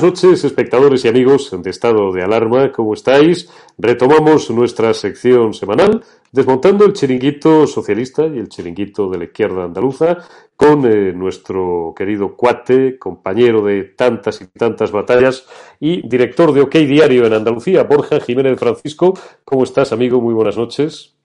Buenas 0.00 0.20
noches, 0.22 0.44
espectadores 0.44 1.04
y 1.04 1.08
amigos 1.08 1.50
de 1.60 1.70
Estado 1.70 2.12
de 2.12 2.22
Alarma, 2.22 2.70
¿cómo 2.70 2.94
estáis? 2.94 3.50
Retomamos 3.78 4.48
nuestra 4.50 4.94
sección 4.94 5.54
semanal, 5.54 6.04
desmontando 6.30 6.84
el 6.84 6.92
chiringuito 6.92 7.66
socialista 7.66 8.24
y 8.24 8.38
el 8.38 8.48
chiringuito 8.48 9.10
de 9.10 9.18
la 9.18 9.24
izquierda 9.24 9.64
andaluza, 9.64 10.18
con 10.54 10.86
eh, 10.86 11.12
nuestro 11.12 11.94
querido 11.96 12.36
cuate, 12.36 12.96
compañero 12.96 13.64
de 13.64 13.82
tantas 13.82 14.40
y 14.40 14.46
tantas 14.46 14.92
batallas 14.92 15.46
y 15.80 16.08
director 16.08 16.52
de 16.52 16.60
OK 16.60 16.74
Diario 16.76 17.26
en 17.26 17.32
Andalucía, 17.32 17.82
Borja 17.82 18.20
Jiménez 18.20 18.56
Francisco. 18.56 19.18
¿Cómo 19.44 19.64
estás, 19.64 19.92
amigo? 19.92 20.20
Muy 20.20 20.32
buenas 20.32 20.56
noches. 20.56 21.17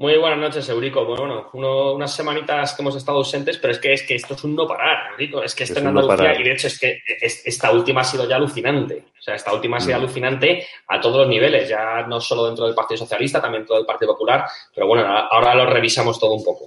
Muy 0.00 0.16
buenas 0.16 0.38
noches, 0.38 0.66
Eurico. 0.70 1.04
Bueno, 1.04 1.50
unas 1.52 2.10
semanitas 2.10 2.72
que 2.72 2.80
hemos 2.80 2.96
estado 2.96 3.18
ausentes, 3.18 3.58
pero 3.58 3.72
es 3.74 3.78
que, 3.78 3.92
es 3.92 4.02
que 4.02 4.14
esto 4.14 4.32
es 4.32 4.42
un 4.44 4.56
no 4.56 4.66
parar, 4.66 5.10
Eurico. 5.12 5.42
Es 5.42 5.54
que 5.54 5.64
esto 5.64 5.78
en 5.78 5.88
Andalucía, 5.88 6.40
y 6.40 6.42
de 6.42 6.52
hecho 6.52 6.68
es 6.68 6.78
que 6.78 7.02
esta 7.20 7.70
última 7.70 8.00
ha 8.00 8.04
sido 8.04 8.26
ya 8.26 8.36
alucinante. 8.36 9.04
O 9.18 9.22
sea, 9.22 9.34
esta 9.34 9.52
última 9.52 9.76
ha 9.76 9.80
sido 9.80 9.98
mm. 9.98 10.00
alucinante 10.00 10.66
a 10.88 10.98
todos 10.98 11.18
los 11.18 11.28
niveles, 11.28 11.68
ya 11.68 12.06
no 12.08 12.18
solo 12.18 12.46
dentro 12.46 12.64
del 12.64 12.74
Partido 12.74 12.96
Socialista, 12.96 13.42
también 13.42 13.60
dentro 13.60 13.76
del 13.76 13.84
Partido 13.84 14.12
Popular. 14.12 14.46
Pero 14.74 14.86
bueno, 14.86 15.04
ahora 15.06 15.54
lo 15.54 15.66
revisamos 15.66 16.18
todo 16.18 16.32
un 16.32 16.44
poco. 16.44 16.64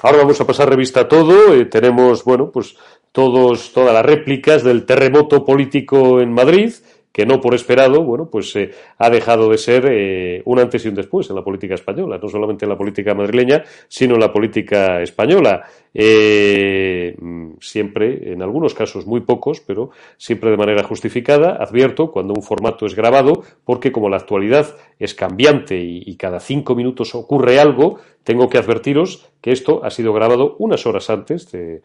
Ahora 0.00 0.16
vamos 0.16 0.40
a 0.40 0.46
pasar 0.46 0.70
revista 0.70 1.00
a 1.00 1.08
todo. 1.08 1.52
Eh, 1.52 1.66
tenemos, 1.66 2.24
bueno, 2.24 2.50
pues 2.50 2.76
todos, 3.12 3.74
todas 3.74 3.92
las 3.92 4.06
réplicas 4.06 4.64
del 4.64 4.86
terremoto 4.86 5.44
político 5.44 6.18
en 6.18 6.32
Madrid 6.32 6.72
que 7.14 7.24
no 7.24 7.40
por 7.40 7.54
esperado, 7.54 8.02
bueno, 8.02 8.28
pues 8.28 8.56
eh, 8.56 8.72
ha 8.98 9.08
dejado 9.08 9.48
de 9.48 9.56
ser 9.56 9.86
eh, 9.86 10.42
un 10.46 10.58
antes 10.58 10.84
y 10.84 10.88
un 10.88 10.96
después 10.96 11.30
en 11.30 11.36
la 11.36 11.44
política 11.44 11.74
española, 11.74 12.18
no 12.20 12.28
solamente 12.28 12.64
en 12.64 12.70
la 12.70 12.76
política 12.76 13.14
madrileña, 13.14 13.62
sino 13.86 14.14
en 14.14 14.20
la 14.20 14.32
política 14.32 15.00
española. 15.00 15.64
Eh, 15.94 17.16
siempre, 17.60 18.32
en 18.32 18.42
algunos 18.42 18.74
casos 18.74 19.06
muy 19.06 19.20
pocos, 19.20 19.60
pero 19.60 19.90
siempre 20.16 20.50
de 20.50 20.56
manera 20.56 20.82
justificada, 20.82 21.56
advierto 21.56 22.10
cuando 22.10 22.34
un 22.34 22.42
formato 22.42 22.84
es 22.84 22.96
grabado, 22.96 23.44
porque 23.64 23.92
como 23.92 24.08
la 24.08 24.16
actualidad 24.16 24.76
es 24.98 25.14
cambiante 25.14 25.80
y 25.80 26.16
cada 26.16 26.40
cinco 26.40 26.74
minutos 26.74 27.14
ocurre 27.14 27.60
algo, 27.60 28.00
tengo 28.24 28.48
que 28.48 28.58
advertiros 28.58 29.28
que 29.40 29.52
esto 29.52 29.84
ha 29.84 29.90
sido 29.90 30.14
grabado 30.14 30.56
unas 30.58 30.86
horas 30.86 31.10
antes 31.10 31.52
de, 31.52 31.82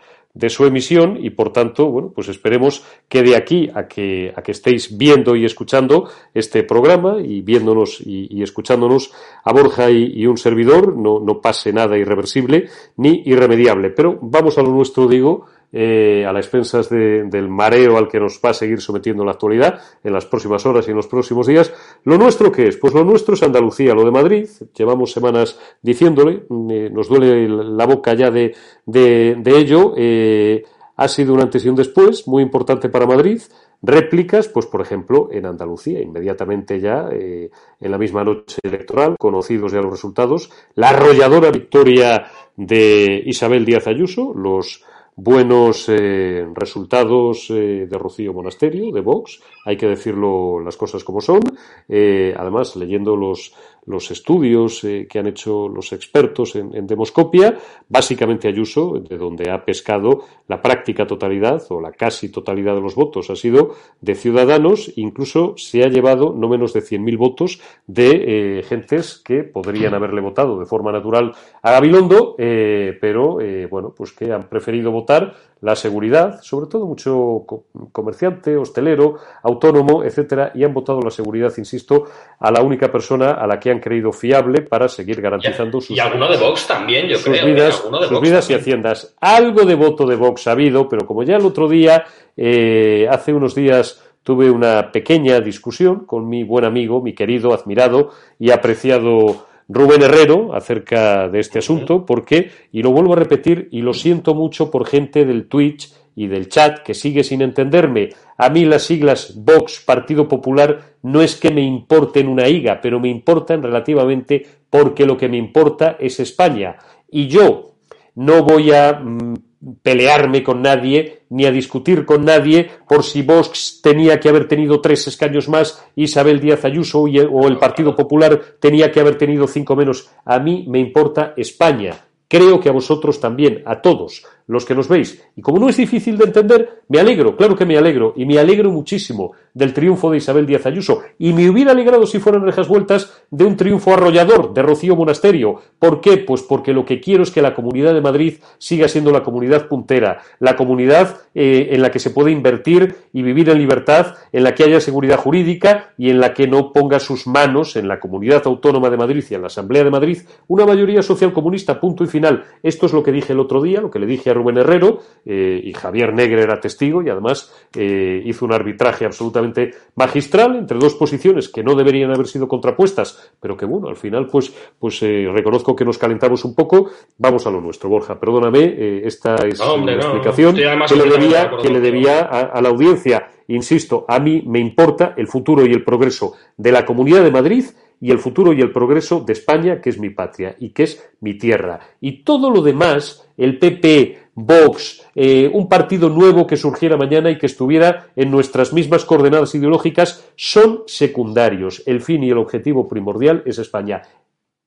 su 0.47 0.65
emisión 0.65 1.17
y 1.21 1.31
por 1.31 1.51
tanto, 1.51 1.87
bueno, 1.91 2.13
pues 2.15 2.29
esperemos 2.29 2.85
que 3.09 3.21
de 3.21 3.35
aquí 3.35 3.69
a 3.73 3.89
que, 3.89 4.31
a 4.33 4.41
que 4.41 4.53
estéis 4.53 4.97
viendo 4.97 5.35
y 5.35 5.43
escuchando 5.43 6.09
este 6.33 6.63
programa 6.63 7.17
y 7.19 7.41
viéndonos 7.41 7.99
y, 7.99 8.41
escuchándonos 8.41 9.11
a 9.43 9.51
Borja 9.51 9.91
y, 9.91 10.25
un 10.25 10.37
servidor 10.37 10.95
no, 10.95 11.19
no 11.19 11.41
pase 11.41 11.73
nada 11.73 11.97
irreversible 11.97 12.69
ni 12.95 13.23
irremediable. 13.25 13.89
Pero 13.99 14.17
vamos 14.21 14.57
a 14.57 14.61
lo 14.61 14.69
nuestro, 14.69 15.09
digo, 15.09 15.47
eh, 15.73 16.23
a 16.25 16.31
las 16.31 16.45
expensas 16.45 16.87
del 16.87 17.49
mareo 17.49 17.97
al 17.97 18.07
que 18.07 18.17
nos 18.17 18.39
va 18.39 18.51
a 18.51 18.53
seguir 18.53 18.79
sometiendo 18.79 19.25
la 19.25 19.31
actualidad 19.31 19.81
en 20.01 20.13
las 20.13 20.25
próximas 20.25 20.65
horas 20.65 20.87
y 20.87 20.91
en 20.91 20.95
los 20.95 21.07
próximos 21.07 21.47
días. 21.47 21.73
¿Lo 22.05 22.17
nuestro 22.17 22.49
qué 22.49 22.69
es? 22.69 22.77
Pues 22.77 22.93
lo 22.93 23.03
nuestro 23.03 23.33
es 23.33 23.43
Andalucía, 23.43 23.93
lo 23.93 24.05
de 24.05 24.11
Madrid. 24.11 24.47
Llevamos 24.73 25.11
semanas 25.11 25.59
diciéndole, 25.81 26.45
eh, 26.69 26.89
nos 26.93 27.09
duele 27.09 27.49
la 27.49 27.85
boca 27.85 28.13
ya 28.13 28.31
de, 28.31 28.55
ello. 28.87 29.95
Eh, 29.97 30.63
ha 30.95 31.07
sido 31.09 31.33
un 31.33 31.41
antes 31.41 31.65
y 31.65 31.67
un 31.67 31.75
después, 31.75 32.25
muy 32.25 32.41
importante 32.41 32.87
para 32.87 33.05
Madrid. 33.05 33.41
Réplicas, 33.81 34.49
pues 34.49 34.65
por 34.65 34.81
ejemplo, 34.81 35.29
en 35.31 35.45
Andalucía, 35.45 36.01
inmediatamente 36.01 36.79
ya 36.81 37.07
en 37.11 37.49
la 37.79 37.97
misma 37.97 38.25
noche 38.25 38.59
electoral, 38.61 39.15
conocidos 39.17 39.71
ya 39.71 39.79
los 39.79 39.91
resultados, 39.91 40.51
la 40.75 40.89
arrolladora 40.89 41.49
victoria 41.49 42.25
de 42.57 43.23
Isabel 43.25 43.63
Díaz 43.63 43.87
Ayuso, 43.87 44.33
los 44.35 44.83
buenos 45.21 45.89
eh, 45.89 46.47
resultados 46.53 47.49
eh, 47.49 47.87
de 47.89 47.97
Rocío 47.97 48.33
Monasterio, 48.33 48.91
de 48.91 49.01
Vox, 49.01 49.41
hay 49.65 49.75
que 49.75 49.87
decirlo 49.87 50.59
las 50.61 50.77
cosas 50.77 51.03
como 51.03 51.19
son. 51.21 51.41
Eh, 51.87 52.33
además, 52.37 52.75
leyendo 52.75 53.15
los, 53.15 53.53
los 53.89 54.11
estudios 54.11 54.83
eh, 54.83 55.07
que 55.09 55.17
han 55.17 55.25
hecho 55.25 55.67
los 55.67 55.91
expertos 55.93 56.55
en, 56.55 56.85
demoscopia. 56.85 57.57
Básicamente 57.89 58.47
Ayuso, 58.47 58.99
de 58.99 59.17
donde 59.17 59.49
ha 59.49 59.65
pescado 59.65 60.25
la 60.47 60.61
práctica 60.61 61.07
totalidad 61.07 61.63
o 61.69 61.81
la 61.81 61.91
casi 61.91 62.29
totalidad 62.29 62.75
de 62.75 62.81
los 62.81 62.93
votos, 62.93 63.31
ha 63.31 63.35
sido 63.35 63.75
de 63.99 64.13
ciudadanos, 64.13 64.93
incluso 64.95 65.55
se 65.57 65.83
ha 65.83 65.87
llevado 65.87 66.33
no 66.33 66.47
menos 66.47 66.71
de 66.71 66.81
100.000 66.81 67.17
votos 67.17 67.61
de 67.87 68.59
eh, 68.59 68.63
gentes 68.63 69.19
que 69.25 69.43
podrían 69.43 69.95
haberle 69.95 70.21
votado 70.21 70.59
de 70.59 70.67
forma 70.67 70.91
natural 70.91 71.33
a 71.63 71.71
Gabilondo, 71.71 72.35
eh, 72.37 72.95
pero 73.01 73.39
bueno, 73.69 73.93
pues 73.95 74.11
que 74.13 74.31
han 74.31 74.49
preferido 74.49 74.91
votar 74.91 75.35
la 75.61 75.75
seguridad, 75.75 76.41
sobre 76.41 76.67
todo 76.67 76.85
mucho 76.85 77.45
comerciante, 77.91 78.55
hostelero, 78.55 79.15
autónomo, 79.43 80.03
etcétera, 80.03 80.51
y 80.55 80.63
han 80.63 80.73
votado 80.73 81.01
la 81.01 81.11
seguridad, 81.11 81.51
insisto, 81.57 82.05
a 82.39 82.49
la 82.51 82.61
única 82.61 82.91
persona 82.91 83.31
a 83.31 83.45
la 83.45 83.59
que 83.59 83.69
han 83.69 83.79
creído 83.79 84.11
fiable 84.11 84.61
para 84.61 84.87
seguir 84.87 85.21
garantizando 85.21 85.81
sus 85.81 85.97
y 85.97 85.99
alguno 85.99 86.29
de 86.29 86.37
Vox 86.37 86.65
también, 86.65 87.07
yo 87.07 87.17
sus 87.17 87.43
vidas, 87.43 87.83
sus 88.07 88.21
vidas 88.21 88.49
y 88.49 88.53
haciendas. 88.53 89.15
Algo 89.19 89.65
de 89.65 89.75
voto 89.75 90.05
de 90.05 90.15
Vox 90.15 90.47
ha 90.47 90.51
habido, 90.51 90.87
pero 90.87 91.05
como 91.05 91.23
ya 91.23 91.35
el 91.35 91.45
otro 91.45 91.67
día, 91.67 92.05
eh, 92.37 93.07
hace 93.09 93.33
unos 93.33 93.53
días 93.53 94.01
tuve 94.23 94.49
una 94.49 94.91
pequeña 94.91 95.39
discusión 95.41 96.05
con 96.05 96.29
mi 96.29 96.43
buen 96.43 96.63
amigo, 96.63 97.01
mi 97.01 97.13
querido, 97.13 97.53
admirado 97.53 98.11
y 98.37 98.51
apreciado 98.51 99.47
Rubén 99.69 100.01
Herrero 100.01 100.53
acerca 100.55 101.29
de 101.29 101.39
este 101.39 101.59
asunto, 101.59 102.05
porque, 102.05 102.49
y 102.71 102.81
lo 102.81 102.91
vuelvo 102.91 103.13
a 103.13 103.17
repetir, 103.17 103.69
y 103.71 103.81
lo 103.81 103.93
siento 103.93 104.33
mucho 104.33 104.71
por 104.71 104.87
gente 104.87 105.25
del 105.25 105.47
Twitch 105.47 105.93
y 106.15 106.27
del 106.27 106.49
chat 106.49 106.79
que 106.79 106.95
sigue 106.95 107.23
sin 107.23 107.43
entenderme. 107.43 108.09
A 108.37 108.49
mí 108.49 108.65
las 108.65 108.83
siglas 108.83 109.35
Vox, 109.37 109.81
Partido 109.85 110.27
Popular, 110.27 110.95
no 111.03 111.21
es 111.21 111.35
que 111.35 111.51
me 111.51 111.61
importen 111.61 112.27
una 112.27 112.47
higa, 112.47 112.81
pero 112.81 112.99
me 112.99 113.09
importan 113.09 113.61
relativamente 113.61 114.45
porque 114.69 115.05
lo 115.05 115.15
que 115.15 115.29
me 115.29 115.37
importa 115.37 115.97
es 115.99 116.19
España. 116.19 116.75
Y 117.09 117.27
yo 117.27 117.75
no 118.15 118.43
voy 118.43 118.71
a 118.71 118.93
mm, 118.93 119.33
pelearme 119.81 120.43
con 120.43 120.61
nadie 120.61 121.23
ni 121.29 121.45
a 121.45 121.51
discutir 121.51 122.05
con 122.05 122.25
nadie 122.25 122.69
por 122.87 123.03
si 123.03 123.21
Vox 123.21 123.81
tenía 123.81 124.19
que 124.19 124.29
haber 124.29 124.47
tenido 124.47 124.81
tres 124.81 125.07
escaños 125.07 125.49
más, 125.49 125.83
Isabel 125.95 126.39
Díaz 126.39 126.65
Ayuso 126.65 127.01
o 127.01 127.47
el 127.47 127.57
Partido 127.57 127.95
Popular 127.95 128.41
tenía 128.59 128.91
que 128.91 128.99
haber 128.99 129.17
tenido 129.17 129.47
cinco 129.47 129.75
menos. 129.75 130.09
A 130.25 130.39
mí 130.39 130.65
me 130.67 130.79
importa 130.79 131.33
España. 131.37 132.05
Creo 132.27 132.59
que 132.59 132.69
a 132.69 132.73
vosotros 132.73 133.19
también, 133.19 133.63
a 133.65 133.81
todos 133.81 134.23
los 134.49 134.65
que 134.65 134.75
nos 134.75 134.87
veis. 134.87 135.23
Y 135.35 135.41
como 135.41 135.59
no 135.59 135.69
es 135.69 135.77
difícil 135.77 136.17
de 136.17 136.25
entender, 136.25 136.81
me 136.89 136.99
alegro, 136.99 137.37
claro 137.37 137.55
que 137.55 137.65
me 137.65 137.77
alegro, 137.77 138.13
y 138.15 138.25
me 138.25 138.39
alegro 138.39 138.71
muchísimo 138.71 139.33
del 139.53 139.73
triunfo 139.73 140.09
de 140.09 140.17
Isabel 140.17 140.47
Díaz 140.47 140.65
Ayuso. 140.65 141.01
Y 141.19 141.33
me 141.33 141.49
hubiera 141.49 141.71
alegrado 141.71 142.05
si 142.07 142.19
fueran 142.19 142.43
rejas 142.43 142.67
vueltas 142.67 143.21
de 143.29 143.45
un 143.45 143.55
triunfo 143.55 143.93
arrollador 143.93 144.53
de 144.53 144.63
Rocío 144.63 144.95
Monasterio. 144.95 145.61
¿Por 145.77 146.01
qué? 146.01 146.17
Pues 146.17 146.41
porque 146.41 146.73
lo 146.73 146.83
que 146.83 146.99
quiero 146.99 147.21
es 147.23 147.31
que 147.31 147.43
la 147.43 147.53
Comunidad 147.53 147.93
de 147.93 148.01
Madrid 148.01 148.37
siga 148.57 148.87
siendo 148.87 149.11
la 149.11 149.23
comunidad 149.23 149.67
puntera, 149.67 150.21
la 150.39 150.55
comunidad 150.55 151.17
eh, 151.35 151.69
en 151.71 151.81
la 151.83 151.91
que 151.91 151.99
se 151.99 152.09
puede 152.09 152.31
invertir 152.31 152.95
y 153.13 153.21
vivir 153.21 153.49
en 153.49 153.59
libertad, 153.59 154.15
en 154.31 154.43
la 154.43 154.55
que 154.55 154.63
haya 154.63 154.81
seguridad 154.81 155.17
jurídica 155.17 155.93
y 155.97 156.09
en 156.09 156.19
la 156.19 156.33
que 156.33 156.47
no 156.47 156.73
ponga 156.73 156.99
sus 156.99 157.27
manos 157.27 157.75
en 157.75 157.87
la 157.87 157.99
Comunidad 157.99 158.41
Autónoma 158.45 158.89
de 158.89 158.97
Madrid 158.97 159.23
y 159.29 159.35
en 159.35 159.41
la 159.41 159.47
Asamblea 159.47 159.83
de 159.83 159.91
Madrid 159.91 160.19
una 160.47 160.65
mayoría 160.65 161.03
social 161.03 161.33
comunista, 161.33 161.79
punto 161.79 162.03
y 162.03 162.07
final. 162.07 162.45
Esto 162.63 162.87
es 162.87 162.93
lo 162.93 163.03
que 163.03 163.11
dije 163.11 163.33
el 163.33 163.39
otro 163.39 163.61
día, 163.61 163.81
lo 163.81 163.91
que 163.91 163.99
le 163.99 164.07
dije 164.07 164.31
a 164.31 164.38
Rubén 164.39 164.57
Herrero, 164.57 164.99
eh, 165.25 165.61
y 165.63 165.73
Javier 165.73 166.13
Negre 166.13 166.41
era 166.43 166.59
testigo, 166.59 167.03
y 167.03 167.09
además 167.09 167.53
eh, 167.75 168.21
hizo 168.25 168.45
un 168.45 168.53
arbitraje 168.53 169.05
absolutamente 169.05 169.71
magistral 169.95 170.55
entre 170.55 170.79
dos 170.79 170.95
posiciones 170.95 171.49
que 171.49 171.63
no 171.63 171.75
deberían 171.75 172.11
haber 172.11 172.27
sido 172.27 172.47
contrapuestas, 172.47 173.33
pero 173.39 173.57
que 173.57 173.65
bueno, 173.65 173.89
al 173.89 173.97
final 173.97 174.27
pues, 174.27 174.53
pues 174.79 175.03
eh, 175.03 175.27
reconozco 175.31 175.75
que 175.75 175.85
nos 175.85 175.97
calentamos 175.97 176.45
un 176.45 176.55
poco. 176.55 176.89
Vamos 177.17 177.45
a 177.45 177.51
lo 177.51 177.61
nuestro, 177.61 177.89
Borja, 177.89 178.19
perdóname, 178.19 179.05
esta 179.05 179.35
es 179.45 179.59
una 179.59 179.95
explicación 179.95 180.55
que 180.55 180.95
le 180.95 181.09
debía, 181.09 181.51
que 181.61 181.69
le 181.69 181.79
debía 181.79 182.21
a 182.21 182.61
la 182.61 182.69
audiencia. 182.69 183.29
Insisto, 183.49 184.05
a 184.07 184.19
mí 184.19 184.43
me 184.45 184.59
importa 184.59 185.15
el 185.17 185.27
futuro 185.27 185.65
y 185.65 185.71
el 185.71 185.83
progreso 185.83 186.35
de 186.55 186.71
la 186.71 186.85
Comunidad 186.85 187.23
de 187.23 187.31
Madrid 187.31 187.65
y 188.01 188.11
el 188.11 188.19
futuro 188.19 188.53
y 188.53 188.61
el 188.61 188.71
progreso 188.71 189.21
de 189.21 189.33
España, 189.33 189.81
que 189.81 189.89
es 189.89 189.99
mi 189.99 190.09
patria 190.09 190.55
y 190.59 190.69
que 190.69 190.83
es 190.83 191.09
mi 191.19 191.37
tierra. 191.37 191.79
Y 191.99 192.23
todo 192.23 192.49
lo 192.49 192.61
demás, 192.61 193.27
el 193.37 193.59
PP, 193.59 194.17
Vox, 194.35 195.05
eh, 195.15 195.49
un 195.53 195.67
partido 195.67 196.09
nuevo 196.09 196.47
que 196.47 196.55
surgiera 196.55 196.95
mañana 196.95 197.29
y 197.29 197.37
que 197.37 197.45
estuviera 197.45 198.07
en 198.15 198.31
nuestras 198.31 198.71
mismas 198.71 199.03
coordenadas 199.03 199.53
ideológicas, 199.53 200.25
son 200.35 200.83
secundarios. 200.87 201.83
El 201.85 202.01
fin 202.01 202.23
y 202.23 202.29
el 202.29 202.37
objetivo 202.37 202.87
primordial 202.87 203.43
es 203.45 203.59
España. 203.59 204.03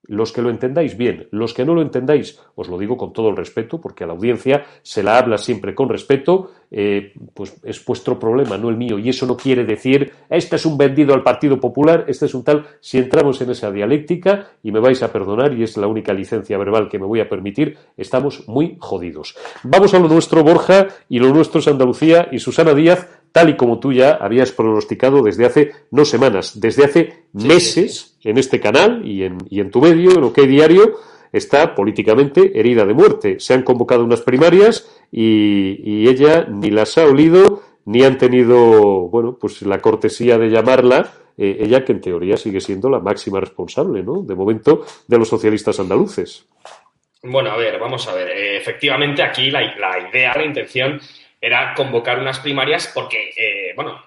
Los 0.04 0.32
que 0.32 0.42
lo 0.42 0.50
entendáis 0.50 0.96
bien, 0.96 1.28
los 1.30 1.54
que 1.54 1.64
no 1.64 1.74
lo 1.74 1.82
entendáis, 1.82 2.40
os 2.56 2.68
lo 2.68 2.76
digo 2.76 2.96
con 2.96 3.12
todo 3.12 3.28
el 3.28 3.36
respeto, 3.36 3.80
porque 3.80 4.02
a 4.02 4.08
la 4.08 4.14
audiencia 4.14 4.64
se 4.82 5.02
la 5.04 5.16
habla 5.16 5.38
siempre 5.38 5.76
con 5.76 5.88
respeto, 5.88 6.50
eh, 6.72 7.12
pues 7.34 7.60
es 7.62 7.84
vuestro 7.84 8.18
problema, 8.18 8.58
no 8.58 8.68
el 8.68 8.76
mío. 8.76 8.98
Y 8.98 9.08
eso 9.10 9.26
no 9.26 9.36
quiere 9.36 9.64
decir, 9.64 10.12
este 10.28 10.56
es 10.56 10.66
un 10.66 10.76
vendido 10.76 11.14
al 11.14 11.22
Partido 11.22 11.60
Popular, 11.60 12.04
este 12.08 12.26
es 12.26 12.34
un 12.34 12.42
tal. 12.42 12.66
Si 12.80 12.98
entramos 12.98 13.40
en 13.42 13.50
esa 13.50 13.70
dialéctica, 13.70 14.48
y 14.62 14.72
me 14.72 14.80
vais 14.80 15.02
a 15.04 15.12
perdonar, 15.12 15.52
y 15.52 15.62
es 15.62 15.76
la 15.76 15.86
única 15.86 16.12
licencia 16.12 16.58
verbal 16.58 16.88
que 16.88 16.98
me 16.98 17.06
voy 17.06 17.20
a 17.20 17.28
permitir, 17.28 17.76
estamos 17.96 18.48
muy 18.48 18.78
jodidos. 18.80 19.36
Vamos 19.62 19.94
a 19.94 20.00
lo 20.00 20.08
nuestro, 20.08 20.42
Borja, 20.42 20.88
y 21.08 21.20
lo 21.20 21.28
nuestro 21.28 21.60
es 21.60 21.68
Andalucía 21.68 22.28
y 22.32 22.40
Susana 22.40 22.74
Díaz, 22.74 23.06
tal 23.32 23.48
y 23.48 23.56
como 23.56 23.80
tú 23.80 23.92
ya 23.92 24.12
habías 24.12 24.52
pronosticado 24.52 25.22
desde 25.22 25.46
hace 25.46 25.72
no 25.90 26.04
semanas, 26.04 26.60
desde 26.60 26.84
hace 26.84 27.24
meses 27.32 28.16
en 28.22 28.38
este 28.38 28.60
canal 28.60 29.06
y 29.06 29.24
en, 29.24 29.38
y 29.48 29.60
en 29.60 29.70
tu 29.70 29.80
medio, 29.80 30.12
en 30.12 30.24
OK 30.24 30.40
Diario, 30.42 30.98
está 31.32 31.74
políticamente 31.74 32.58
herida 32.58 32.84
de 32.84 32.94
muerte. 32.94 33.40
Se 33.40 33.54
han 33.54 33.62
convocado 33.62 34.04
unas 34.04 34.20
primarias 34.20 34.88
y, 35.10 36.08
ella 36.08 36.46
ni 36.48 36.70
las 36.70 36.98
ha 36.98 37.06
olido 37.06 37.62
ni 37.84 38.04
han 38.04 38.18
tenido, 38.18 39.08
bueno, 39.08 39.36
pues 39.40 39.62
la 39.62 39.80
cortesía 39.80 40.38
de 40.38 40.50
llamarla, 40.50 41.14
eh, 41.36 41.56
ella 41.60 41.84
que 41.84 41.92
en 41.92 42.00
teoría 42.00 42.36
sigue 42.36 42.60
siendo 42.60 42.88
la 42.88 43.00
máxima 43.00 43.40
responsable, 43.40 44.04
¿no? 44.04 44.22
De 44.22 44.36
momento, 44.36 44.84
de 45.08 45.18
los 45.18 45.28
socialistas 45.28 45.80
andaluces. 45.80 46.46
Bueno, 47.24 47.50
a 47.50 47.56
ver, 47.56 47.80
vamos 47.80 48.06
a 48.06 48.14
ver. 48.14 48.28
Eh, 48.28 48.56
efectivamente, 48.56 49.22
aquí 49.22 49.50
la, 49.50 49.64
idea, 49.64 50.32
la 50.36 50.44
intención 50.44 51.00
era 51.42 51.74
convocar 51.74 52.20
unas 52.20 52.38
primarias 52.38 52.90
porque, 52.94 53.30
eh, 53.36 53.72
bueno, 53.74 54.00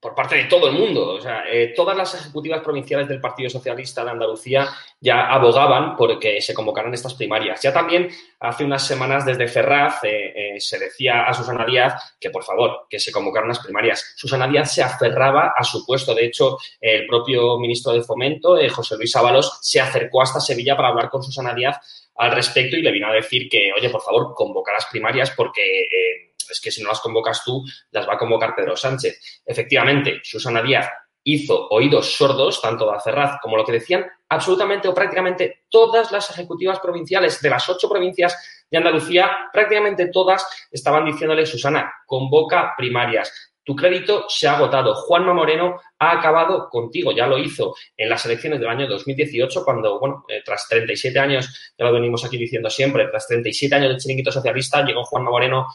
por 0.00 0.14
parte 0.14 0.36
de 0.36 0.44
todo 0.44 0.68
el 0.68 0.74
mundo. 0.74 1.14
O 1.14 1.20
sea, 1.20 1.42
eh, 1.50 1.74
todas 1.74 1.96
las 1.96 2.14
ejecutivas 2.14 2.62
provinciales 2.62 3.08
del 3.08 3.20
Partido 3.20 3.50
Socialista 3.50 4.04
de 4.04 4.12
Andalucía 4.12 4.68
ya 5.00 5.26
abogaban 5.26 5.96
por 5.96 6.18
que 6.18 6.40
se 6.40 6.54
convocaran 6.54 6.94
estas 6.94 7.14
primarias. 7.14 7.60
Ya 7.60 7.72
también 7.72 8.08
hace 8.40 8.64
unas 8.64 8.86
semanas 8.86 9.26
desde 9.26 9.48
Ferraz 9.48 9.98
eh, 10.04 10.54
se 10.58 10.78
decía 10.78 11.24
a 11.24 11.34
Susana 11.34 11.66
Díaz 11.66 12.16
que, 12.18 12.30
por 12.30 12.44
favor, 12.44 12.86
que 12.88 13.00
se 13.00 13.12
convocaran 13.12 13.48
las 13.48 13.58
primarias. 13.58 14.14
Susana 14.16 14.46
Díaz 14.46 14.72
se 14.72 14.82
aferraba 14.82 15.52
a 15.54 15.64
su 15.64 15.84
puesto. 15.84 16.14
De 16.14 16.24
hecho, 16.24 16.58
el 16.80 17.06
propio 17.06 17.58
ministro 17.58 17.92
de 17.92 18.02
Fomento, 18.02 18.56
José 18.70 18.96
Luis 18.96 19.14
Ábalos, 19.16 19.58
se 19.60 19.80
acercó 19.80 20.22
hasta 20.22 20.40
Sevilla 20.40 20.76
para 20.76 20.88
hablar 20.88 21.10
con 21.10 21.22
Susana 21.22 21.52
Díaz 21.52 22.08
al 22.14 22.32
respecto 22.32 22.76
y 22.76 22.82
le 22.82 22.92
vino 22.92 23.08
a 23.08 23.12
decir 23.12 23.48
que, 23.48 23.72
oye, 23.76 23.90
por 23.90 24.00
favor, 24.00 24.32
convocar 24.34 24.74
las 24.74 24.86
primarias 24.86 25.32
porque 25.32 26.27
es 26.50 26.60
que 26.60 26.70
si 26.70 26.82
no 26.82 26.88
las 26.88 27.00
convocas 27.00 27.42
tú, 27.44 27.64
las 27.90 28.08
va 28.08 28.14
a 28.14 28.18
convocar 28.18 28.54
Pedro 28.54 28.76
Sánchez. 28.76 29.42
Efectivamente, 29.44 30.20
Susana 30.22 30.62
Díaz 30.62 30.88
hizo 31.24 31.68
oídos 31.68 32.16
sordos, 32.16 32.60
tanto 32.62 32.86
de 32.90 32.96
Acerraz 32.96 33.38
como 33.42 33.56
lo 33.56 33.64
que 33.64 33.72
decían 33.72 34.06
absolutamente 34.30 34.88
o 34.88 34.94
prácticamente 34.94 35.64
todas 35.68 36.10
las 36.12 36.30
ejecutivas 36.30 36.80
provinciales 36.80 37.40
de 37.40 37.50
las 37.50 37.68
ocho 37.68 37.88
provincias 37.88 38.64
de 38.70 38.78
Andalucía, 38.78 39.30
prácticamente 39.52 40.08
todas 40.08 40.46
estaban 40.70 41.04
diciéndole, 41.04 41.46
Susana, 41.46 41.92
convoca 42.06 42.74
primarias. 42.76 43.52
Tu 43.62 43.76
crédito 43.76 44.24
se 44.28 44.48
ha 44.48 44.56
agotado. 44.56 44.94
Juanma 44.94 45.34
Moreno 45.34 45.78
ha 45.98 46.12
acabado 46.12 46.70
contigo. 46.70 47.12
Ya 47.12 47.26
lo 47.26 47.36
hizo 47.36 47.74
en 47.94 48.08
las 48.08 48.24
elecciones 48.24 48.60
del 48.60 48.68
año 48.70 48.88
2018, 48.88 49.62
cuando, 49.62 50.00
bueno, 50.00 50.24
eh, 50.26 50.40
tras 50.42 50.66
37 50.68 51.18
años, 51.18 51.74
ya 51.76 51.84
lo 51.84 51.92
venimos 51.92 52.24
aquí 52.24 52.38
diciendo 52.38 52.70
siempre, 52.70 53.06
tras 53.08 53.26
37 53.26 53.74
años 53.74 53.90
de 53.90 53.96
chiringuito 53.98 54.32
socialista, 54.32 54.82
llegó 54.82 55.04
Juanma 55.04 55.30
Moreno 55.30 55.66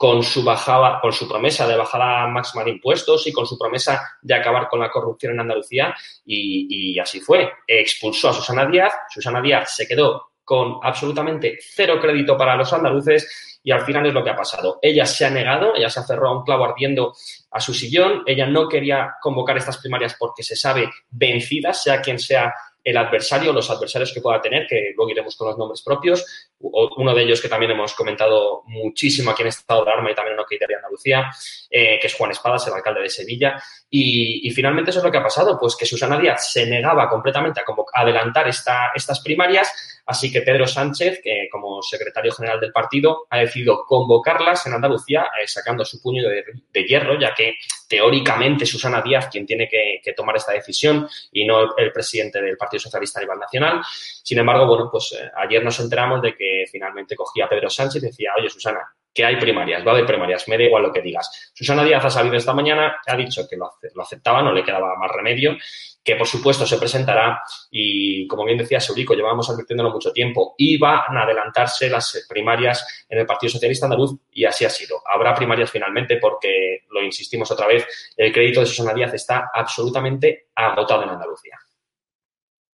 con 0.00 0.22
su 0.22 0.42
bajada, 0.42 0.98
con 0.98 1.12
su 1.12 1.28
promesa 1.28 1.68
de 1.68 1.76
bajada 1.76 2.26
máxima 2.26 2.64
de 2.64 2.70
impuestos 2.70 3.26
y 3.26 3.32
con 3.34 3.44
su 3.46 3.58
promesa 3.58 4.16
de 4.22 4.32
acabar 4.32 4.66
con 4.66 4.80
la 4.80 4.90
corrupción 4.90 5.34
en 5.34 5.40
Andalucía 5.40 5.94
y, 6.24 6.98
así 6.98 7.20
fue. 7.20 7.52
Expulsó 7.66 8.30
a 8.30 8.32
Susana 8.32 8.64
Díaz, 8.64 8.94
Susana 9.10 9.42
Díaz 9.42 9.76
se 9.76 9.86
quedó 9.86 10.30
con 10.42 10.78
absolutamente 10.82 11.58
cero 11.60 11.98
crédito 12.00 12.34
para 12.34 12.56
los 12.56 12.72
andaluces 12.72 13.60
y 13.62 13.72
al 13.72 13.82
final 13.82 14.06
es 14.06 14.14
lo 14.14 14.24
que 14.24 14.30
ha 14.30 14.36
pasado. 14.36 14.78
Ella 14.80 15.04
se 15.04 15.26
ha 15.26 15.30
negado, 15.30 15.76
ella 15.76 15.90
se 15.90 16.00
aferró 16.00 16.28
a 16.28 16.38
un 16.38 16.44
clavo 16.44 16.64
ardiendo 16.64 17.12
a 17.50 17.60
su 17.60 17.74
sillón, 17.74 18.22
ella 18.24 18.46
no 18.46 18.70
quería 18.70 19.16
convocar 19.20 19.58
estas 19.58 19.76
primarias 19.76 20.16
porque 20.18 20.42
se 20.42 20.56
sabe 20.56 20.88
vencida, 21.10 21.74
sea 21.74 22.00
quien 22.00 22.18
sea 22.18 22.54
el 22.90 22.96
adversario, 22.96 23.52
los 23.52 23.70
adversarios 23.70 24.12
que 24.12 24.20
pueda 24.20 24.40
tener, 24.40 24.66
que 24.66 24.92
luego 24.96 25.10
iremos 25.10 25.36
con 25.36 25.48
los 25.48 25.56
nombres 25.56 25.82
propios. 25.82 26.24
Uno 26.58 27.14
de 27.14 27.22
ellos 27.22 27.40
que 27.40 27.48
también 27.48 27.70
hemos 27.70 27.94
comentado 27.94 28.62
muchísimo 28.66 29.30
aquí 29.30 29.42
en 29.42 29.48
estado 29.48 29.84
de 29.84 29.92
arma 29.92 30.10
y 30.10 30.14
también 30.14 30.34
en 30.34 30.40
OK 30.40 30.50
de 30.50 30.74
Andalucía, 30.74 31.30
eh, 31.70 31.98
que 32.00 32.06
es 32.06 32.14
Juan 32.14 32.32
Espadas, 32.32 32.66
el 32.66 32.74
alcalde 32.74 33.02
de 33.02 33.08
Sevilla. 33.08 33.62
Y, 33.88 34.50
finalmente 34.50 34.90
eso 34.90 34.98
es 34.98 35.04
lo 35.04 35.10
que 35.10 35.18
ha 35.18 35.22
pasado, 35.22 35.58
pues 35.58 35.76
que 35.76 35.86
Susana 35.86 36.18
Díaz 36.18 36.52
se 36.52 36.66
negaba 36.66 37.08
completamente 37.08 37.60
a, 37.60 37.64
adelantar 37.94 38.48
esta, 38.48 38.90
estas 38.94 39.20
primarias 39.20 39.89
Así 40.10 40.32
que 40.32 40.42
Pedro 40.42 40.66
Sánchez, 40.66 41.20
que 41.22 41.48
como 41.52 41.80
secretario 41.82 42.32
general 42.32 42.58
del 42.58 42.72
partido, 42.72 43.28
ha 43.30 43.38
decidido 43.38 43.84
convocarlas 43.86 44.66
en 44.66 44.72
Andalucía, 44.72 45.30
eh, 45.40 45.46
sacando 45.46 45.84
su 45.84 46.02
puño 46.02 46.24
de, 46.28 46.84
hierro, 46.84 47.16
ya 47.16 47.32
que 47.32 47.54
teóricamente 47.88 48.66
Susana 48.66 49.02
Díaz 49.02 49.28
quien 49.30 49.46
tiene 49.46 49.68
que, 49.68 50.00
tomar 50.16 50.34
esta 50.34 50.50
decisión 50.50 51.08
y 51.30 51.46
no 51.46 51.76
el, 51.76 51.92
presidente 51.92 52.42
del 52.42 52.56
Partido 52.56 52.80
Socialista 52.80 53.20
a 53.20 53.22
nivel 53.22 53.38
nacional. 53.38 53.80
Sin 54.24 54.36
embargo, 54.36 54.66
bueno, 54.66 54.88
pues 54.90 55.16
eh, 55.16 55.30
ayer 55.36 55.62
nos 55.62 55.78
enteramos 55.78 56.20
de 56.22 56.34
que 56.34 56.64
finalmente 56.68 57.14
cogía 57.14 57.44
a 57.44 57.48
Pedro 57.48 57.70
Sánchez 57.70 58.02
y 58.02 58.06
decía, 58.06 58.32
oye, 58.36 58.50
Susana, 58.50 58.80
que 59.12 59.24
hay 59.24 59.36
primarias, 59.36 59.86
va 59.86 59.92
haber 59.92 60.06
primarias, 60.06 60.46
me 60.48 60.56
da 60.56 60.64
igual 60.64 60.84
lo 60.84 60.92
que 60.92 61.02
digas. 61.02 61.50
Susana 61.52 61.84
Díaz 61.84 62.04
ha 62.04 62.10
salido 62.10 62.36
esta 62.36 62.52
mañana, 62.52 63.00
ha 63.06 63.16
dicho 63.16 63.46
que 63.48 63.56
lo, 63.56 63.72
lo 63.94 64.02
aceptaba, 64.02 64.42
no 64.42 64.52
le 64.52 64.62
quedaba 64.62 64.94
más 64.96 65.10
remedio 65.10 65.56
que 66.02 66.16
por 66.16 66.26
supuesto 66.26 66.66
se 66.66 66.78
presentará 66.78 67.42
y, 67.70 68.26
como 68.26 68.44
bien 68.44 68.58
decía 68.58 68.80
Seurico, 68.80 69.14
llevábamos 69.14 69.50
advirtiéndolo 69.50 69.90
mucho 69.90 70.12
tiempo, 70.12 70.54
iban 70.56 71.16
a 71.16 71.22
adelantarse 71.22 71.90
las 71.90 72.26
primarias 72.28 73.04
en 73.08 73.18
el 73.18 73.26
Partido 73.26 73.52
Socialista 73.52 73.86
Andaluz 73.86 74.18
y 74.32 74.44
así 74.44 74.64
ha 74.64 74.70
sido. 74.70 75.02
Habrá 75.06 75.34
primarias 75.34 75.70
finalmente 75.70 76.16
porque, 76.16 76.84
lo 76.90 77.02
insistimos 77.02 77.50
otra 77.50 77.66
vez, 77.66 77.86
el 78.16 78.32
crédito 78.32 78.60
de 78.60 78.66
Susana 78.66 78.94
Díaz 78.94 79.12
está 79.14 79.50
absolutamente 79.52 80.48
agotado 80.54 81.02
en 81.02 81.10
Andalucía. 81.10 81.58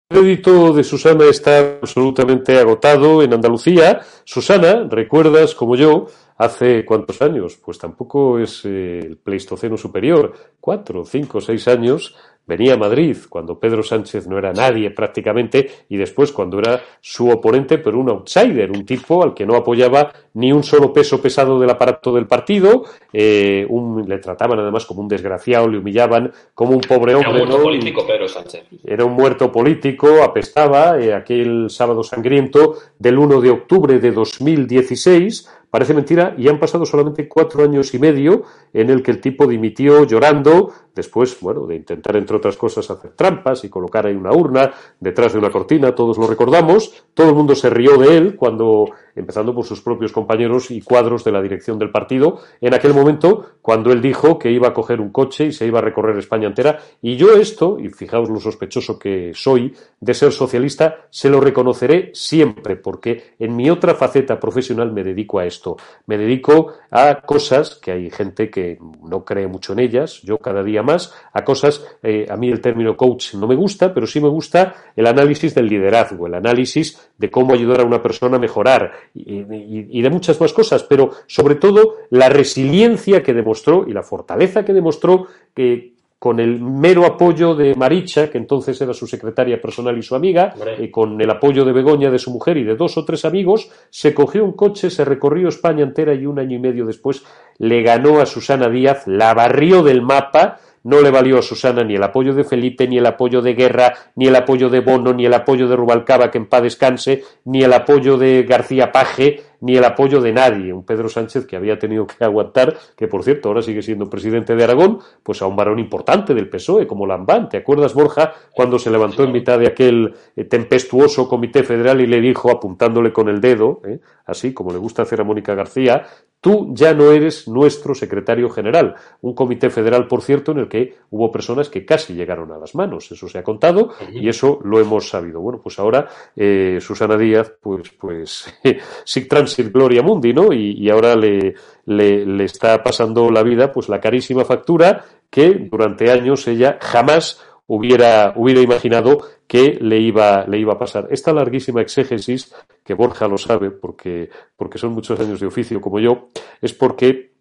El 0.08 0.20
crédito 0.20 0.72
de 0.72 0.84
Susana 0.84 1.24
está 1.24 1.78
absolutamente 1.82 2.56
agotado 2.56 3.24
en 3.24 3.34
Andalucía. 3.34 4.02
Susana, 4.22 4.86
recuerdas 4.88 5.52
como 5.52 5.74
yo, 5.74 6.06
hace 6.36 6.84
cuántos 6.84 7.20
años, 7.22 7.56
pues 7.56 7.76
tampoco 7.78 8.38
es 8.38 8.64
eh, 8.64 9.00
el 9.00 9.16
Pleistoceno 9.16 9.76
superior, 9.76 10.32
cuatro, 10.60 11.04
cinco, 11.04 11.40
seis 11.40 11.66
años, 11.66 12.14
venía 12.46 12.74
a 12.74 12.76
Madrid 12.76 13.16
cuando 13.28 13.58
Pedro 13.58 13.82
Sánchez 13.82 14.26
no 14.26 14.38
era 14.38 14.52
nadie 14.52 14.90
prácticamente 14.90 15.70
y 15.88 15.96
después 15.96 16.32
cuando 16.32 16.58
era 16.58 16.80
su 17.00 17.28
oponente, 17.28 17.78
pero 17.78 17.98
un 17.98 18.08
outsider, 18.08 18.70
un 18.70 18.86
tipo 18.86 19.22
al 19.22 19.34
que 19.34 19.44
no 19.44 19.56
apoyaba 19.56 20.12
ni 20.34 20.52
un 20.52 20.62
solo 20.62 20.92
peso 20.92 21.20
pesado 21.20 21.58
del 21.58 21.70
aparato 21.70 22.14
del 22.14 22.26
partido, 22.26 22.84
eh, 23.12 23.66
le 24.06 24.18
trataban 24.18 24.60
además 24.60 24.86
como 24.86 25.02
un 25.02 25.08
desgraciado, 25.08 25.68
le 25.68 25.78
humillaban 25.78 26.32
como 26.54 26.72
un 26.72 26.80
pobre 26.80 27.14
hombre. 27.14 27.30
Era 27.30 27.42
un 27.42 27.48
muerto 27.48 27.62
político, 27.62 28.06
Pedro 28.06 28.28
Sánchez. 28.28 28.64
Era 28.84 29.04
un 29.04 29.12
muerto 29.12 29.50
político, 29.50 30.22
apestaba 30.22 30.98
eh, 31.00 31.14
aquel 31.14 31.68
sábado 31.70 32.02
sangriento 32.02 32.76
del 32.98 33.18
1 33.18 33.40
de 33.40 33.50
octubre 33.50 33.98
de 33.98 34.12
2016 34.12 35.48
Parece 35.76 35.92
mentira 35.92 36.34
y 36.38 36.48
han 36.48 36.58
pasado 36.58 36.86
solamente 36.86 37.28
cuatro 37.28 37.62
años 37.62 37.92
y 37.92 37.98
medio 37.98 38.44
en 38.72 38.88
el 38.88 39.02
que 39.02 39.10
el 39.10 39.20
tipo 39.20 39.46
dimitió 39.46 40.04
llorando, 40.04 40.72
después, 40.96 41.38
bueno, 41.40 41.66
de 41.66 41.76
intentar, 41.76 42.16
entre 42.16 42.36
otras 42.36 42.56
cosas, 42.56 42.90
hacer 42.90 43.12
trampas 43.12 43.62
y 43.64 43.68
colocar 43.68 44.06
ahí 44.06 44.16
una 44.16 44.32
urna 44.32 44.72
detrás 44.98 45.34
de 45.34 45.38
una 45.38 45.50
cortina, 45.50 45.94
todos 45.94 46.18
lo 46.18 46.26
recordamos, 46.26 47.04
todo 47.14 47.28
el 47.28 47.34
mundo 47.36 47.54
se 47.54 47.70
rió 47.70 47.98
de 47.98 48.16
él 48.16 48.34
cuando 48.34 48.86
empezando 49.16 49.54
por 49.54 49.64
sus 49.64 49.80
propios 49.80 50.12
compañeros 50.12 50.70
y 50.70 50.82
cuadros 50.82 51.24
de 51.24 51.32
la 51.32 51.42
dirección 51.42 51.78
del 51.78 51.90
partido, 51.90 52.38
en 52.60 52.74
aquel 52.74 52.94
momento 52.94 53.46
cuando 53.62 53.90
él 53.90 54.00
dijo 54.00 54.38
que 54.38 54.50
iba 54.50 54.68
a 54.68 54.74
coger 54.74 55.00
un 55.00 55.10
coche 55.10 55.46
y 55.46 55.52
se 55.52 55.66
iba 55.66 55.80
a 55.80 55.82
recorrer 55.82 56.16
España 56.18 56.46
entera. 56.46 56.78
Y 57.02 57.16
yo 57.16 57.34
esto, 57.34 57.78
y 57.80 57.88
fijaos 57.88 58.28
lo 58.28 58.38
sospechoso 58.38 58.98
que 58.98 59.32
soy 59.34 59.74
de 60.00 60.14
ser 60.14 60.32
socialista, 60.32 61.06
se 61.10 61.30
lo 61.30 61.40
reconoceré 61.40 62.10
siempre, 62.14 62.76
porque 62.76 63.34
en 63.38 63.56
mi 63.56 63.70
otra 63.70 63.94
faceta 63.94 64.38
profesional 64.38 64.92
me 64.92 65.02
dedico 65.02 65.38
a 65.38 65.46
esto. 65.46 65.76
Me 66.06 66.18
dedico 66.18 66.74
a 66.90 67.22
cosas 67.22 67.74
que 67.74 67.92
hay 67.92 68.10
gente 68.10 68.50
que 68.50 68.78
no 69.02 69.24
cree 69.24 69.46
mucho 69.48 69.72
en 69.72 69.80
ellas, 69.80 70.20
yo 70.22 70.38
cada 70.38 70.62
día 70.62 70.82
más, 70.86 71.12
a 71.32 71.44
cosas, 71.44 71.84
eh, 72.02 72.26
a 72.30 72.36
mí 72.36 72.48
el 72.48 72.62
término 72.62 72.96
coach 72.96 73.34
no 73.34 73.46
me 73.46 73.54
gusta, 73.54 73.92
pero 73.92 74.06
sí 74.06 74.20
me 74.20 74.28
gusta 74.28 74.74
el 74.96 75.06
análisis 75.06 75.54
del 75.54 75.66
liderazgo, 75.66 76.26
el 76.26 76.34
análisis 76.34 77.10
de 77.18 77.30
cómo 77.30 77.52
ayudar 77.52 77.80
a 77.80 77.84
una 77.84 78.02
persona 78.02 78.36
a 78.36 78.40
mejorar, 78.40 78.92
y, 79.14 80.00
de 80.00 80.10
muchas 80.10 80.40
más 80.40 80.52
cosas, 80.52 80.84
pero 80.84 81.10
sobre 81.26 81.56
todo 81.56 81.96
la 82.10 82.28
resiliencia 82.28 83.22
que 83.22 83.34
demostró 83.34 83.84
y 83.86 83.92
la 83.92 84.02
fortaleza 84.02 84.64
que 84.64 84.72
demostró 84.72 85.26
que 85.54 85.96
con 86.18 86.40
el 86.40 86.60
mero 86.60 87.04
apoyo 87.04 87.54
de 87.54 87.74
Maricha, 87.74 88.30
que 88.30 88.38
entonces 88.38 88.80
era 88.80 88.94
su 88.94 89.06
secretaria 89.06 89.60
personal 89.60 89.96
y 89.98 90.02
su 90.02 90.14
amiga, 90.14 90.54
y 90.78 90.90
con 90.90 91.20
el 91.20 91.30
apoyo 91.30 91.64
de 91.64 91.72
Begoña, 91.72 92.10
de 92.10 92.18
su 92.18 92.30
mujer 92.30 92.56
y 92.56 92.64
de 92.64 92.74
dos 92.74 92.96
o 92.96 93.04
tres 93.04 93.24
amigos, 93.24 93.70
se 93.90 94.14
cogió 94.14 94.44
un 94.44 94.52
coche, 94.52 94.88
se 94.88 95.04
recorrió 95.04 95.48
España 95.48 95.84
entera 95.84 96.14
y 96.14 96.24
un 96.24 96.38
año 96.38 96.56
y 96.56 96.60
medio 96.60 96.86
después 96.86 97.22
le 97.58 97.82
ganó 97.82 98.20
a 98.20 98.26
Susana 98.26 98.68
Díaz, 98.68 99.06
la 99.06 99.34
barrió 99.34 99.82
del 99.82 100.00
mapa, 100.00 100.58
no 100.86 101.00
le 101.00 101.10
valió 101.10 101.38
a 101.38 101.42
Susana 101.42 101.82
ni 101.82 101.96
el 101.96 102.02
apoyo 102.04 102.32
de 102.32 102.44
Felipe, 102.44 102.86
ni 102.86 102.98
el 102.98 103.06
apoyo 103.06 103.42
de 103.42 103.54
Guerra, 103.54 103.92
ni 104.14 104.28
el 104.28 104.36
apoyo 104.36 104.70
de 104.70 104.78
Bono, 104.78 105.12
ni 105.12 105.26
el 105.26 105.34
apoyo 105.34 105.66
de 105.66 105.74
Rubalcaba, 105.74 106.30
que 106.30 106.38
en 106.38 106.46
paz 106.46 106.62
descanse, 106.62 107.24
ni 107.44 107.64
el 107.64 107.72
apoyo 107.72 108.16
de 108.16 108.44
García 108.44 108.92
Paje, 108.92 109.42
ni 109.60 109.76
el 109.76 109.84
apoyo 109.84 110.20
de 110.20 110.32
nadie. 110.32 110.72
Un 110.72 110.84
Pedro 110.84 111.08
Sánchez 111.08 111.44
que 111.44 111.56
había 111.56 111.76
tenido 111.76 112.06
que 112.06 112.24
aguantar, 112.24 112.76
que 112.96 113.08
por 113.08 113.24
cierto 113.24 113.48
ahora 113.48 113.62
sigue 113.62 113.82
siendo 113.82 114.08
presidente 114.08 114.54
de 114.54 114.62
Aragón, 114.62 115.00
pues 115.24 115.42
a 115.42 115.46
un 115.46 115.56
varón 115.56 115.80
importante 115.80 116.34
del 116.34 116.48
PSOE, 116.48 116.86
como 116.86 117.04
Lambán. 117.04 117.48
¿Te 117.48 117.56
acuerdas, 117.56 117.92
Borja, 117.92 118.34
cuando 118.52 118.78
se 118.78 118.90
levantó 118.90 119.24
en 119.24 119.32
mitad 119.32 119.58
de 119.58 119.66
aquel 119.66 120.14
eh, 120.36 120.44
tempestuoso 120.44 121.28
comité 121.28 121.64
federal 121.64 122.00
y 122.00 122.06
le 122.06 122.20
dijo, 122.20 122.48
apuntándole 122.48 123.12
con 123.12 123.28
el 123.28 123.40
dedo, 123.40 123.80
eh, 123.84 123.98
así 124.24 124.54
como 124.54 124.70
le 124.70 124.78
gusta 124.78 125.02
hacer 125.02 125.20
a 125.20 125.24
Mónica 125.24 125.56
García, 125.56 126.04
Tú 126.46 126.70
ya 126.74 126.94
no 126.94 127.10
eres 127.10 127.48
nuestro 127.48 127.92
secretario 127.92 128.48
general. 128.48 128.94
Un 129.22 129.34
comité 129.34 129.68
federal, 129.68 130.06
por 130.06 130.22
cierto, 130.22 130.52
en 130.52 130.58
el 130.58 130.68
que 130.68 130.94
hubo 131.10 131.32
personas 131.32 131.68
que 131.68 131.84
casi 131.84 132.14
llegaron 132.14 132.52
a 132.52 132.56
las 132.56 132.76
manos. 132.76 133.10
Eso 133.10 133.28
se 133.28 133.38
ha 133.38 133.42
contado 133.42 133.90
y 134.12 134.28
eso 134.28 134.60
lo 134.62 134.78
hemos 134.78 135.08
sabido. 135.08 135.40
Bueno, 135.40 135.58
pues 135.60 135.80
ahora 135.80 136.06
eh, 136.36 136.78
Susana 136.80 137.16
Díaz, 137.16 137.52
pues, 137.60 137.90
pues, 137.98 138.54
sic 139.04 139.28
transit 139.28 139.72
gloria 139.72 140.02
mundi, 140.02 140.32
¿no? 140.32 140.52
Y, 140.52 140.88
ahora 140.88 141.16
le, 141.16 141.56
le, 141.84 142.44
está 142.44 142.80
pasando 142.80 143.28
la 143.28 143.42
vida, 143.42 143.72
pues 143.72 143.88
la 143.88 144.00
carísima 144.00 144.44
factura 144.44 145.04
que 145.28 145.66
durante 145.68 146.12
años 146.12 146.46
ella 146.46 146.78
jamás 146.80 147.42
hubiera, 147.66 148.34
hubiera 148.36 148.60
imaginado 148.60 149.18
que 149.46 149.78
le 149.80 149.98
iba, 149.98 150.46
le 150.46 150.58
iba 150.58 150.74
a 150.74 150.78
pasar. 150.78 151.08
Esta 151.10 151.32
larguísima 151.32 151.80
exégesis, 151.80 152.52
que 152.84 152.94
Borja 152.94 153.28
lo 153.28 153.38
sabe 153.38 153.70
porque, 153.70 154.30
porque 154.56 154.78
son 154.78 154.92
muchos 154.92 155.18
años 155.20 155.40
de 155.40 155.46
oficio 155.46 155.80
como 155.80 156.00
yo, 156.00 156.28
es 156.60 156.72
porque 156.72 157.32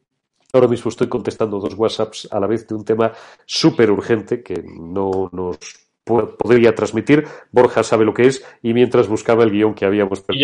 ahora 0.53 0.67
mismo 0.67 0.89
estoy 0.89 1.07
contestando 1.07 1.59
dos 1.59 1.73
WhatsApps 1.73 2.29
a 2.31 2.39
la 2.39 2.47
vez 2.47 2.67
de 2.67 2.75
un 2.75 2.85
tema 2.85 3.11
súper 3.45 3.91
urgente 3.91 4.41
que 4.41 4.63
no 4.63 5.29
nos 5.31 5.84
podría 6.05 6.75
transmitir. 6.75 7.27
Borja 7.51 7.83
sabe 7.83 8.05
lo 8.05 8.13
que 8.13 8.27
es 8.27 8.45
y 8.61 8.73
mientras 8.73 9.07
buscaba 9.07 9.43
el 9.43 9.51
guion 9.51 9.73
que 9.73 9.85
habíamos 9.85 10.21
preparado. 10.21 10.37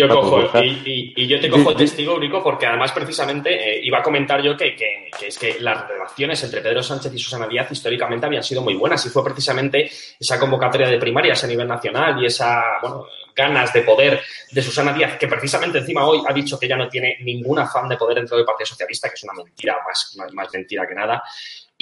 Y 0.64 1.26
yo, 1.26 1.40
te 1.40 1.48
cojo 1.48 1.74
testigo, 1.74 2.16
único 2.16 2.42
porque 2.42 2.66
además 2.66 2.92
precisamente 2.92 3.76
eh, 3.76 3.80
iba 3.84 3.98
a 3.98 4.02
comentar 4.02 4.42
yo 4.42 4.56
que, 4.56 4.76
es 5.24 5.38
que 5.38 5.60
las 5.60 5.86
relaciones 5.88 6.42
entre 6.42 6.60
Pedro 6.60 6.82
Sánchez 6.82 7.14
y 7.14 7.18
Susana 7.18 7.46
Díaz 7.46 7.70
históricamente 7.70 8.26
habían 8.26 8.42
sido 8.42 8.60
muy 8.62 8.74
buenas 8.74 9.06
y 9.06 9.08
fue 9.08 9.22
precisamente 9.22 9.88
esa 10.18 10.38
convocatoria 10.38 10.88
de 10.88 10.98
primarias 10.98 11.44
a 11.44 11.46
nivel 11.46 11.68
nacional 11.68 12.20
y 12.20 12.26
esa, 12.26 12.62
bueno, 12.82 13.06
ganas 13.34 13.72
de 13.72 13.82
poder 13.82 14.20
de 14.50 14.62
Susana 14.62 14.92
Díaz, 14.92 15.16
que 15.16 15.28
precisamente 15.28 15.78
encima 15.78 16.04
hoy 16.04 16.22
ha 16.26 16.32
dicho 16.32 16.58
que 16.58 16.68
ya 16.68 16.76
no 16.76 16.88
tiene 16.88 17.18
ningún 17.20 17.60
afán 17.60 17.88
de 17.88 17.96
poder 17.96 18.16
dentro 18.16 18.36
del 18.36 18.44
Partido 18.44 18.66
Socialista, 18.66 19.08
que 19.08 19.14
es 19.14 19.24
una 19.24 19.32
mentira, 19.32 19.76
más, 19.86 20.16
más 20.32 20.52
mentira 20.52 20.86
que 20.86 20.94
nada. 20.94 21.22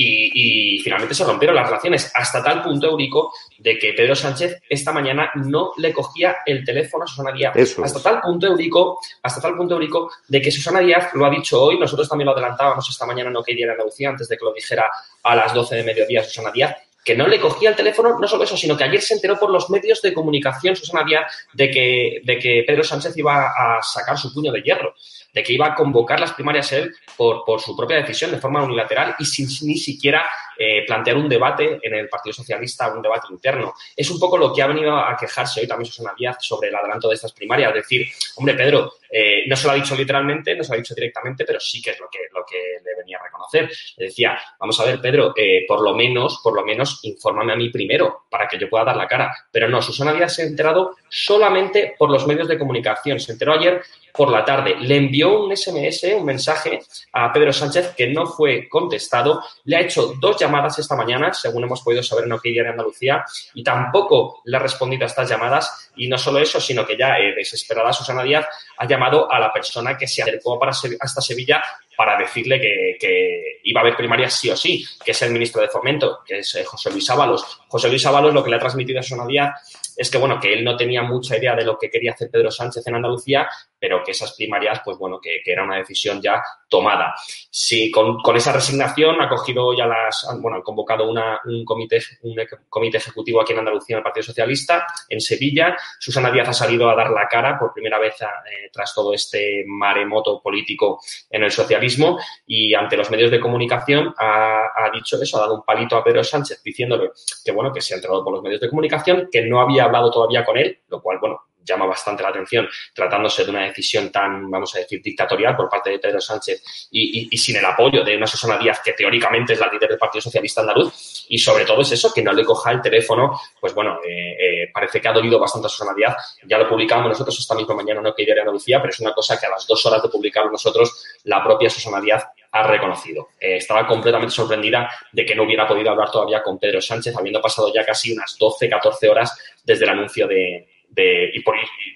Y, 0.03 0.79
finalmente 0.83 1.15
se 1.15 1.25
rompieron 1.25 1.55
las 1.55 1.67
relaciones 1.67 2.11
hasta 2.15 2.43
tal 2.43 2.63
punto, 2.63 2.87
Eurico, 2.89 3.33
de 3.59 3.79
que 3.79 3.93
Pedro 3.93 4.15
Sánchez 4.15 4.63
esta 4.69 4.93
mañana 4.93 5.31
no 5.35 5.73
le 5.77 5.93
cogía 5.93 6.39
el 6.47 6.65
teléfono 6.65 7.05
a 7.05 7.07
Susana 7.07 7.33
Díaz. 7.33 7.55
Hasta 7.83 8.03
tal 8.03 8.21
punto, 8.21 8.47
Eurico, 8.47 8.99
hasta 9.23 9.41
tal 9.41 9.57
punto, 9.57 9.75
Eurico, 9.75 10.11
de 10.27 10.41
que 10.41 10.51
Susana 10.51 10.81
Díaz 10.81 11.13
lo 11.13 11.27
ha 11.27 11.31
dicho 11.31 11.63
hoy, 11.63 11.79
nosotros 11.79 12.09
también 12.09 12.27
lo 12.27 12.33
adelantábamos 12.33 12.89
esta 12.89 13.05
mañana, 13.05 13.31
no 13.31 13.43
quería 13.43 13.65
ir 13.65 13.71
a 13.71 13.73
Andalucía 13.73 14.09
antes 14.09 14.29
de 14.29 14.39
que 14.39 14.45
lo 14.45 14.55
dijera 14.55 14.91
a 15.23 15.37
las 15.37 15.53
12 15.53 15.77
de 15.77 15.83
mediodía 15.83 16.25
Susana 16.25 16.51
Díaz, 16.51 16.77
que 17.05 17.15
no 17.15 17.29
le 17.29 17.39
cogía 17.39 17.71
el 17.71 17.77
teléfono, 17.77 18.19
no 18.19 18.27
solo 18.27 18.45
eso, 18.45 18.57
sino 18.57 18.77
que 18.77 18.85
ayer 18.85 19.03
se 19.03 19.15
enteró 19.15 19.39
por 19.39 19.51
los 19.51 19.69
medios 19.69 20.01
de 20.01 20.15
comunicación, 20.15 20.77
Susana 20.77 21.05
Díaz, 21.05 21.31
de 21.53 21.71
que, 21.71 22.21
de 22.25 22.39
que 22.39 22.65
Pedro 22.67 22.85
Sánchez 22.85 23.17
iba 23.19 23.49
a 23.49 23.83
sacar 23.83 24.17
su 24.17 24.33
puño 24.33 24.51
de 24.51 24.63
hierro 24.63 24.95
de 25.33 25.43
que 25.43 25.53
iba 25.53 25.67
a 25.67 25.75
convocar 25.75 26.19
las 26.21 26.33
primarias 26.33 26.73
él 26.73 26.93
por, 27.17 27.45
por 27.45 27.61
su 27.61 27.77
propia 27.77 27.99
decisión, 27.99 28.31
de 28.31 28.39
forma 28.39 28.63
unilateral 28.63 29.15
y 29.19 29.25
sin 29.25 29.47
ni 29.67 29.77
siquiera 29.77 30.27
eh, 30.63 30.85
plantear 30.87 31.17
un 31.17 31.27
debate 31.27 31.79
en 31.81 31.95
el 31.95 32.07
Partido 32.07 32.35
Socialista, 32.35 32.93
un 32.93 33.01
debate 33.01 33.29
interno. 33.31 33.73
Es 33.97 34.11
un 34.11 34.21
poco 34.21 34.37
lo 34.37 34.53
que 34.53 34.61
ha 34.61 34.67
venido 34.67 34.95
a 34.95 35.17
quejarse 35.17 35.63
hoy 35.63 35.67
también 35.67 35.91
Susana 35.91 36.13
Díaz 36.15 36.37
sobre 36.41 36.69
el 36.69 36.75
adelanto 36.75 37.09
de 37.09 37.15
estas 37.15 37.33
primarias. 37.33 37.73
Decir, 37.73 38.07
hombre, 38.37 38.53
Pedro, 38.53 38.93
eh, 39.11 39.45
no 39.47 39.57
se 39.57 39.67
lo 39.67 39.73
ha 39.73 39.77
dicho 39.77 39.97
literalmente, 39.97 40.55
no 40.55 40.63
se 40.63 40.69
lo 40.69 40.75
ha 40.75 40.77
dicho 40.77 40.95
directamente, 40.95 41.47
pero 41.47 41.59
sí 41.59 41.81
que 41.81 41.93
es 41.93 42.01
lo 42.01 42.11
que, 42.11 42.19
lo 42.31 42.45
que 42.45 42.59
le 42.85 42.95
venía 42.95 43.17
a 43.17 43.25
reconocer. 43.25 43.71
Le 43.97 44.07
decía, 44.07 44.39
vamos 44.59 44.79
a 44.81 44.85
ver, 44.85 45.01
Pedro, 45.01 45.33
eh, 45.35 45.65
por 45.67 45.81
lo 45.81 45.95
menos, 45.95 46.41
por 46.45 46.55
lo 46.55 46.63
menos, 46.63 47.01
infórmame 47.05 47.55
a 47.55 47.57
mí 47.57 47.71
primero 47.71 48.25
para 48.29 48.47
que 48.47 48.59
yo 48.59 48.69
pueda 48.69 48.85
dar 48.85 48.97
la 48.97 49.09
cara. 49.09 49.35
Pero 49.51 49.67
no, 49.67 49.81
Susana 49.81 50.13
Díaz 50.13 50.35
se 50.35 50.43
ha 50.43 50.47
enterado 50.47 50.97
solamente 51.09 51.95
por 51.99 52.11
los 52.11 52.27
medios 52.27 52.49
de 52.49 52.59
comunicación. 52.59 53.19
Se 53.19 53.33
enteró 53.33 53.55
ayer 53.55 53.83
por 54.13 54.31
la 54.31 54.45
tarde. 54.45 54.77
Le 54.79 54.97
envió 54.97 55.45
un 55.45 55.57
SMS, 55.57 56.05
un 56.17 56.25
mensaje 56.25 56.81
a 57.13 57.33
Pedro 57.33 57.53
Sánchez 57.53 57.95
que 57.97 58.09
no 58.09 58.27
fue 58.27 58.69
contestado. 58.69 59.43
Le 59.65 59.77
ha 59.77 59.81
hecho 59.81 60.15
dos 60.21 60.37
llamadas 60.39 60.50
esta 60.79 60.97
mañana, 60.97 61.33
según 61.33 61.65
hemos 61.65 61.83
podido 61.83 62.03
saber 62.03 62.25
en 62.25 62.33
OK 62.33 62.43
de 62.43 62.69
Andalucía, 62.69 63.25
y 63.55 63.63
tampoco 63.63 64.43
le 64.45 64.57
ha 64.57 64.61
respondido 64.61 65.05
a 65.05 65.07
estas 65.07 65.29
llamadas. 65.29 65.91
Y 65.97 66.09
no 66.09 66.19
solo 66.19 66.39
eso, 66.39 66.61
sino 66.61 66.87
que 66.87 66.97
ya 66.97 67.19
eh, 67.19 67.35
desesperada 67.35 67.93
Susana 67.93 68.23
Díaz 68.23 68.47
ha 68.79 68.87
llamado 68.87 69.31
a 69.31 69.39
la 69.39 69.53
persona 69.53 69.97
que 69.97 70.07
se 70.07 70.23
acercó 70.23 70.59
para 70.59 70.73
hasta 70.73 71.21
Sevilla 71.21 71.63
para 71.97 72.17
decirle 72.17 72.61
que, 72.61 73.61
iba 73.63 73.81
a 73.81 73.83
haber 73.83 73.97
primarias 73.97 74.33
sí 74.35 74.49
o 74.49 74.57
sí, 74.57 74.85
que 75.05 75.11
es 75.11 75.23
el 75.23 75.33
ministro 75.33 75.61
de 75.61 75.69
Fomento, 75.69 76.21
que 76.27 76.39
es 76.39 76.55
eh, 76.55 76.65
José 76.65 76.91
Luis 76.91 77.09
Ábalos. 77.11 77.61
José 77.69 77.89
Luis 77.89 78.07
Ábalos 78.07 78.33
lo 78.33 78.43
que 78.43 78.51
le 78.51 78.57
ha 78.57 78.61
transmitido 78.61 79.01
a 79.01 79.03
Susana 79.03 79.27
Díaz 79.27 79.90
es 80.01 80.11
que, 80.11 80.17
bueno, 80.17 80.41
que 80.41 80.55
él 80.55 80.65
no 80.65 80.79
tenía 80.79 81.03
mucha 81.03 81.37
idea 81.37 81.55
de 81.55 81.63
lo 81.63 81.77
que 81.77 81.91
quería 81.91 82.13
hacer 82.13 82.31
Pedro 82.31 82.51
Sánchez 82.51 82.87
en 82.87 82.95
Andalucía, 82.95 83.47
pero 83.79 84.03
que 84.03 84.13
esas 84.13 84.35
primarias, 84.35 84.81
pues 84.83 84.97
bueno, 84.97 85.21
que, 85.21 85.43
era 85.45 85.63
una 85.63 85.77
decisión 85.77 86.23
ya 86.23 86.43
tomada. 86.71 87.15
Sí, 87.51 87.91
con, 87.91 88.19
esa 88.35 88.51
resignación 88.51 89.21
ha 89.21 89.29
cogido 89.29 89.77
ya 89.77 89.85
las, 89.87 90.27
bueno, 90.41 90.57
han 90.57 90.63
convocado 90.63 91.07
un, 91.07 91.65
comité, 91.67 92.01
un 92.23 92.35
comité 92.71 92.97
ejecutivo 92.97 93.43
aquí 93.43 93.53
en 93.53 93.59
Andalucía, 93.59 93.97
en 93.97 93.99
el 93.99 94.03
Partido 94.03 94.25
Socialista, 94.25 94.87
en 95.07 95.21
Sevilla. 95.21 95.77
Susana 95.99 96.31
Díaz 96.31 96.49
ha 96.49 96.55
salido 96.55 96.89
a 96.89 96.95
dar 96.95 97.11
la 97.11 97.29
cara 97.29 97.59
por 97.59 97.75
primera 97.75 97.99
vez 97.99 98.15
eh, 98.23 98.71
tras 98.73 98.95
todo 98.95 99.13
este 99.13 99.65
maremoto 99.67 100.41
político 100.41 101.03
en 101.29 101.43
el 101.45 101.51
socialismo 101.51 102.19
y 102.47 102.73
ante 102.73 102.97
los 102.97 103.11
medios 103.11 103.31
de 103.31 103.39
comunicación 103.39 104.15
ha, 104.17 104.63
ha 104.75 104.91
dicho 104.95 105.21
eso, 105.21 105.37
ha 105.37 105.41
dado 105.43 105.57
un 105.57 105.63
palito 105.63 105.95
a 105.97 106.03
Pedro 106.03 106.25
Sánchez 106.25 106.63
diciéndole 106.63 107.11
que, 107.45 107.53
bueno, 107.53 107.71
que 107.71 107.83
se 107.83 107.93
ha 107.93 107.97
entrado 107.97 108.25
por 108.25 108.33
los 108.33 108.43
medios 108.43 108.63
de 108.63 108.71
comunicación, 108.71 109.29
que 109.31 109.43
no 109.43 109.61
había 109.61 109.90
hablado 109.91 110.11
todavía 110.11 110.45
con 110.45 110.57
él, 110.57 110.81
lo 110.89 111.01
cual, 111.01 111.19
bueno, 111.19 111.43
llama 111.65 111.87
bastante 111.87 112.23
la 112.23 112.31
atención, 112.31 112.69
tratándose 112.95 113.45
de 113.45 113.51
una 113.51 113.65
decisión 113.65 114.11
tan, 114.11 114.51
vamos 114.51 114.75
a 114.75 114.79
decir, 114.79 115.01
dictatorial 115.03 115.57
por 115.57 115.69
parte 115.69 115.91
de 115.91 115.99
Pedro 115.99 116.21
Sánchez 116.21 116.89
y, 116.91 117.37
sin 117.37 117.57
el 117.57 117.65
apoyo 117.65 118.03
de 118.05 118.17
una 118.17 118.27
Susana 118.27 118.59
Díaz, 118.59 118.81
que 118.85 118.93
teóricamente 118.93 119.53
es 119.53 119.61
la 119.61 119.71
líder 119.71 119.91
del 119.91 119.99
Partido 119.99 120.23
Socialista 120.23 120.61
Andaluz, 120.61 121.27
y 121.29 121.39
sobre 121.39 121.65
todo 121.65 121.83
es 121.83 121.93
eso, 121.93 122.13
que 122.13 122.23
no 122.23 122.33
le 122.33 122.45
coja 122.45 122.73
el 122.73 122.81
teléfono, 122.81 123.41
pues 123.61 123.75
bueno, 123.75 123.99
eh, 124.05 124.37
eh, 124.39 124.71
parece 124.73 125.01
que 125.01 125.09
ha 125.09 125.13
dolido 125.13 125.39
bastante 125.39 125.67
a 125.67 125.71
Susana 125.71 125.95
Díaz, 125.95 126.39
ya 126.45 126.59
lo 126.59 126.69
publicamos 126.69 127.09
nosotros 127.09 127.39
esta 127.39 127.55
misma 127.55 127.75
mañana 127.75 128.01
no 128.01 128.15
que 128.15 128.25
de 128.25 128.33
Andalucía, 128.33 128.81
pero 128.81 128.91
es 128.91 129.01
una 129.01 129.13
cosa 129.13 129.39
que 129.39 129.47
a 129.47 129.51
las 129.51 129.67
dos 129.67 129.85
horas 129.87 130.03
de 130.03 130.09
publicarlo 130.09 130.51
nosotros, 130.51 131.05
la 131.25 131.43
propia 131.43 131.71
Susana 131.71 132.01
Díaz 132.01 132.25
ha 132.53 132.63
reconocido. 132.65 133.29
Eh, 133.39 133.57
estaba 133.57 133.87
completamente 133.87 134.35
sorprendida 134.35 134.91
de 135.13 135.25
que 135.25 135.35
no 135.35 135.45
hubiera 135.45 135.67
podido 135.67 135.91
hablar 135.91 136.11
todavía 136.11 136.43
con 136.43 136.59
Pedro 136.59 136.81
Sánchez, 136.81 137.17
habiendo 137.17 137.41
pasado 137.41 137.73
ya 137.73 137.85
casi 137.85 138.13
unas 138.13 138.37
12, 138.39 138.69
14 138.69 139.09
horas 139.09 139.50
desde 139.65 139.85
el 139.85 139.91
anuncio 139.91 140.27
de, 140.27 140.69
y 140.97 141.43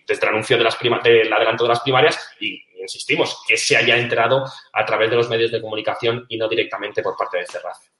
desde 0.07 0.27
el 0.27 0.29
anuncio 0.29 0.57
de 0.57 0.65
las 0.65 0.77
prima, 0.77 1.01
del 1.03 1.33
adelanto 1.33 1.65
de 1.65 1.69
las 1.69 1.81
primarias 1.81 2.19
y 2.41 2.63
insistimos, 2.81 3.43
que 3.47 3.57
se 3.57 3.77
haya 3.77 3.97
enterado 3.97 4.45
a 4.73 4.85
través 4.85 5.11
de 5.11 5.17
los 5.17 5.29
medios 5.29 5.51
de 5.51 5.61
comunicación 5.61 6.27
y 6.29 6.37
no 6.37 6.49
directamente 6.49 7.03
por 7.03 7.17
parte 7.17 7.39
de 7.39 7.47
Ferraz. 7.47 7.91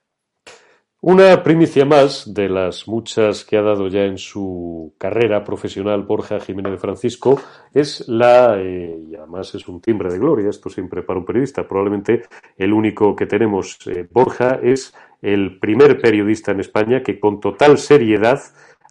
Una 1.07 1.43
primicia 1.43 1.85
más 1.85 2.33
de 2.33 2.49
las 2.49 2.89
muchas 2.89 3.45
que 3.45 3.59
ha 3.59 3.63
dado 3.63 3.89
ya 3.89 4.05
en 4.05 4.17
su 4.17 4.95
carrera 4.97 5.45
profesional 5.45 6.03
Borja 6.05 6.41
Jiménez 6.41 6.73
de 6.73 6.79
Francisco 6.79 7.39
es 7.75 8.09
la, 8.09 8.59
eh, 8.59 8.99
y 9.11 9.15
además 9.15 9.55
es 9.55 9.69
un 9.69 9.83
timbre 9.83 10.11
de 10.11 10.19
gloria, 10.19 10.49
esto 10.49 10.71
siempre 10.71 11.03
para 11.03 11.19
un 11.19 11.27
periodista, 11.27 11.69
probablemente 11.69 12.23
el 12.57 12.73
único 12.73 13.15
que 13.15 13.27
tenemos, 13.27 13.87
eh, 13.87 14.09
Borja, 14.11 14.59
es 14.63 14.95
el 15.21 15.59
primer 15.59 16.01
periodista 16.01 16.53
en 16.53 16.61
España 16.61 17.03
que 17.03 17.21
con 17.21 17.39
total 17.39 17.77
seriedad 17.77 18.41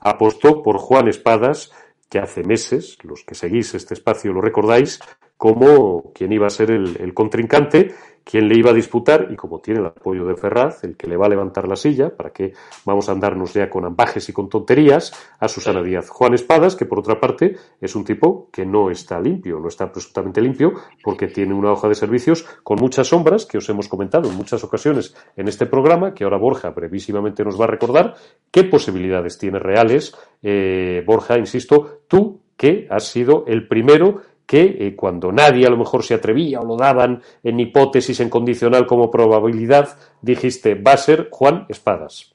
apostó 0.03 0.62
por 0.62 0.77
Juan 0.77 1.07
Espadas 1.07 1.72
que 2.10 2.19
hace 2.19 2.43
meses, 2.43 2.98
los 3.01 3.24
que 3.24 3.33
seguís 3.33 3.74
este 3.74 3.95
espacio 3.95 4.33
lo 4.33 4.41
recordáis, 4.41 5.00
como 5.36 6.13
quien 6.13 6.31
iba 6.31 6.45
a 6.45 6.51
ser 6.51 6.69
el, 6.69 7.13
contrincante, 7.13 7.95
quien 8.24 8.48
le 8.48 8.58
iba 8.58 8.72
a 8.72 8.74
disputar, 8.74 9.27
y 9.32 9.36
como 9.36 9.60
tiene 9.60 9.82
el 9.82 9.88
apoyo 9.88 10.25
de 10.25 10.36
Ferraz, 10.36 10.84
el 10.84 10.96
que 10.96 11.08
le 11.08 11.18
va 11.18 11.25
a 11.25 11.30
levantar 11.30 11.68
la 11.68 11.75
silla, 11.75 12.10
para 12.15 12.32
que 12.32 12.53
vamos 12.86 13.10
a 13.10 13.12
andarnos 13.12 13.53
ya 13.53 13.70
con 13.70 13.86
ambajes 13.86 14.30
y 14.30 14.34
con 14.34 14.50
tonterías, 14.50 15.13
a 15.39 15.48
Susana 15.48 15.84
Díaz. 15.84 16.10
Juan 16.10 16.34
Espadas, 16.34 16.75
que 16.75 16.86
por 16.86 17.00
otra 17.00 17.20
parte 17.20 17.56
es 17.82 17.96
un 17.96 18.06
tipo 18.06 18.50
que 18.51 18.65
no 18.65 18.89
está 18.89 19.20
limpio, 19.20 19.60
no 19.60 19.68
está 19.68 19.86
absolutamente 19.86 20.42
limpio, 20.42 20.74
porque 21.03 21.27
tiene 21.27 21.53
una 21.53 21.72
hoja 21.72 21.88
de 21.88 21.96
servicios 21.96 22.46
con 22.63 22.80
muchas 22.80 23.08
sombras, 23.08 23.46
que 23.46 23.58
os 23.58 23.70
hemos 23.70 23.88
comentado 23.88 24.30
en 24.30 24.36
muchas 24.36 24.63
ocasiones 24.63 25.15
en 25.36 25.48
este 25.48 25.65
programa, 25.65 26.13
que 26.13 26.24
ahora 26.24 26.38
Borja 26.38 26.70
brevísimamente 26.70 27.44
nos 27.44 27.60
va 27.60 27.65
a 27.65 27.70
recordar 27.70 28.15
qué 28.51 28.63
posibilidades 28.63 29.38
tiene 29.38 29.60
reales. 29.60 30.15
Eh, 30.42 31.03
Borja, 31.05 31.38
insisto, 31.38 32.01
tú 32.07 32.40
que 32.55 32.88
has 32.90 33.05
sido 33.05 33.46
el 33.48 33.68
primero 33.68 34.22
que 34.46 34.77
eh, 34.79 34.96
cuando 34.96 35.32
nadie 35.32 35.66
a 35.66 35.70
lo 35.70 35.77
mejor 35.77 36.03
se 36.03 36.14
atrevía 36.14 36.60
o 36.60 36.66
lo 36.66 36.77
daban 36.77 37.22
en 37.44 37.60
hipótesis 37.60 38.20
en 38.20 38.29
condicional 38.29 38.86
como 38.86 39.12
probabilidad, 39.12 39.98
dijiste, 40.22 40.75
va 40.75 40.94
a 40.94 40.98
ser 40.98 41.29
Juan 41.32 41.66
Espadas. 41.70 42.34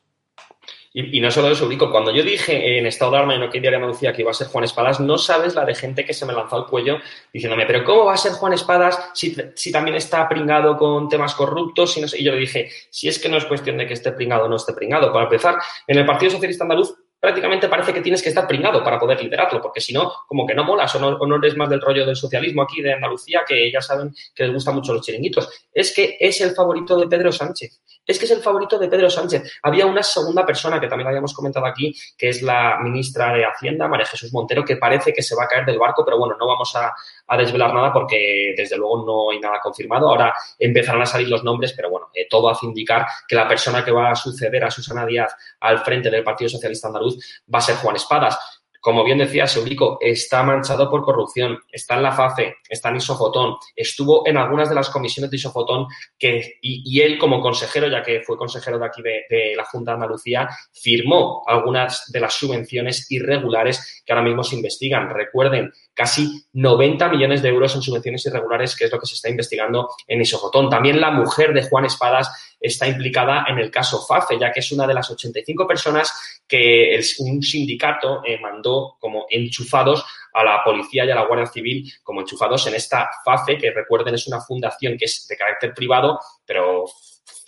Y, 1.01 1.21
no 1.21 1.31
solo 1.31 1.51
eso, 1.51 1.67
Urico, 1.67 1.93
cuando 1.93 2.11
yo 2.11 2.25
dije 2.25 2.79
en 2.79 2.87
estado 2.87 3.13
de 3.13 3.19
arma 3.19 3.35
en 3.35 3.43
OK 3.43 3.53
Diario 3.53 3.77
Andalucía 3.77 4.13
que 4.13 4.23
iba 4.23 4.31
a 4.31 4.35
ser 4.35 4.49
Juan 4.49 4.65
Espadas, 4.65 4.99
no 4.99 5.19
sabes 5.19 5.55
la 5.55 5.65
de 5.65 5.75
gente 5.75 6.05
que 6.05 6.15
se 6.15 6.25
me 6.25 6.33
lanzó 6.33 6.57
al 6.57 6.67
cuello 6.67 6.97
diciéndome, 7.33 7.67
pero 7.67 7.85
¿cómo 7.85 8.07
va 8.07 8.15
a 8.15 8.17
ser 8.17 8.33
Juan 8.33 8.55
Espadas 8.55 9.11
si, 9.13 9.37
si 9.55 9.71
también 9.71 9.97
está 9.97 10.29
pringado 10.29 10.77
con 10.77 11.09
temas 11.09 11.35
corruptos? 11.35 11.97
Y, 11.99 12.01
no 12.01 12.07
y 12.13 12.25
yo 12.25 12.33
le 12.33 12.39
dije, 12.39 12.71
si 12.91 13.07
es 13.07 13.19
que 13.19 13.29
no 13.29 13.37
es 13.37 13.45
cuestión 13.45 13.77
de 13.77 13.87
que 13.87 13.95
esté 13.95 14.13
pringado 14.13 14.47
o 14.47 14.49
no 14.49 14.57
esté 14.57 14.73
pringado. 14.73 15.13
Para 15.13 15.27
empezar, 15.27 15.59
en 15.87 15.99
el 15.99 16.07
Partido 16.07 16.33
Socialista 16.33 16.65
Andaluz 16.65 16.95
prácticamente 17.21 17.69
parece 17.69 17.93
que 17.93 18.01
tienes 18.01 18.23
que 18.23 18.29
estar 18.29 18.47
pringado 18.47 18.83
para 18.83 18.99
poder 18.99 19.23
liderarlo, 19.23 19.61
porque 19.61 19.81
si 19.81 19.93
no, 19.93 20.13
como 20.27 20.47
que 20.47 20.55
no 20.55 20.65
molas 20.65 20.95
o 20.95 20.99
no, 21.01 21.37
eres 21.37 21.57
más 21.57 21.69
del 21.69 21.81
rollo 21.81 22.07
del 22.07 22.17
socialismo 22.17 22.63
aquí 22.63 22.81
de 22.81 22.95
Andalucía, 22.95 23.43
que 23.47 23.71
ya 23.73 23.81
saben 23.81 24.15
que 24.35 24.45
les 24.45 24.53
gustan 24.53 24.75
mucho 24.75 24.93
los 24.93 25.05
chiringuitos. 25.05 25.49
Es 25.73 25.95
que 25.95 26.17
es 26.21 26.41
el 26.41 26.53
favorito 26.55 26.99
de 26.99 27.09
Pedro 27.09 27.33
Sánchez. 27.33 27.81
Es 28.09 28.19
que 28.19 28.25
es 28.25 28.31
el 28.31 28.41
favorito 28.41 28.79
de 28.79 28.89
Pedro 28.89 29.11
Sánchez. 29.11 29.61
Había 29.63 29.85
una 29.85 30.03
segunda 30.03 30.47
persona 30.47 30.81
que 30.81 30.89
también 30.89 31.09
habíamos 31.09 31.35
comentado 31.35 31.67
aquí, 31.67 31.95
que 32.17 32.31
es 32.31 32.41
la 32.41 32.79
ministra 32.81 33.35
de 33.35 33.45
Hacienda, 33.45 33.87
María 33.87 34.07
Jesús 34.07 34.33
Montero, 34.33 34.65
que 34.65 34.79
parece 34.79 35.13
que 35.13 35.21
se 35.21 35.37
va 35.37 35.45
a 35.45 35.47
caer 35.47 35.67
del 35.67 35.79
barco, 35.79 36.07
pero 36.07 36.17
bueno, 36.17 36.35
no 36.41 36.47
vamos 36.47 36.75
a, 36.75 36.95
desvelar 37.37 37.75
nada 37.75 37.93
porque 37.93 38.55
desde 38.57 38.79
luego 38.79 39.05
no 39.05 39.31
hay 39.31 39.41
nada 39.41 39.61
confirmado. 39.61 40.09
Ahora 40.09 40.33
empezarán 40.59 41.03
a 41.03 41.07
salir 41.07 41.29
los 41.29 41.45
nombres, 41.45 41.75
pero 41.75 41.91
bueno, 41.91 42.09
eh, 42.15 42.27
todo 42.31 42.49
hace 42.49 42.65
indicar 42.65 43.05
que 43.29 43.37
la 43.37 43.47
persona 43.47 43.85
que 43.85 43.91
va 43.91 44.11
a 44.11 44.17
suceder 44.17 44.65
a 44.65 44.71
Susana 44.71 45.05
Díaz 45.05 45.37
al 45.61 45.81
frente 45.81 46.11
del 46.11 46.25
Partido 46.25 46.49
Socialista 46.49 46.89
Andaluz 46.89 47.43
va 47.53 47.59
a 47.59 47.63
ser 47.63 47.77
Juan 47.77 47.97
Espadas. 47.97 48.58
Como 48.89 49.05
bien 49.05 49.19
decía 49.19 49.47
Seurico, 49.47 49.99
está 50.01 50.43
manchado 50.43 50.89
por 50.89 51.03
corrupción, 51.03 51.59
está 51.71 51.97
en 51.97 52.05
la 52.05 52.13
FAFE, 52.13 52.57
está 52.71 52.89
en 52.89 52.97
Isofotón, 52.97 53.57
estuvo 53.77 54.27
en 54.27 54.39
algunas 54.39 54.71
de 54.71 54.75
las 54.75 54.89
comisiones 54.89 55.31
de 55.31 55.37
Isofotón 55.37 55.89
que, 56.19 56.55
y, 56.63 56.99
él 57.03 57.19
como 57.19 57.43
consejero, 57.43 57.87
ya 57.89 58.03
que 58.03 58.23
fue 58.23 58.39
consejero 58.39 58.79
de 58.79 58.87
aquí 58.87 59.03
de, 59.03 59.53
la 59.55 59.67
Junta 59.67 59.91
de 59.91 59.97
Andalucía, 59.97 60.49
firmó 60.73 61.43
algunas 61.47 62.11
de 62.11 62.19
las 62.19 62.33
subvenciones 62.33 63.11
irregulares 63.11 64.03
que 64.07 64.13
ahora 64.15 64.25
mismo 64.25 64.43
se 64.43 64.57
investigan. 64.57 65.11
Recuerden, 65.11 65.71
casi 65.93 66.47
90 66.55 67.11
millones 67.11 67.43
de 67.43 67.51
euros 67.51 67.75
en 67.75 67.83
subvenciones 67.83 68.25
irregulares, 68.25 68.75
que 68.75 68.87
es 68.87 68.91
lo 68.91 68.99
que 68.99 69.07
se 69.07 69.17
está 69.17 69.29
investigando 69.29 69.91
en 70.07 70.23
Isofotón. 70.23 70.71
También 70.71 70.99
la 70.99 71.11
mujer 71.11 71.53
de 71.53 71.69
Juan 71.69 71.85
Espadas 71.85 72.57
está 72.61 72.89
implicada 72.89 73.45
en 73.49 73.59
el 73.59 73.71
caso 73.71 74.05
FAFE, 74.05 74.39
ya 74.39 74.51
que 74.51 74.61
es 74.61 74.73
una 74.73 74.87
de 74.87 74.95
las 74.95 75.11
85 75.11 75.67
personas 75.67 76.41
que 76.47 77.01
un 77.21 77.43
sindicato 77.43 78.23
eh, 78.25 78.39
mandó 78.41 78.97
como 78.99 79.27
enchufados 79.29 80.05
a 80.33 80.45
la 80.45 80.63
policía 80.65 81.05
y 81.05 81.11
a 81.11 81.15
la 81.15 81.27
Guardia 81.27 81.47
Civil 81.47 81.93
como 82.03 82.21
enchufados 82.21 82.67
en 82.67 82.75
esta 82.75 83.09
FAFE, 83.25 83.59
que 83.59 83.71
recuerden 83.71 84.15
es 84.15 84.27
una 84.27 84.41
fundación 84.41 84.97
que 84.97 85.05
es 85.05 85.27
de 85.29 85.37
carácter 85.37 85.75
privado, 85.75 86.19
pero 86.45 86.85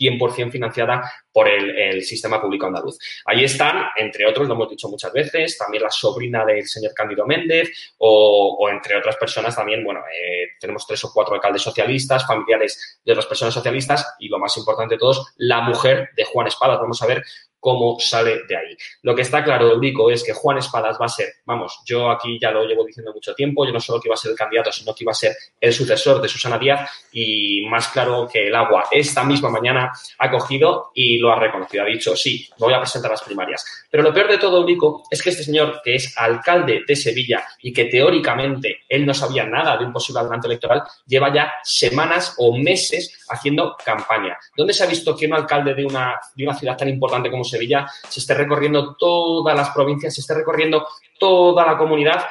100% 0.01 0.51
financiada 0.51 1.03
por 1.33 1.49
el, 1.49 2.03
sistema 2.03 2.41
público 2.41 2.67
andaluz. 2.67 2.99
Ahí 3.27 3.45
están, 3.45 3.89
entre 3.97 4.27
otros, 4.27 4.49
lo 4.49 4.55
hemos 4.55 4.71
dicho 4.71 4.89
muchas 4.89 5.13
veces, 5.13 5.59
también 5.59 5.83
la 5.83 5.91
sobrina 5.91 6.45
del 6.45 6.67
señor 6.67 6.93
Cándido 6.95 7.27
Méndez 7.27 7.71
o, 7.99 8.69
entre 8.71 8.97
otras 8.97 9.17
personas 9.17 9.55
también, 9.55 9.85
bueno, 9.85 10.01
eh, 10.01 10.53
tenemos 10.59 10.87
tres 10.87 11.05
o 11.05 11.13
cuatro 11.13 11.35
alcaldes 11.35 11.63
socialistas, 11.63 12.27
familiares 12.27 13.01
de 13.05 13.13
otras 13.13 13.27
personas 13.27 13.55
socialistas 13.55 14.15
y 14.19 14.29
lo 14.29 14.39
más 14.39 14.57
importante 14.57 14.95
de 14.95 14.99
todos, 14.99 15.35
la 15.37 15.61
mujer 15.61 16.11
de 16.17 16.25
Juan 16.25 16.47
Espadas. 16.47 16.81
Vamos 16.81 17.03
a 17.03 17.07
ver 17.07 17.23
cómo 17.61 17.99
sale 18.01 18.41
de 18.49 18.57
ahí. 18.57 18.77
Lo 19.03 19.15
que 19.15 19.23
está 19.23 19.45
claro, 19.45 19.71
Eurico, 19.71 20.11
es 20.11 20.25
que 20.25 20.33
Juan 20.33 20.59
Espadas 20.59 20.99
va 21.01 21.07
a 21.07 21.09
ser, 21.09 21.29
vamos, 21.45 21.81
yo 21.85 22.11
aquí 22.11 22.39
ya 22.41 22.51
lo 22.51 22.65
llevo 22.65 22.85
diciendo 22.85 23.13
mucho 23.13 23.35
tiempo, 23.35 23.67
yo 23.67 23.73
no 23.73 23.81
solo 23.81 24.01
que 24.01 24.09
iba 24.09 24.15
a 24.15 24.19
ser 24.19 24.33
el 24.33 24.37
candidato, 24.37 24.73
sino 24.73 24.95
que 24.95 25.05
iba 25.05 25.13
a 25.13 25.15
ser 25.15 25.37
el 25.61 25.73
sucesor 25.73 26.21
de 26.21 26.29
Susana 26.29 26.59
Díaz 26.59 26.91
y 27.13 27.67
más 27.69 27.89
claro 27.89 28.29
que 28.33 28.49
el 28.49 28.55
agua. 28.55 28.85
Esta 28.91 29.23
misma 29.25 29.51
mañana 29.51 29.93
ha 30.19 30.31
cogido 30.31 30.91
y 30.95 31.19
lo 31.19 31.31
ha 31.31 31.39
reconocido, 31.39 31.85
ha 31.85 31.87
dicho, 31.87 32.17
sí, 32.17 32.49
voy 32.59 32.73
a 32.73 32.81
presentar 32.81 33.11
las 33.11 33.23
primarias. 33.23 33.87
Pero 33.91 34.03
lo 34.03 34.13
peor 34.13 34.29
de 34.29 34.39
todo, 34.39 34.59
Eurico, 34.59 35.05
es 35.11 35.23
que 35.23 35.31
este 35.31 35.45
señor, 35.45 35.81
que 35.85 35.97
es 35.97 36.17
alcalde 36.17 36.83
de 36.87 36.97
Sevilla 36.97 37.45
y 37.61 37.73
que 37.73 37.85
teóricamente 37.85 38.81
él 38.89 39.05
no 39.05 39.13
sabía 39.13 39.45
nada 39.45 39.77
de 39.77 39.85
un 39.85 39.93
posible 39.93 40.21
adelanto 40.21 40.47
electoral, 40.47 40.83
lleva 41.07 41.33
ya 41.33 41.53
semanas 41.63 42.35
o 42.39 42.57
meses 42.57 43.25
haciendo 43.29 43.77
campaña. 43.85 44.39
¿Dónde 44.57 44.73
se 44.73 44.85
ha 44.85 44.87
visto 44.87 45.17
que 45.17 45.27
un 45.27 45.35
alcalde 45.35 45.75
de 45.75 45.85
una, 45.85 46.19
de 46.35 46.45
una 46.45 46.55
ciudad 46.55 46.77
tan 46.77 46.89
importante 46.89 47.31
como 47.31 47.45
Sevilla 47.51 47.87
se 48.09 48.21
esté 48.21 48.35
recorriendo 48.35 48.97
todas 48.97 49.57
las 49.57 49.71
provincias, 49.71 50.15
se 50.15 50.21
esté 50.21 50.35
recorriendo 50.35 50.87
toda 51.19 51.67
la 51.67 51.77
comunidad. 51.77 52.25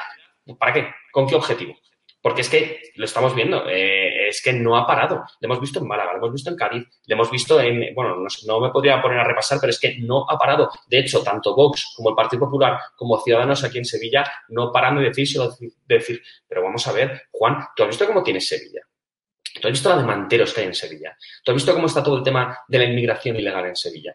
¿Para 0.58 0.72
qué? 0.72 0.88
¿Con 1.12 1.26
qué 1.26 1.34
objetivo? 1.34 1.76
Porque 2.22 2.42
es 2.42 2.50
que 2.50 2.82
lo 2.96 3.06
estamos 3.06 3.34
viendo, 3.34 3.66
eh, 3.66 4.28
es 4.28 4.42
que 4.42 4.52
no 4.52 4.76
ha 4.76 4.86
parado. 4.86 5.24
Lo 5.40 5.46
hemos 5.46 5.60
visto 5.60 5.78
en 5.78 5.88
Málaga, 5.88 6.12
lo 6.12 6.18
hemos 6.18 6.32
visto 6.32 6.50
en 6.50 6.56
Cádiz, 6.56 6.86
lo 7.06 7.14
hemos 7.14 7.30
visto 7.30 7.58
en. 7.58 7.94
Bueno, 7.94 8.16
no, 8.46 8.60
me 8.60 8.68
podría 8.68 9.00
poner 9.00 9.18
a 9.18 9.24
repasar, 9.24 9.58
pero 9.58 9.70
es 9.70 9.80
que 9.80 9.96
no 10.00 10.26
ha 10.28 10.38
parado. 10.38 10.70
De 10.86 10.98
hecho, 10.98 11.22
tanto 11.22 11.54
Vox 11.54 11.94
como 11.96 12.10
el 12.10 12.14
Partido 12.14 12.40
Popular, 12.40 12.78
como 12.94 13.18
Ciudadanos 13.20 13.64
aquí 13.64 13.78
en 13.78 13.86
Sevilla, 13.86 14.30
no 14.48 14.70
paran 14.70 14.96
de 14.96 15.04
decírselo, 15.04 15.56
de 15.58 15.70
decir, 15.86 16.22
pero 16.46 16.62
vamos 16.62 16.86
a 16.86 16.92
ver, 16.92 17.22
Juan, 17.30 17.56
¿tú 17.74 17.84
has 17.84 17.88
visto 17.88 18.06
cómo 18.06 18.22
tiene 18.22 18.40
Sevilla? 18.40 18.82
¿Tú 19.60 19.68
has 19.68 19.72
visto 19.72 19.88
la 19.88 19.96
de 19.96 20.04
manteros 20.04 20.52
que 20.52 20.60
hay 20.60 20.66
en 20.66 20.74
Sevilla? 20.74 21.16
¿Tú 21.42 21.52
has 21.52 21.56
visto 21.56 21.74
cómo 21.74 21.86
está 21.86 22.02
todo 22.02 22.18
el 22.18 22.22
tema 22.22 22.58
de 22.68 22.78
la 22.78 22.84
inmigración 22.84 23.36
ilegal 23.36 23.66
en 23.66 23.76
Sevilla? 23.76 24.14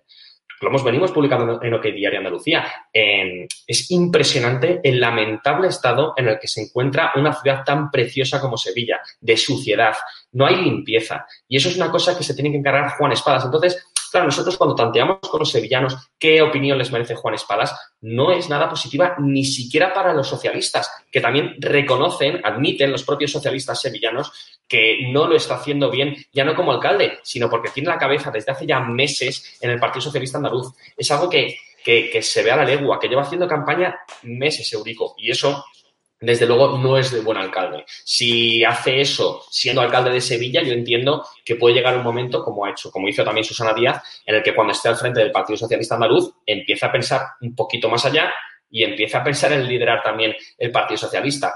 Lo 0.61 0.69
hemos 0.69 0.83
venimos 0.83 1.11
publicando 1.11 1.61
en 1.61 1.73
OK 1.73 1.83
Diario 1.85 2.19
Andalucía. 2.19 2.65
es 2.91 3.91
impresionante 3.91 4.79
el 4.83 4.99
lamentable 4.99 5.67
estado 5.67 6.13
en 6.17 6.29
el 6.29 6.39
que 6.39 6.47
se 6.47 6.61
encuentra 6.61 7.11
una 7.15 7.33
ciudad 7.33 7.63
tan 7.63 7.91
preciosa 7.91 8.39
como 8.39 8.57
Sevilla, 8.57 8.99
de 9.19 9.37
suciedad. 9.37 9.95
No 10.31 10.45
hay 10.45 10.57
limpieza. 10.57 11.25
Y 11.47 11.57
eso 11.57 11.69
es 11.69 11.77
una 11.77 11.91
cosa 11.91 12.17
que 12.17 12.23
se 12.23 12.33
tiene 12.33 12.51
que 12.51 12.57
encargar 12.57 12.97
Juan 12.97 13.11
Espadas. 13.11 13.45
Entonces, 13.45 13.85
Nosotros 14.23 14.57
cuando 14.57 14.75
tanteamos 14.75 15.19
con 15.19 15.39
los 15.39 15.51
sevillanos 15.51 15.95
qué 16.17 16.41
opinión 16.41 16.77
les 16.77 16.91
merece 16.91 17.15
Juan 17.15 17.35
Espadas, 17.35 17.75
no 18.01 18.31
es 18.31 18.49
nada 18.49 18.69
positiva 18.69 19.15
ni 19.19 19.43
siquiera 19.43 19.93
para 19.93 20.13
los 20.13 20.27
socialistas, 20.27 20.89
que 21.11 21.21
también 21.21 21.55
reconocen, 21.59 22.41
admiten 22.43 22.91
los 22.91 23.03
propios 23.03 23.31
socialistas 23.31 23.81
sevillanos 23.81 24.31
que 24.67 25.09
no 25.11 25.27
lo 25.27 25.35
está 25.35 25.55
haciendo 25.55 25.89
bien, 25.89 26.15
ya 26.31 26.43
no 26.43 26.55
como 26.55 26.71
alcalde, 26.71 27.19
sino 27.23 27.49
porque 27.49 27.69
tiene 27.69 27.89
la 27.89 27.97
cabeza 27.97 28.31
desde 28.31 28.51
hace 28.51 28.65
ya 28.65 28.79
meses 28.79 29.57
en 29.61 29.71
el 29.71 29.79
Partido 29.79 30.01
Socialista 30.01 30.37
Andaluz. 30.37 30.73
Es 30.97 31.09
algo 31.11 31.29
que, 31.29 31.57
que, 31.83 32.21
se 32.21 32.43
ve 32.43 32.51
a 32.51 32.57
la 32.57 32.65
legua, 32.65 32.99
que 32.99 33.07
lleva 33.07 33.21
haciendo 33.21 33.47
campaña 33.47 33.95
meses, 34.23 34.71
Eurico, 34.73 35.15
y 35.17 35.31
eso 35.31 35.65
desde 36.19 36.45
luego 36.45 36.77
no 36.77 36.97
es 36.97 37.11
de 37.11 37.21
buen 37.21 37.37
alcalde. 37.37 37.85
Si 38.03 38.63
hace 38.63 39.01
eso 39.01 39.43
siendo 39.49 39.81
alcalde 39.81 40.11
de 40.11 40.21
Sevilla, 40.21 40.63
yo 40.63 40.73
entiendo 40.73 41.25
que 41.43 41.55
puede 41.55 41.75
llegar 41.75 41.97
un 41.97 42.03
momento, 42.03 42.43
como 42.43 42.65
ha 42.65 42.71
hecho, 42.71 42.89
como 42.91 43.07
hizo 43.07 43.23
también 43.23 43.43
Susana 43.43 43.73
Díaz, 43.73 44.01
en 44.25 44.35
el 44.35 44.43
que 44.43 44.55
cuando 44.55 44.73
esté 44.73 44.89
al 44.89 44.95
frente 44.95 45.19
del 45.19 45.31
Partido 45.31 45.57
Socialista 45.57 45.95
Andaluz, 45.95 46.31
empieza 46.45 46.87
a 46.87 46.91
pensar 46.91 47.21
un 47.41 47.55
poquito 47.55 47.89
más 47.89 48.05
allá 48.05 48.33
y 48.69 48.83
empieza 48.83 49.19
a 49.19 49.23
pensar 49.23 49.51
en 49.53 49.67
liderar 49.67 50.01
también 50.01 50.35
el 50.57 50.71
Partido 50.71 50.97
Socialista. 50.97 51.55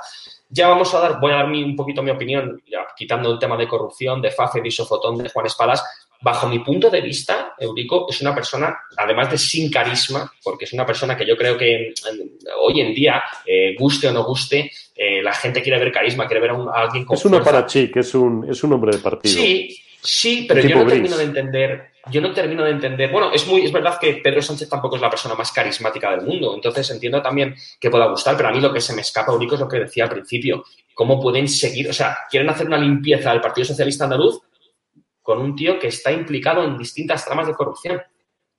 Ya 0.49 0.67
vamos 0.67 0.93
a 0.93 0.99
dar, 0.99 1.19
voy 1.19 1.31
a 1.31 1.35
dar 1.35 1.45
un 1.45 1.75
poquito 1.75 2.01
mi 2.01 2.11
opinión, 2.11 2.61
quitando 2.95 3.31
el 3.31 3.39
tema 3.39 3.55
de 3.55 3.67
corrupción, 3.67 4.21
de 4.21 4.31
FAFE, 4.31 4.61
de 4.61 4.67
Isofotón, 4.67 5.17
de 5.17 5.29
Juan 5.29 5.45
Espadas, 5.45 5.83
bajo 6.21 6.47
mi 6.47 6.59
punto 6.59 6.89
de 6.89 7.01
vista, 7.01 7.53
Eurico 7.57 8.07
es 8.09 8.19
una 8.21 8.35
persona, 8.35 8.77
además 8.97 9.31
de 9.31 9.37
sin 9.37 9.71
carisma, 9.71 10.31
porque 10.43 10.65
es 10.65 10.73
una 10.73 10.85
persona 10.85 11.15
que 11.15 11.25
yo 11.25 11.37
creo 11.37 11.57
que 11.57 11.93
hoy 12.59 12.81
en 12.81 12.93
día, 12.93 13.23
eh, 13.45 13.75
guste 13.77 14.07
o 14.07 14.11
no 14.11 14.23
guste, 14.25 14.71
eh, 14.95 15.21
la 15.21 15.33
gente 15.33 15.61
quiere 15.61 15.79
ver 15.79 15.91
carisma, 15.91 16.27
quiere 16.27 16.41
ver 16.41 16.51
a, 16.51 16.81
alguien 16.81 17.05
con 17.05 17.15
Es 17.15 17.25
una 17.25 17.41
parachic, 17.41 17.95
es 17.97 18.13
un, 18.13 18.45
es 18.49 18.61
un 18.63 18.73
hombre 18.73 18.91
de 18.91 19.01
partido. 19.01 19.33
Sí, 19.33 19.77
sí, 20.01 20.45
pero 20.47 20.61
yo 20.61 20.83
no 20.83 20.87
termino 20.87 21.15
de 21.15 21.23
entender, 21.23 21.91
yo 22.11 22.19
no 22.19 22.33
termino 22.33 22.65
de 22.65 22.71
entender, 22.71 23.09
bueno, 23.11 23.31
es 23.31 23.47
muy, 23.47 23.63
es 23.63 23.71
verdad 23.71 23.97
que 23.97 24.15
Pedro 24.15 24.41
Sánchez 24.41 24.67
tampoco 24.67 24.97
es 24.97 25.01
la 25.01 25.09
persona 25.09 25.35
más 25.35 25.53
carismática 25.53 26.11
del 26.11 26.25
mundo, 26.25 26.53
entonces 26.53 26.89
entiendo 26.91 27.21
también 27.21 27.55
que 27.79 27.89
pueda 27.89 28.07
gustar, 28.07 28.35
pero 28.35 28.49
a 28.49 28.51
mí 28.51 28.59
lo 28.59 28.73
que 28.73 28.81
se 28.81 28.93
me 28.93 29.01
escapa, 29.01 29.31
Eurico, 29.31 29.55
es 29.55 29.61
lo 29.61 29.69
que 29.69 29.79
decía 29.79 30.03
al 30.03 30.09
principio, 30.09 30.65
cómo 30.93 31.21
pueden 31.21 31.47
seguir, 31.47 31.89
o 31.89 31.93
sea, 31.93 32.17
quieren 32.29 32.49
hacer 32.49 32.67
una 32.67 32.77
limpieza 32.77 33.31
del 33.31 33.39
Partido 33.39 33.63
Socialista 33.63 34.03
Andaluz 34.03 34.41
con 35.29 35.37
un 35.37 35.55
tío 35.55 35.77
que 35.77 35.89
está 35.89 36.11
implicado 36.11 36.63
en 36.63 36.75
distintas 36.75 37.23
tramas 37.23 37.45
de 37.45 37.53
corrupción. 37.53 38.01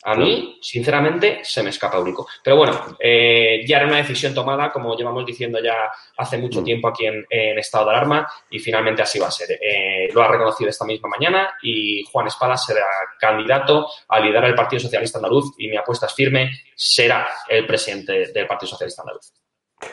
A 0.05 0.15
mí, 0.15 0.57
sinceramente, 0.63 1.41
se 1.43 1.65
me 1.65 1.71
escapa 1.71 1.99
único. 1.99 2.29
Pero 2.45 2.59
bueno, 2.59 2.97
eh, 3.01 3.65
ya 3.67 3.79
era 3.79 3.89
una 3.89 3.97
decisión 3.97 4.33
tomada, 4.33 4.71
como 4.71 4.97
llevamos 4.97 5.27
diciendo 5.27 5.59
ya 5.61 5.91
hace 6.17 6.39
mucho 6.39 6.61
mm. 6.61 6.65
tiempo 6.65 6.87
aquí 6.87 7.07
en, 7.07 7.27
estado 7.59 7.87
de 7.87 7.91
alarma, 7.91 8.25
y 8.51 8.61
finalmente 8.61 9.03
así 9.03 9.19
va 9.19 9.27
a 9.27 9.33
ser. 9.33 9.59
Eh, 9.61 10.11
lo 10.15 10.23
ha 10.23 10.29
reconocido 10.29 10.71
esta 10.71 10.85
misma 10.85 11.09
mañana 11.09 11.55
y 11.61 12.05
Juan 12.05 12.29
Espada 12.29 12.57
será 12.57 12.87
candidato 13.19 13.89
a 14.07 14.21
liderar 14.21 14.45
el 14.45 14.55
Partido 14.55 14.79
Socialista 14.79 15.19
Andaluz 15.19 15.53
y 15.59 15.67
mi 15.67 15.77
apuesta 15.77 16.07
es 16.07 16.15
firme, 16.15 16.53
será 16.77 17.29
el 17.49 17.67
presidente 17.67 18.31
del 18.33 18.47
Partido 18.47 18.71
Socialista 18.71 19.03
Andaluz. 19.03 19.33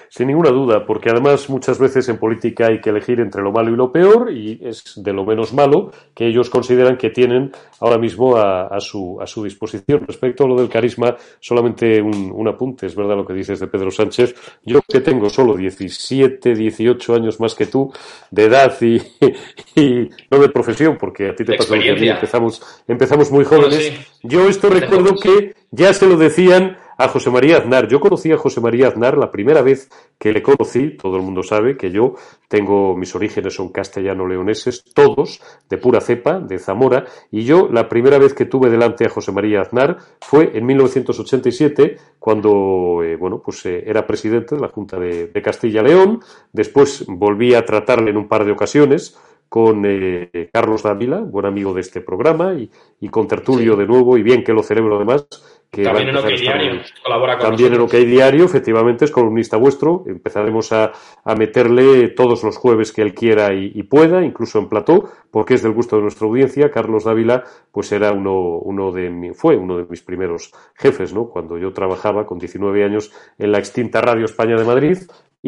Sin 0.09 0.27
ninguna 0.27 0.49
duda, 0.49 0.85
porque 0.85 1.09
además 1.09 1.49
muchas 1.49 1.79
veces 1.79 2.09
en 2.09 2.17
política 2.17 2.67
hay 2.67 2.81
que 2.81 2.89
elegir 2.89 3.19
entre 3.19 3.41
lo 3.41 3.51
malo 3.51 3.71
y 3.71 3.75
lo 3.75 3.91
peor, 3.91 4.31
y 4.31 4.59
es 4.63 4.93
de 4.95 5.13
lo 5.13 5.25
menos 5.25 5.53
malo 5.53 5.91
que 6.13 6.27
ellos 6.27 6.49
consideran 6.49 6.97
que 6.97 7.09
tienen 7.09 7.51
ahora 7.79 7.97
mismo 7.97 8.37
a, 8.37 8.79
su, 8.79 9.19
a 9.21 9.27
su, 9.27 9.43
disposición. 9.43 10.05
Respecto 10.05 10.45
a 10.45 10.47
lo 10.47 10.55
del 10.55 10.69
carisma, 10.69 11.15
solamente 11.39 12.01
un, 12.01 12.47
apunte, 12.47 12.85
es 12.85 12.95
verdad 12.95 13.15
lo 13.15 13.25
que 13.25 13.33
dices 13.33 13.59
de 13.59 13.67
Pedro 13.67 13.91
Sánchez. 13.91 14.35
Yo 14.63 14.81
que 14.87 15.01
tengo 15.01 15.29
solo 15.29 15.55
17, 15.55 16.55
18 16.55 17.15
años 17.15 17.39
más 17.39 17.55
que 17.55 17.67
tú, 17.67 17.91
de 18.31 18.45
edad 18.45 18.75
y, 18.81 20.09
no 20.31 20.39
de 20.39 20.49
profesión, 20.49 20.97
porque 20.97 21.29
a 21.29 21.35
ti 21.35 21.43
te 21.43 21.55
pasa 21.55 21.75
lo 21.75 21.81
que 21.81 21.91
a 21.91 21.95
mí, 21.95 22.09
empezamos, 22.09 22.61
empezamos 22.87 23.31
muy 23.31 23.45
jóvenes. 23.45 23.93
Yo 24.23 24.47
esto 24.47 24.69
recuerdo 24.69 25.15
que 25.15 25.55
ya 25.71 25.93
se 25.93 26.07
lo 26.07 26.17
decían 26.17 26.77
a 26.97 27.07
José 27.07 27.29
María 27.29 27.57
Aznar. 27.57 27.87
Yo 27.87 27.99
conocí 27.99 28.31
a 28.31 28.37
José 28.37 28.61
María 28.61 28.87
Aznar 28.87 29.17
la 29.17 29.31
primera 29.31 29.61
vez 29.61 29.89
que 30.17 30.31
le 30.31 30.41
conocí, 30.41 30.97
todo 30.97 31.17
el 31.17 31.21
mundo 31.21 31.43
sabe 31.43 31.77
que 31.77 31.91
yo 31.91 32.15
tengo, 32.47 32.95
mis 32.95 33.13
orígenes 33.15 33.55
son 33.55 33.69
castellano-leoneses, 33.69 34.83
todos, 34.93 35.41
de 35.69 35.77
pura 35.77 36.01
cepa, 36.01 36.39
de 36.39 36.57
Zamora, 36.57 37.05
y 37.31 37.43
yo 37.43 37.69
la 37.71 37.87
primera 37.87 38.17
vez 38.17 38.33
que 38.33 38.45
tuve 38.45 38.69
delante 38.69 39.05
a 39.05 39.09
José 39.09 39.31
María 39.31 39.61
Aznar 39.61 39.97
fue 40.21 40.51
en 40.57 40.65
1987, 40.65 41.97
cuando, 42.19 43.03
eh, 43.03 43.15
bueno, 43.15 43.41
pues 43.43 43.65
eh, 43.65 43.83
era 43.85 44.07
presidente 44.07 44.55
de 44.55 44.61
la 44.61 44.69
Junta 44.69 44.97
de, 44.97 45.31
Castilla-León, 45.43 46.21
después 46.51 47.05
volví 47.07 47.53
a 47.53 47.63
tratarle 47.63 48.09
en 48.09 48.17
un 48.17 48.27
par 48.27 48.43
de 48.43 48.51
ocasiones, 48.51 49.17
con 49.49 49.85
eh, 49.85 50.49
Carlos 50.51 50.83
Dávila, 50.83 51.19
buen 51.19 51.45
amigo 51.45 51.73
de 51.73 51.81
este 51.81 52.01
programa, 52.01 52.53
y, 52.53 52.69
con 53.09 53.27
Tertulio 53.27 53.75
de 53.75 53.85
nuevo, 53.85 54.17
y 54.17 54.23
bien 54.23 54.43
que 54.43 54.51
lo 54.51 54.63
celebro 54.63 54.97
además, 54.97 55.27
también 55.71 56.09
en 56.09 56.17
OK 56.17 56.27
Diario, 56.27 56.81
colabora 57.03 57.37
con 57.37 57.49
También 57.49 57.73
en 57.73 57.81
OK 57.81 57.93
Diario, 57.93 58.45
efectivamente, 58.45 59.05
es 59.05 59.11
columnista 59.11 59.57
vuestro. 59.57 60.03
Empezaremos 60.07 60.71
a, 60.71 60.91
meterle 61.37 62.09
todos 62.09 62.43
los 62.43 62.57
jueves 62.57 62.91
que 62.91 63.01
él 63.01 63.13
quiera 63.13 63.53
y, 63.53 63.83
pueda, 63.83 64.23
incluso 64.23 64.59
en 64.59 64.69
plató, 64.69 65.09
porque 65.29 65.55
es 65.55 65.63
del 65.63 65.73
gusto 65.73 65.97
de 65.97 66.03
nuestra 66.03 66.27
audiencia. 66.27 66.71
Carlos 66.71 67.03
Dávila, 67.03 67.43
pues 67.71 67.91
era 67.91 68.11
uno, 68.11 68.57
uno 68.59 68.91
de 68.91 69.09
mi, 69.09 69.33
fue 69.33 69.57
uno 69.57 69.77
de 69.77 69.85
mis 69.89 70.01
primeros 70.01 70.51
jefes, 70.75 71.13
¿no? 71.13 71.25
Cuando 71.29 71.57
yo 71.57 71.73
trabajaba 71.73 72.25
con 72.25 72.39
19 72.39 72.83
años 72.83 73.11
en 73.37 73.51
la 73.51 73.59
extinta 73.59 74.01
Radio 74.01 74.25
España 74.25 74.55
de 74.55 74.63
Madrid, 74.63 74.97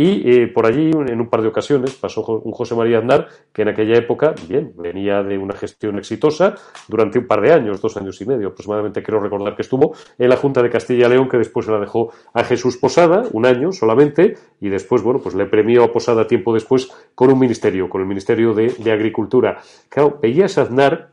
y 0.02 0.32
eh, 0.32 0.48
por 0.48 0.66
allí, 0.66 0.92
en 0.92 1.20
un 1.20 1.28
par 1.28 1.42
de 1.42 1.50
ocasiones, 1.50 1.94
pasó 1.94 2.22
un 2.26 2.54
José 2.54 2.74
María 2.74 3.00
Aznar 3.00 3.28
que 3.52 3.64
en 3.64 3.68
aquella 3.68 3.98
época, 3.98 4.34
bien, 4.48 4.72
venía 4.78 5.24
de 5.24 5.38
una 5.38 5.54
gestión 5.54 5.98
exitosa 5.98 6.56
durante 6.88 7.20
un 7.20 7.28
par 7.28 7.42
de 7.42 7.52
años, 7.52 7.82
dos 7.82 7.98
años 7.98 8.22
y 8.22 8.26
medio 8.26 8.48
aproximadamente, 8.48 9.04
quiero 9.04 9.20
recordar 9.20 9.58
que 9.58 9.62
estuvo 9.62 9.94
en 10.18 10.30
la 10.30 10.38
Junta 10.38 10.64
de 10.64 10.70
Castilla 10.70 11.08
y 11.08 11.10
León, 11.10 11.28
que 11.28 11.38
después 11.38 11.66
se 11.66 11.74
la 11.74 11.82
dejó 11.82 12.14
a 12.34 12.46
Jesús 12.46 12.78
Posada, 12.78 13.24
un 13.34 13.46
año 13.46 13.74
solamente, 13.74 14.38
y 14.62 14.70
después, 14.70 15.02
bueno, 15.02 15.20
pues 15.20 15.36
le 15.36 15.48
premió 15.48 15.84
a 15.84 15.92
Posada 15.92 16.26
tiempo 16.26 16.54
después 16.54 16.90
con 17.14 17.30
un 17.30 17.38
ministerio, 17.38 17.90
con 17.90 18.00
el 18.00 18.08
Ministerio 18.08 18.54
de, 18.54 18.90
Agricultura. 18.90 19.60
Claro, 19.90 20.18
veías 20.22 20.58
Aznar 20.58 21.10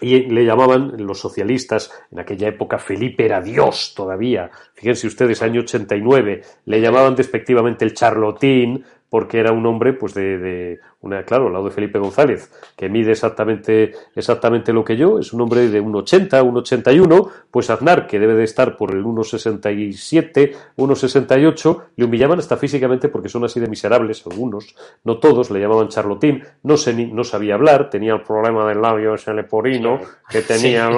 y 0.00 0.24
le 0.24 0.44
llamaban 0.44 0.94
los 0.98 1.18
socialistas, 1.18 1.90
en 2.10 2.20
aquella 2.20 2.48
época 2.48 2.78
Felipe 2.78 3.24
era 3.24 3.40
Dios 3.40 3.94
todavía, 3.96 4.50
fíjense 4.74 5.06
ustedes, 5.06 5.42
año 5.42 5.60
89, 5.60 6.42
le 6.64 6.80
llamaban 6.80 7.14
despectivamente 7.14 7.84
el 7.84 7.94
charlotín, 7.94 8.84
porque 9.08 9.38
era 9.38 9.52
un 9.52 9.64
hombre, 9.66 9.92
pues 9.92 10.14
de, 10.14 10.80
una, 11.06 11.24
claro, 11.24 11.46
al 11.46 11.52
lado 11.54 11.64
de 11.64 11.70
Felipe 11.70 11.98
González, 11.98 12.50
que 12.76 12.88
mide 12.88 13.12
exactamente, 13.12 13.92
exactamente 14.14 14.72
lo 14.72 14.84
que 14.84 14.96
yo, 14.96 15.18
es 15.18 15.32
un 15.32 15.40
hombre 15.40 15.68
de 15.68 15.82
1,80, 15.82 16.42
1,81, 16.42 17.30
pues 17.50 17.70
Aznar, 17.70 18.06
que 18.06 18.18
debe 18.18 18.34
de 18.34 18.44
estar 18.44 18.76
por 18.76 18.92
el 18.92 19.04
1,67, 19.04 20.54
1,68, 20.76 21.82
le 21.96 22.04
humillaban 22.04 22.38
hasta 22.38 22.56
físicamente 22.56 23.08
porque 23.08 23.28
son 23.28 23.44
así 23.44 23.60
de 23.60 23.68
miserables, 23.68 24.24
algunos, 24.26 24.74
no 25.04 25.18
todos, 25.18 25.50
le 25.50 25.60
llamaban 25.60 25.88
charlotín, 25.88 26.42
no, 26.62 26.76
se, 26.76 26.92
no 26.94 27.24
sabía 27.24 27.54
hablar, 27.54 27.88
tenía 27.90 28.14
el 28.14 28.22
problema 28.22 28.68
del 28.68 28.82
labio 28.82 29.14
ese 29.14 29.32
leporino, 29.32 30.00
que 30.28 30.42
tenía, 30.42 30.90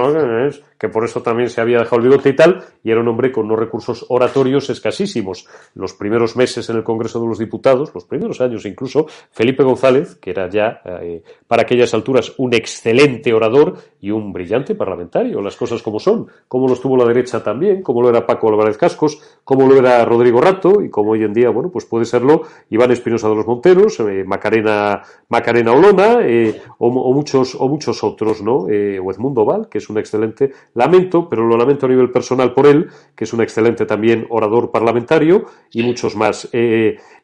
que 0.79 0.88
por 0.88 1.05
eso 1.05 1.23
también 1.23 1.51
se 1.51 1.61
había 1.61 1.79
dejado 1.79 1.97
el 1.97 2.09
bigote 2.09 2.31
y 2.31 2.37
tal, 2.37 2.64
y 2.85 2.90
era 2.90 3.01
un 3.01 3.09
hombre 3.09 3.33
con 3.33 3.47
unos 3.47 3.59
recursos 3.59 4.07
oratorios 4.09 4.71
escasísimos. 4.71 5.47
Los 5.75 5.92
primeros 5.94 6.37
meses 6.37 6.71
en 6.71 6.77
el 6.77 6.85
Congreso 6.85 7.21
de 7.21 7.27
los 7.27 7.38
Diputados, 7.38 7.90
los 7.94 8.05
primeros 8.05 8.40
años 8.40 8.64
incluso, 8.64 9.07
Felipe 9.33 9.62
González, 9.62 9.98
que 10.21 10.31
era 10.31 10.49
ya 10.49 10.81
eh, 10.85 11.23
para 11.47 11.63
aquellas 11.63 11.93
alturas 11.95 12.35
un 12.39 12.55
excelente 12.55 13.33
orador 13.33 13.77
y 14.01 14.11
un 14.11 14.33
brillante 14.33 14.75
parlamentario, 14.75 15.41
las 15.41 15.57
cosas 15.57 15.83
como 15.83 15.99
son, 15.99 16.27
como 16.47 16.69
lo 16.69 16.75
estuvo 16.75 16.97
la 16.97 17.05
derecha 17.05 17.43
también, 17.43 17.83
como 17.83 18.03
lo 18.03 18.11
era 18.11 18.27
Paco 18.27 18.49
Álvarez 18.49 18.79
Cascos, 18.79 19.21
como 19.43 19.67
lo 19.67 19.77
era 19.77 20.05
Rodrigo 20.05 20.41
Rato, 20.41 20.83
y 20.83 20.91
como 20.91 21.13
hoy 21.13 21.25
en 21.25 21.33
día, 21.33 21.51
bueno, 21.51 21.71
pues 21.71 21.85
puede 21.85 22.05
serlo 22.05 22.43
Iván 22.71 22.93
Espinosa 22.93 23.29
de 23.29 23.35
los 23.35 23.47
Monteros, 23.47 23.99
eh, 24.01 24.25
Macarena, 24.25 25.03
Macarena 25.29 25.73
Olona, 25.73 26.19
eh, 26.23 26.61
o, 26.79 26.91
muchos, 27.13 27.57
o 27.57 27.69
muchos 27.69 28.05
otros, 28.05 28.43
¿no? 28.43 28.59
o 28.59 28.69
Edmundo 29.13 29.45
Val, 29.45 29.69
que 29.69 29.79
es 29.79 29.91
un 29.91 29.99
excelente 29.99 30.53
Lamento, 30.75 31.29
pero 31.29 31.47
lo 31.47 31.57
lamento 31.57 31.87
a 31.87 31.89
nivel 31.89 32.11
personal 32.11 32.55
por 32.55 32.67
él, 32.67 32.89
que 33.17 33.25
es 33.25 33.33
un 33.33 33.43
excelente 33.43 33.85
también 33.85 34.27
orador 34.31 34.71
parlamentario 34.71 35.47
y 35.73 35.83
muchos 35.83 36.15
más. 36.15 36.49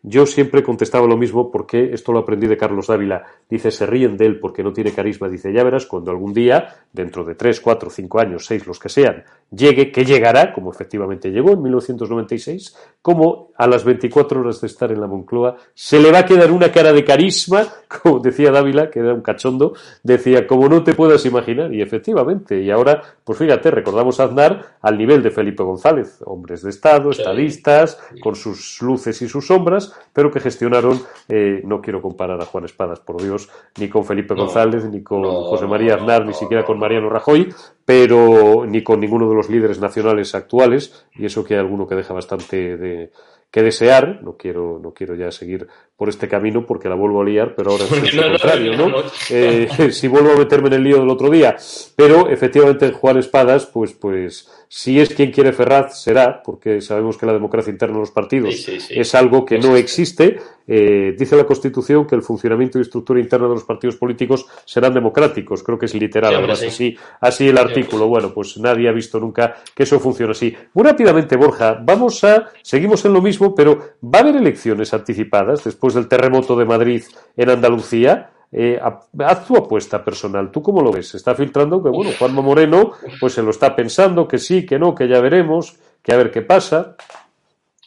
Yo 0.07 0.27
siempre 0.27 0.63
contestaba 0.63 1.07
lo 1.07 1.17
mismo 1.17 1.51
porque 1.51 1.95
esto 1.95 2.13
lo 2.13 2.19
aprendí 2.19 2.47
de 2.47 2.59
Carlos 2.59 2.89
Dávila. 2.89 3.25
Dice, 3.49 3.71
se 3.71 3.87
ríen 3.87 4.19
de 4.19 4.27
él 4.27 4.39
porque 4.39 4.63
no 4.63 4.71
tiene 4.71 4.93
carisma. 4.93 5.31
Dice, 5.31 5.51
ya 5.51 5.65
verás 5.65 5.87
cuando 5.87 6.11
algún 6.11 6.35
día, 6.35 6.77
dentro 6.93 7.25
de 7.25 7.35
tres, 7.35 7.59
cuatro, 7.59 7.89
cinco 7.89 8.21
años, 8.21 8.45
seis, 8.45 8.67
los 8.67 8.79
que 8.79 8.91
sean, 8.91 9.25
llegue, 9.51 9.91
que 9.91 10.05
llegará, 10.05 10.53
como 10.53 10.71
efectivamente 10.71 11.31
llegó 11.31 11.53
en 11.53 11.63
1996, 11.63 12.77
como 13.05 13.51
a 13.59 13.67
las 13.67 13.85
24 13.85 14.41
horas 14.41 14.63
de 14.63 14.67
estar 14.67 14.91
en 14.91 14.99
la 14.99 15.07
Moncloa 15.07 15.59
se 15.75 16.01
le 16.01 16.11
va 16.11 16.21
a 16.21 16.25
quedar 16.25 16.51
una 16.51 16.73
cara 16.73 16.91
de 16.91 17.05
carisma, 17.05 17.63
como 18.03 18.19
decía 18.19 18.51
Dávila, 18.51 18.91
que 18.91 19.01
era 19.01 19.13
un 19.13 19.21
cachondo, 19.21 19.75
decía, 20.03 20.47
como 20.47 20.71
no 20.71 20.83
te 20.83 20.95
puedas 20.95 21.27
imaginar. 21.27 21.71
Y 21.75 21.83
efectivamente, 21.83 22.63
y 22.63 22.71
ahora, 22.71 23.03
pues 23.23 23.39
fíjate, 23.39 23.71
recordamos 23.71 24.21
a 24.21 24.25
Aznar 24.25 24.79
al 24.81 24.97
nivel 24.97 25.23
de 25.23 25.31
Felipe 25.31 25.63
González, 25.63 26.23
hombres 26.25 26.63
de 26.63 26.71
Estado, 26.71 27.11
estadistas, 27.11 28.01
con 28.23 28.37
sus 28.37 28.81
luces 28.81 29.21
y 29.21 29.29
sus 29.29 29.49
sombras, 29.49 29.95
pero 30.15 30.31
que 30.31 30.41
gestionaron, 30.41 30.99
eh, 31.29 31.61
no 31.63 31.83
quiero 31.83 32.01
comparar 32.01 32.41
a 32.41 32.47
Juan 32.47 32.65
Espadas, 32.65 33.01
por 33.01 33.21
Dios, 33.21 33.51
ni 33.79 33.91
con 33.91 34.07
Felipe 34.07 34.33
González, 34.33 34.83
ni 34.87 35.03
con 35.03 35.23
José 35.25 35.67
María 35.67 35.97
Aznar, 35.97 36.25
ni 36.25 36.33
siquiera 36.33 36.65
con 36.65 36.79
Mariano 36.79 37.11
Rajoy, 37.11 37.53
pero 37.85 38.65
ni 38.67 38.83
con 38.83 39.01
ninguno 39.01 39.29
de 39.29 39.35
los 39.35 39.51
líderes 39.51 39.81
nacionales 39.81 40.35
actuales, 40.35 41.07
y 41.15 41.27
eso 41.27 41.45
que 41.45 41.55
hay 41.55 41.61
alguno 41.61 41.87
que 41.87 41.95
deja 41.95 42.15
bastante 42.15 42.77
de, 42.77 43.11
que 43.55 43.63
desear. 43.63 44.19
No 44.21 44.37
quiero, 44.37 44.81
no 44.83 44.93
quiero 44.93 45.15
ya 45.15 45.31
seguir 45.31 45.69
por 45.97 46.09
este 46.09 46.27
camino 46.27 46.67
porque 46.67 46.89
la 46.89 46.97
vuelvo 46.97 47.23
a 47.23 47.25
liar, 47.25 47.55
pero 47.55 47.71
ahora 47.71 47.85
es 47.85 48.13
lo 48.13 48.29
contrario, 48.31 48.77
¿no? 48.77 48.97
Eh, 49.31 49.69
si 49.93 50.09
vuelvo 50.09 50.33
a 50.33 50.37
meterme 50.37 50.67
en 50.67 50.73
el 50.73 50.83
lío 50.83 50.99
del 50.99 51.09
otro 51.09 51.31
día. 51.31 51.55
Pero 51.95 52.29
efectivamente 52.29 52.91
Juan 52.91 53.19
Espadas, 53.19 53.67
pues, 53.67 53.93
pues, 53.93 54.64
si 54.77 54.99
es 54.99 55.15
quien 55.15 55.31
quiere 55.31 55.53
Ferraz, 55.53 56.03
será, 56.03 56.43
porque 56.43 56.81
sabemos 56.81 57.17
que 57.17 57.27
la 57.27 57.33
democracia 57.33 57.71
interna 57.71 57.95
de 57.95 58.01
los 58.01 58.11
partidos 58.11 58.69
es 58.91 59.15
algo 59.15 59.45
que 59.45 59.57
no 59.57 59.77
existe. 59.77 60.41
Eh, 60.67 61.15
dice 61.17 61.37
la 61.37 61.45
Constitución 61.45 62.09
que 62.09 62.17
el 62.17 62.23
funcionamiento 62.23 62.79
y 62.79 62.83
estructura 62.83 63.21
interna 63.21 63.47
de 63.47 63.55
los 63.55 63.63
partidos 63.63 63.95
políticos 63.95 64.47
serán 64.65 64.93
democráticos. 64.93 65.63
Creo 65.63 65.79
que 65.79 65.87
es 65.87 65.95
literal, 65.95 66.35
además, 66.35 66.61
así, 66.65 66.97
así 67.21 67.47
el 67.47 67.59
artículo. 67.59 68.09
Bueno, 68.09 68.35
pues 68.35 68.59
nadie 68.59 68.89
ha 68.89 68.93
visto 68.93 69.21
nunca 69.21 69.55
que 69.73 69.85
eso 69.85 70.01
funcione 70.01 70.33
así. 70.33 70.53
Muy 70.73 70.83
rápidamente, 70.83 71.37
Borja, 71.37 71.81
vamos 71.81 72.25
a, 72.25 72.49
seguimos 72.61 73.05
en 73.05 73.13
lo 73.13 73.23
mismo, 73.23 73.55
pero 73.55 73.79
va 74.03 74.19
a 74.19 74.23
haber 74.23 74.35
elecciones 74.35 74.93
anticipadas 74.93 75.63
después 75.63 75.95
del 75.95 76.09
terremoto 76.09 76.57
de 76.57 76.65
Madrid 76.65 77.05
en 77.37 77.49
Andalucía. 77.49 78.34
Eh, 78.57 78.79
haz 78.81 79.47
tu 79.47 79.57
apuesta 79.57 80.05
personal. 80.05 80.53
¿Tú 80.53 80.63
cómo 80.63 80.81
lo 80.81 80.93
ves? 80.93 81.09
Se 81.09 81.17
está 81.17 81.35
filtrando 81.35 81.83
que, 81.83 81.89
bueno, 81.89 82.13
Juanma 82.17 82.41
Moreno 82.41 82.93
pues 83.19 83.33
se 83.33 83.43
lo 83.43 83.51
está 83.51 83.75
pensando, 83.75 84.29
que 84.29 84.39
sí, 84.39 84.65
que 84.65 84.79
no, 84.79 84.95
que 84.95 85.09
ya 85.09 85.21
veremos, 85.21 85.77
que 86.01 86.13
a 86.13 86.17
ver 86.17 86.31
qué 86.31 86.43
pasa. 86.43 86.95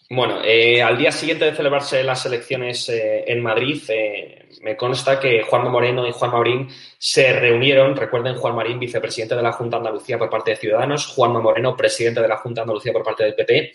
Bueno, 0.09 0.41
eh, 0.43 0.81
al 0.81 0.97
día 0.97 1.13
siguiente 1.13 1.45
de 1.45 1.55
celebrarse 1.55 2.03
las 2.03 2.25
elecciones 2.25 2.89
eh, 2.89 3.23
en 3.27 3.41
Madrid, 3.41 3.81
me 4.61 4.75
consta 4.75 5.21
que 5.21 5.41
Juanma 5.43 5.69
Moreno 5.69 6.05
y 6.05 6.11
Juan 6.11 6.31
Maurín 6.31 6.67
se 6.97 7.31
reunieron. 7.31 7.95
Recuerden, 7.95 8.35
Juan 8.35 8.55
Marín, 8.55 8.77
vicepresidente 8.77 9.35
de 9.35 9.43
la 9.43 9.53
Junta 9.53 9.77
de 9.77 9.87
Andalucía 9.87 10.17
por 10.17 10.29
parte 10.29 10.51
de 10.51 10.57
Ciudadanos, 10.57 11.07
Juanma 11.07 11.39
Moreno, 11.39 11.77
presidente 11.77 12.21
de 12.21 12.27
la 12.27 12.37
Junta 12.37 12.59
de 12.59 12.63
Andalucía 12.63 12.91
por 12.91 13.03
parte 13.03 13.23
del 13.23 13.35
PP, 13.35 13.71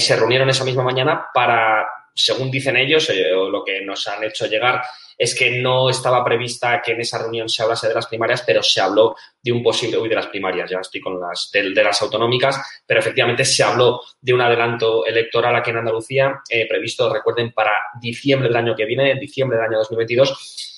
se 0.00 0.16
reunieron 0.16 0.50
esa 0.50 0.64
misma 0.64 0.82
mañana 0.82 1.26
para 1.32 1.86
según 2.14 2.50
dicen 2.50 2.76
ellos, 2.76 3.10
o 3.36 3.50
lo 3.50 3.64
que 3.64 3.80
nos 3.80 4.06
han 4.06 4.22
hecho 4.22 4.46
llegar, 4.46 4.82
es 5.16 5.34
que 5.34 5.60
no 5.60 5.90
estaba 5.90 6.24
prevista 6.24 6.80
que 6.82 6.92
en 6.92 7.00
esa 7.00 7.18
reunión 7.18 7.48
se 7.48 7.62
hablase 7.62 7.88
de 7.88 7.94
las 7.94 8.06
primarias, 8.06 8.42
pero 8.46 8.62
se 8.62 8.80
habló 8.80 9.16
de 9.42 9.52
un 9.52 9.62
posible, 9.62 9.98
uy, 9.98 10.08
de 10.08 10.14
las 10.14 10.26
primarias, 10.26 10.70
ya 10.70 10.78
estoy 10.80 11.00
con 11.00 11.20
las, 11.20 11.50
de, 11.52 11.70
las 11.70 12.00
autonómicas, 12.02 12.82
pero 12.86 13.00
efectivamente 13.00 13.44
se 13.44 13.62
habló 13.62 14.00
de 14.20 14.34
un 14.34 14.40
adelanto 14.40 15.06
electoral 15.06 15.54
aquí 15.56 15.70
en 15.70 15.78
Andalucía, 15.78 16.40
eh, 16.48 16.66
previsto, 16.68 17.12
recuerden, 17.12 17.52
para 17.52 17.72
diciembre 18.00 18.48
del 18.48 18.56
año 18.56 18.74
que 18.74 18.84
viene, 18.84 19.14
diciembre 19.16 19.58
del 19.58 19.66
año 19.66 19.78
2022. 19.78 20.72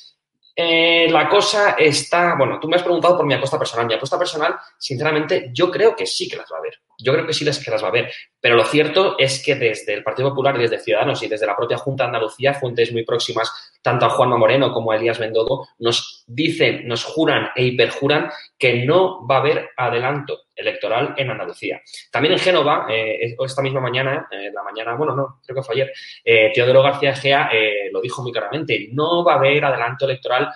Eh, 0.58 1.06
la 1.10 1.28
cosa 1.28 1.72
está, 1.72 2.34
bueno, 2.34 2.58
tú 2.58 2.66
me 2.66 2.76
has 2.76 2.82
preguntado 2.82 3.18
por 3.18 3.26
mi 3.26 3.34
apuesta 3.34 3.58
personal. 3.58 3.86
Mi 3.86 3.92
apuesta 3.92 4.18
personal, 4.18 4.56
sinceramente, 4.78 5.50
yo 5.52 5.70
creo 5.70 5.94
que 5.94 6.06
sí 6.06 6.26
que 6.26 6.36
las 6.36 6.50
va 6.50 6.56
a 6.56 6.62
ver. 6.62 6.80
Yo 6.98 7.12
creo 7.12 7.26
que 7.26 7.34
sí 7.34 7.44
que 7.44 7.70
las 7.70 7.84
va 7.84 7.88
a 7.88 7.90
ver. 7.90 8.10
Pero 8.46 8.58
lo 8.58 8.64
cierto 8.64 9.16
es 9.18 9.42
que 9.44 9.56
desde 9.56 9.92
el 9.92 10.04
Partido 10.04 10.28
Popular 10.28 10.56
desde 10.56 10.78
Ciudadanos 10.78 11.20
y 11.20 11.26
desde 11.26 11.48
la 11.48 11.56
propia 11.56 11.78
Junta 11.78 12.04
de 12.04 12.10
Andalucía, 12.10 12.54
fuentes 12.54 12.92
muy 12.92 13.04
próximas 13.04 13.50
tanto 13.82 14.06
a 14.06 14.10
Juanma 14.10 14.36
Moreno 14.36 14.72
como 14.72 14.92
a 14.92 14.96
Elías 14.96 15.18
Bendodo, 15.18 15.66
nos 15.80 16.22
dicen, 16.28 16.86
nos 16.86 17.02
juran 17.02 17.48
e 17.56 17.64
hiperjuran 17.64 18.30
que 18.56 18.84
no 18.84 19.26
va 19.26 19.38
a 19.38 19.40
haber 19.40 19.70
adelanto 19.76 20.42
electoral 20.54 21.12
en 21.16 21.28
Andalucía. 21.28 21.82
También 22.12 22.34
en 22.34 22.38
Génova, 22.38 22.86
eh, 22.88 23.34
esta 23.44 23.62
misma 23.62 23.80
mañana, 23.80 24.28
eh, 24.30 24.52
la 24.54 24.62
mañana, 24.62 24.94
bueno, 24.94 25.16
no, 25.16 25.40
creo 25.44 25.56
que 25.56 25.62
fue 25.64 25.74
ayer, 25.74 25.92
eh, 26.24 26.52
Teodoro 26.54 26.84
García 26.84 27.10
Egea 27.10 27.50
eh, 27.52 27.90
lo 27.90 28.00
dijo 28.00 28.22
muy 28.22 28.30
claramente, 28.30 28.90
no 28.92 29.24
va 29.24 29.32
a 29.32 29.36
haber 29.38 29.64
adelanto 29.64 30.04
electoral 30.04 30.50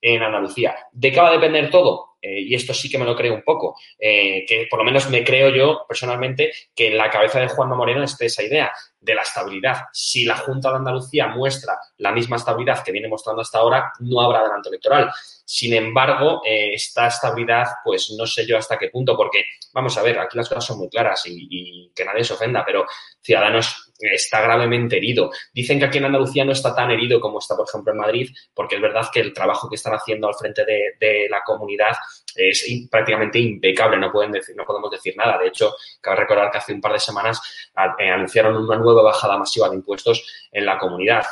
en 0.00 0.22
Andalucía. 0.22 0.74
¿De 0.92 1.12
qué 1.12 1.20
va 1.20 1.28
a 1.28 1.32
depender 1.32 1.68
todo? 1.70 2.13
Eh, 2.24 2.40
y 2.40 2.54
esto 2.54 2.72
sí 2.72 2.88
que 2.88 2.96
me 2.96 3.04
lo 3.04 3.14
creo 3.14 3.34
un 3.34 3.42
poco, 3.42 3.76
eh, 3.98 4.46
que 4.48 4.66
por 4.70 4.78
lo 4.78 4.84
menos 4.84 5.10
me 5.10 5.22
creo 5.22 5.50
yo 5.50 5.84
personalmente 5.86 6.52
que 6.74 6.88
en 6.88 6.96
la 6.96 7.10
cabeza 7.10 7.38
de 7.38 7.48
Juanma 7.48 7.76
Moreno 7.76 8.02
esté 8.02 8.26
esa 8.26 8.42
idea 8.42 8.72
de 9.04 9.14
la 9.14 9.22
estabilidad. 9.22 9.84
Si 9.92 10.24
la 10.24 10.36
Junta 10.36 10.70
de 10.70 10.76
Andalucía 10.76 11.28
muestra 11.28 11.78
la 11.98 12.12
misma 12.12 12.36
estabilidad 12.36 12.82
que 12.82 12.92
viene 12.92 13.08
mostrando 13.08 13.42
hasta 13.42 13.58
ahora, 13.58 13.92
no 14.00 14.20
habrá 14.20 14.40
adelanto 14.40 14.70
electoral. 14.70 15.10
Sin 15.46 15.74
embargo, 15.74 16.40
eh, 16.44 16.72
esta 16.72 17.08
estabilidad, 17.08 17.66
pues 17.84 18.14
no 18.16 18.26
sé 18.26 18.46
yo 18.46 18.56
hasta 18.56 18.78
qué 18.78 18.88
punto, 18.88 19.14
porque 19.14 19.44
vamos 19.74 19.96
a 19.98 20.02
ver, 20.02 20.18
aquí 20.18 20.38
las 20.38 20.48
cosas 20.48 20.64
son 20.64 20.78
muy 20.78 20.88
claras 20.88 21.22
y, 21.26 21.92
que 21.94 22.04
nadie 22.04 22.24
se 22.24 22.32
ofenda, 22.32 22.64
pero 22.64 22.86
Ciudadanos 23.20 23.92
está 23.98 24.40
gravemente 24.40 24.96
herido. 24.96 25.30
Dicen 25.52 25.78
que 25.78 25.84
aquí 25.84 25.98
en 25.98 26.06
Andalucía 26.06 26.44
no 26.44 26.52
está 26.52 26.74
tan 26.74 26.90
herido 26.90 27.20
como 27.20 27.38
está, 27.38 27.54
por 27.56 27.68
ejemplo, 27.68 27.92
en 27.92 27.98
Madrid, 27.98 28.30
porque 28.54 28.76
es 28.76 28.82
verdad 28.82 29.08
que 29.12 29.20
el 29.20 29.32
trabajo 29.32 29.68
que 29.68 29.76
están 29.76 29.94
haciendo 29.94 30.28
al 30.28 30.34
frente 30.34 30.64
de, 30.64 31.28
la 31.28 31.42
comunidad 31.44 31.94
es 32.34 32.66
prácticamente 32.90 33.38
impecable, 33.38 33.96
no, 33.96 34.10
pueden 34.10 34.32
decir, 34.32 34.56
no 34.56 34.64
podemos 34.64 34.90
decir 34.90 35.14
nada. 35.16 35.38
De 35.38 35.48
hecho, 35.48 35.74
cabe 36.00 36.16
recordar 36.16 36.50
que 36.50 36.58
hace 36.58 36.72
un 36.72 36.80
par 36.80 36.92
de 36.92 36.98
semanas 37.00 37.40
eh, 37.98 38.10
anunciaron 38.10 38.56
una 38.56 38.76
nueva 38.76 38.93
bajada 39.02 39.36
masiva 39.36 39.68
de 39.68 39.76
impuestos 39.76 40.24
en 40.52 40.66
la 40.66 40.78
comunidad. 40.78 41.24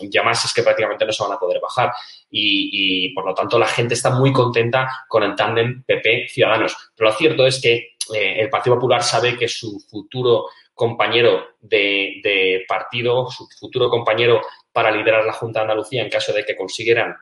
Ya 0.00 0.22
más 0.22 0.44
es 0.44 0.54
que 0.54 0.62
prácticamente 0.62 1.04
no 1.04 1.12
se 1.12 1.22
van 1.22 1.32
a 1.32 1.38
poder 1.38 1.60
bajar. 1.60 1.92
Y, 2.30 3.12
por 3.14 3.26
lo 3.26 3.34
tanto, 3.34 3.58
la 3.58 3.66
gente 3.66 3.94
está 3.94 4.10
muy 4.10 4.32
contenta 4.32 5.04
con 5.08 5.22
el 5.22 5.34
tándem 5.34 5.84
PP-Ciudadanos. 5.84 6.92
Pero 6.96 7.10
lo 7.10 7.16
cierto 7.16 7.46
es 7.46 7.60
que 7.60 7.94
eh, 8.14 8.36
el 8.38 8.48
Partido 8.48 8.76
Popular 8.76 9.02
sabe 9.02 9.36
que 9.36 9.48
su 9.48 9.78
futuro 9.88 10.46
compañero 10.74 11.48
de, 11.60 12.64
partido, 12.66 13.30
su 13.30 13.46
futuro 13.60 13.90
compañero 13.90 14.40
para 14.72 14.90
liderar 14.90 15.24
la 15.24 15.32
Junta 15.32 15.60
de 15.60 15.64
Andalucía 15.64 16.02
en 16.02 16.10
caso 16.10 16.32
de 16.32 16.44
que 16.44 16.56
consiguieran 16.56 17.14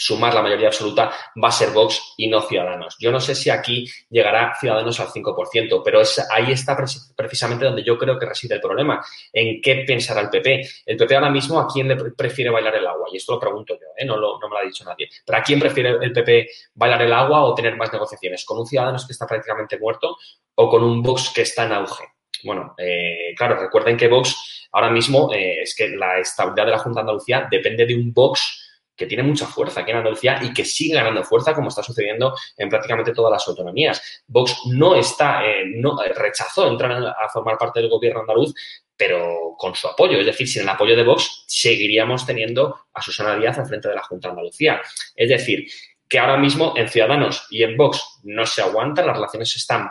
sumar 0.00 0.32
la 0.32 0.40
mayoría 0.40 0.68
absoluta 0.68 1.12
va 1.42 1.48
a 1.48 1.52
ser 1.52 1.70
Vox 1.70 2.14
y 2.16 2.28
no 2.28 2.40
Ciudadanos. 2.40 2.96
Yo 2.98 3.12
no 3.12 3.20
sé 3.20 3.34
si 3.34 3.50
aquí 3.50 3.86
llegará 4.08 4.54
Ciudadanos 4.58 4.98
al 4.98 5.08
5%, 5.08 5.82
pero 5.84 6.00
es, 6.00 6.26
ahí 6.30 6.52
está 6.52 6.74
precisamente 7.14 7.66
donde 7.66 7.84
yo 7.84 7.98
creo 7.98 8.18
que 8.18 8.24
reside 8.24 8.54
el 8.54 8.62
problema. 8.62 9.04
¿En 9.30 9.60
qué 9.60 9.84
pensará 9.86 10.22
el 10.22 10.30
PP? 10.30 10.66
El 10.86 10.96
PP 10.96 11.14
ahora 11.14 11.28
mismo 11.28 11.60
a 11.60 11.68
quién 11.68 11.88
le 11.88 11.96
prefiere 11.96 12.50
bailar 12.50 12.76
el 12.76 12.86
agua, 12.86 13.08
y 13.12 13.18
esto 13.18 13.34
lo 13.34 13.38
pregunto 13.38 13.74
yo, 13.74 13.88
¿eh? 13.94 14.06
no, 14.06 14.16
no 14.16 14.38
me 14.40 14.48
lo 14.48 14.58
ha 14.58 14.64
dicho 14.64 14.84
nadie. 14.84 15.10
Pero 15.24 15.38
¿a 15.38 15.42
quién 15.42 15.60
prefiere 15.60 15.90
el 16.00 16.12
PP 16.12 16.48
bailar 16.74 17.02
el 17.02 17.12
agua 17.12 17.44
o 17.44 17.54
tener 17.54 17.76
más 17.76 17.92
negociaciones? 17.92 18.44
¿Con 18.46 18.58
un 18.58 18.66
Ciudadanos 18.66 19.06
que 19.06 19.12
está 19.12 19.26
prácticamente 19.26 19.78
muerto 19.78 20.16
o 20.54 20.68
con 20.70 20.82
un 20.82 21.02
Vox 21.02 21.30
que 21.34 21.42
está 21.42 21.64
en 21.64 21.72
auge? 21.72 22.04
Bueno, 22.42 22.74
eh, 22.78 23.34
claro, 23.36 23.60
recuerden 23.60 23.98
que 23.98 24.08
Vox 24.08 24.68
ahora 24.72 24.88
mismo 24.88 25.30
eh, 25.30 25.60
es 25.62 25.74
que 25.74 25.88
la 25.88 26.18
estabilidad 26.20 26.64
de 26.64 26.70
la 26.70 26.78
Junta 26.78 27.00
de 27.00 27.02
Andalucía 27.02 27.46
depende 27.50 27.84
de 27.84 27.94
un 27.94 28.14
Vox 28.14 28.69
que 29.00 29.06
tiene 29.06 29.22
mucha 29.22 29.46
fuerza 29.46 29.80
aquí 29.80 29.92
en 29.92 29.96
Andalucía 29.96 30.38
y 30.42 30.52
que 30.52 30.62
sigue 30.62 30.94
ganando 30.94 31.24
fuerza 31.24 31.54
como 31.54 31.70
está 31.70 31.82
sucediendo 31.82 32.36
en 32.58 32.68
prácticamente 32.68 33.14
todas 33.14 33.32
las 33.32 33.48
autonomías. 33.48 34.22
Vox 34.26 34.54
no 34.66 34.94
está, 34.94 35.42
eh, 35.46 35.64
no, 35.64 36.02
eh, 36.02 36.12
rechazó 36.12 36.68
entrar 36.68 36.92
a 36.92 37.28
formar 37.30 37.56
parte 37.56 37.80
del 37.80 37.88
gobierno 37.88 38.20
andaluz, 38.20 38.52
pero 38.94 39.54
con 39.56 39.74
su 39.74 39.88
apoyo. 39.88 40.20
Es 40.20 40.26
decir, 40.26 40.46
sin 40.46 40.62
el 40.62 40.68
apoyo 40.68 40.94
de 40.94 41.02
Vox 41.02 41.44
seguiríamos 41.46 42.26
teniendo 42.26 42.76
a 42.92 43.00
Susana 43.00 43.36
Díaz 43.36 43.58
al 43.58 43.66
frente 43.66 43.88
de 43.88 43.94
la 43.94 44.02
Junta 44.02 44.28
de 44.28 44.32
Andalucía. 44.32 44.82
Es 45.16 45.30
decir, 45.30 45.66
que 46.06 46.18
ahora 46.18 46.36
mismo 46.36 46.74
en 46.76 46.86
Ciudadanos 46.86 47.46
y 47.48 47.62
en 47.62 47.78
Vox 47.78 48.20
no 48.24 48.44
se 48.44 48.60
aguantan, 48.60 49.06
las 49.06 49.16
relaciones 49.16 49.56
están 49.56 49.88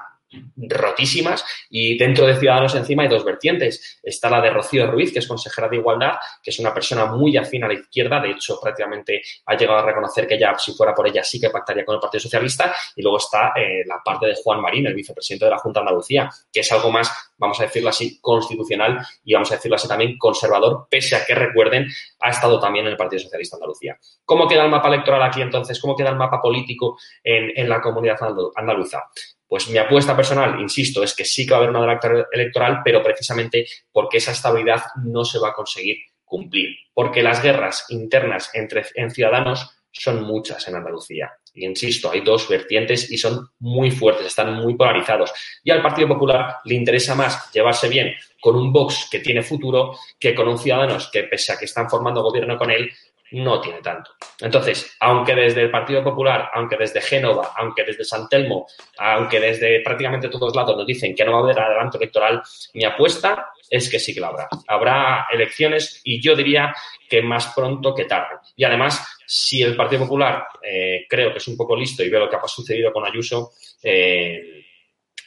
rotísimas 0.55 1.43
y 1.69 1.97
dentro 1.97 2.25
de 2.25 2.35
Ciudadanos 2.35 2.75
encima 2.75 3.03
hay 3.03 3.09
dos 3.09 3.25
vertientes. 3.25 3.99
Está 4.03 4.29
la 4.29 4.41
de 4.41 4.49
Rocío 4.49 4.89
Ruiz, 4.89 5.11
que 5.11 5.19
es 5.19 5.27
consejera 5.27 5.67
de 5.67 5.77
Igualdad, 5.77 6.13
que 6.41 6.51
es 6.51 6.59
una 6.59 6.73
persona 6.73 7.05
muy 7.05 7.35
afín 7.37 7.63
a 7.63 7.67
la 7.67 7.73
izquierda, 7.73 8.19
de 8.19 8.31
hecho 8.31 8.59
prácticamente 8.61 9.21
ha 9.45 9.55
llegado 9.55 9.79
a 9.79 9.85
reconocer 9.85 10.27
que 10.27 10.37
ya 10.37 10.57
si 10.57 10.73
fuera 10.73 10.93
por 10.93 11.07
ella 11.07 11.23
sí 11.23 11.39
que 11.39 11.49
pactaría 11.49 11.85
con 11.85 11.95
el 11.95 12.01
Partido 12.01 12.21
Socialista 12.21 12.73
y 12.95 13.01
luego 13.01 13.17
está 13.17 13.53
eh, 13.55 13.83
la 13.85 14.01
parte 14.03 14.27
de 14.27 14.35
Juan 14.43 14.61
Marín, 14.61 14.87
el 14.87 14.93
vicepresidente 14.93 15.45
de 15.45 15.51
la 15.51 15.57
Junta 15.57 15.79
de 15.79 15.87
Andalucía, 15.87 16.29
que 16.51 16.59
es 16.61 16.71
algo 16.71 16.91
más, 16.91 17.11
vamos 17.37 17.59
a 17.59 17.63
decirlo 17.63 17.89
así, 17.89 18.19
constitucional 18.19 18.99
y 19.23 19.33
vamos 19.33 19.51
a 19.51 19.55
decirlo 19.55 19.75
así 19.75 19.87
también 19.87 20.17
conservador, 20.17 20.87
pese 20.89 21.15
a 21.15 21.25
que 21.25 21.35
recuerden, 21.35 21.87
ha 22.19 22.29
estado 22.29 22.59
también 22.59 22.85
en 22.85 22.91
el 22.91 22.97
Partido 22.97 23.21
Socialista 23.21 23.57
de 23.57 23.61
Andalucía. 23.61 23.97
¿Cómo 24.25 24.47
queda 24.47 24.63
el 24.63 24.71
mapa 24.71 24.89
electoral 24.89 25.23
aquí 25.23 25.41
entonces? 25.41 25.79
¿Cómo 25.79 25.95
queda 25.95 26.09
el 26.09 26.15
mapa 26.15 26.41
político 26.41 26.97
en, 27.23 27.51
en 27.55 27.69
la 27.69 27.81
comunidad 27.81 28.17
andaluza? 28.55 29.03
Pues 29.49 29.67
mi 29.67 29.79
apuesta 29.79 30.15
personal, 30.15 30.61
insisto, 30.61 31.03
es 31.03 31.15
que 31.15 31.25
sí 31.25 31.45
que 31.45 31.51
va 31.51 31.57
a 31.57 31.59
haber 31.61 31.71
una 31.71 31.79
adelanto 31.79 32.27
electoral, 32.31 32.81
pero 32.85 33.01
precisamente 33.01 33.65
porque 33.91 34.19
esa 34.19 34.31
estabilidad 34.31 34.83
no 35.03 35.25
se 35.25 35.39
va 35.39 35.49
a 35.49 35.53
conseguir 35.53 35.97
cumplir. 36.23 36.77
Porque 36.93 37.23
las 37.23 37.41
guerras 37.41 37.87
internas 37.89 38.51
entre 38.53 38.85
en 38.93 39.09
ciudadanos 39.09 39.75
son 39.91 40.21
muchas 40.21 40.67
en 40.67 40.75
Andalucía. 40.75 41.33
Y 41.53 41.65
insisto, 41.65 42.11
hay 42.11 42.21
dos 42.21 42.47
vertientes 42.47 43.11
y 43.11 43.17
son 43.17 43.49
muy 43.57 43.89
fuertes, 43.89 44.27
están 44.27 44.53
muy 44.53 44.75
polarizados. 44.75 45.33
Y 45.63 45.71
al 45.71 45.81
Partido 45.81 46.09
Popular 46.09 46.57
le 46.65 46.75
interesa 46.75 47.15
más 47.15 47.51
llevarse 47.51 47.89
bien 47.89 48.13
con 48.39 48.55
un 48.55 48.71
Vox 48.71 49.07
que 49.09 49.19
tiene 49.19 49.41
futuro 49.41 49.97
que 50.19 50.35
con 50.35 50.47
un 50.47 50.59
Ciudadanos 50.59 51.09
que, 51.11 51.23
pese 51.23 51.53
a 51.53 51.57
que 51.57 51.65
están 51.65 51.89
formando 51.89 52.21
gobierno 52.21 52.55
con 52.55 52.69
él, 52.69 52.91
no 53.31 53.61
tiene 53.61 53.81
tanto. 53.81 54.11
Entonces, 54.39 54.95
aunque 54.99 55.35
desde 55.35 55.61
el 55.61 55.71
Partido 55.71 56.03
Popular, 56.03 56.49
aunque 56.53 56.77
desde 56.77 57.01
Génova, 57.01 57.53
aunque 57.55 57.83
desde 57.83 58.03
San 58.03 58.27
Telmo, 58.27 58.67
aunque 58.97 59.39
desde 59.39 59.81
prácticamente 59.81 60.29
todos 60.29 60.55
lados 60.55 60.77
nos 60.77 60.87
dicen 60.87 61.13
que 61.13 61.25
no 61.25 61.33
va 61.33 61.39
a 61.39 61.41
haber 61.43 61.59
adelanto 61.59 61.97
electoral, 61.97 62.41
mi 62.73 62.85
apuesta 62.85 63.51
es 63.69 63.89
que 63.89 63.99
sí 63.99 64.13
que 64.13 64.21
la 64.21 64.27
habrá. 64.27 64.47
Habrá 64.67 65.27
elecciones 65.31 66.01
y 66.03 66.21
yo 66.21 66.35
diría 66.35 66.73
que 67.07 67.21
más 67.21 67.53
pronto 67.53 67.93
que 67.93 68.05
tarde. 68.05 68.37
Y 68.55 68.63
además, 68.63 69.05
si 69.25 69.61
el 69.61 69.75
Partido 69.75 70.03
Popular 70.03 70.47
eh, 70.63 71.05
creo 71.07 71.31
que 71.31 71.37
es 71.37 71.47
un 71.47 71.57
poco 71.57 71.75
listo 71.75 72.03
y 72.03 72.09
ve 72.09 72.19
lo 72.19 72.29
que 72.29 72.35
ha 72.35 72.47
sucedido 72.47 72.91
con 72.91 73.05
Ayuso, 73.05 73.51
eh, 73.83 74.65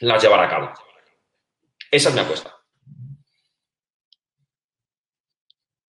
las 0.01 0.21
llevará 0.21 0.43
a 0.43 0.49
cabo. 0.49 0.71
Esa 1.89 2.09
es 2.09 2.15
mi 2.15 2.21
apuesta. 2.21 2.52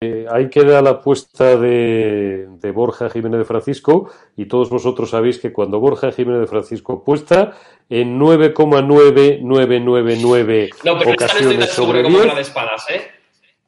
Eh, 0.03 0.27
ahí 0.31 0.51
queda 0.51 0.83
la 0.83 0.91
apuesta 0.91 1.57
de, 1.57 2.47
Borja 2.75 3.09
Jiménez 3.09 3.39
de 3.39 3.45
Francisco 3.45 4.11
y 4.37 4.47
todos 4.47 4.69
vosotros 4.71 5.11
sabéis 5.11 5.39
que 5.39 5.53
cuando 5.53 5.79
Borja 5.79 6.11
Jiménez 6.11 6.41
de 6.41 6.49
Francisco 6.49 6.95
apuesta 6.95 7.53
en 7.89 8.19
9,9999 8.19 10.71
no, 10.85 10.95
ocasiones 10.95 11.71
sobre 11.71 12.03
10 12.03 12.35
de 12.35 12.41
espadas, 12.41 12.85
¿eh? 12.91 13.03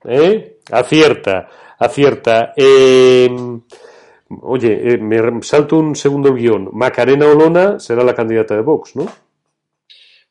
¿eh? 0.04 0.58
acierta, 0.70 1.48
acierta. 1.78 2.52
Eh, 2.56 3.30
oye, 4.42 4.98
me 4.98 5.42
salto 5.42 5.76
un 5.76 5.94
segundo 5.94 6.30
el 6.30 6.36
guion. 6.36 6.70
Macarena 6.72 7.26
Olona 7.26 7.78
será 7.78 8.02
la 8.02 8.14
candidata 8.14 8.54
de 8.54 8.62
Vox, 8.62 8.96
¿no? 8.96 9.06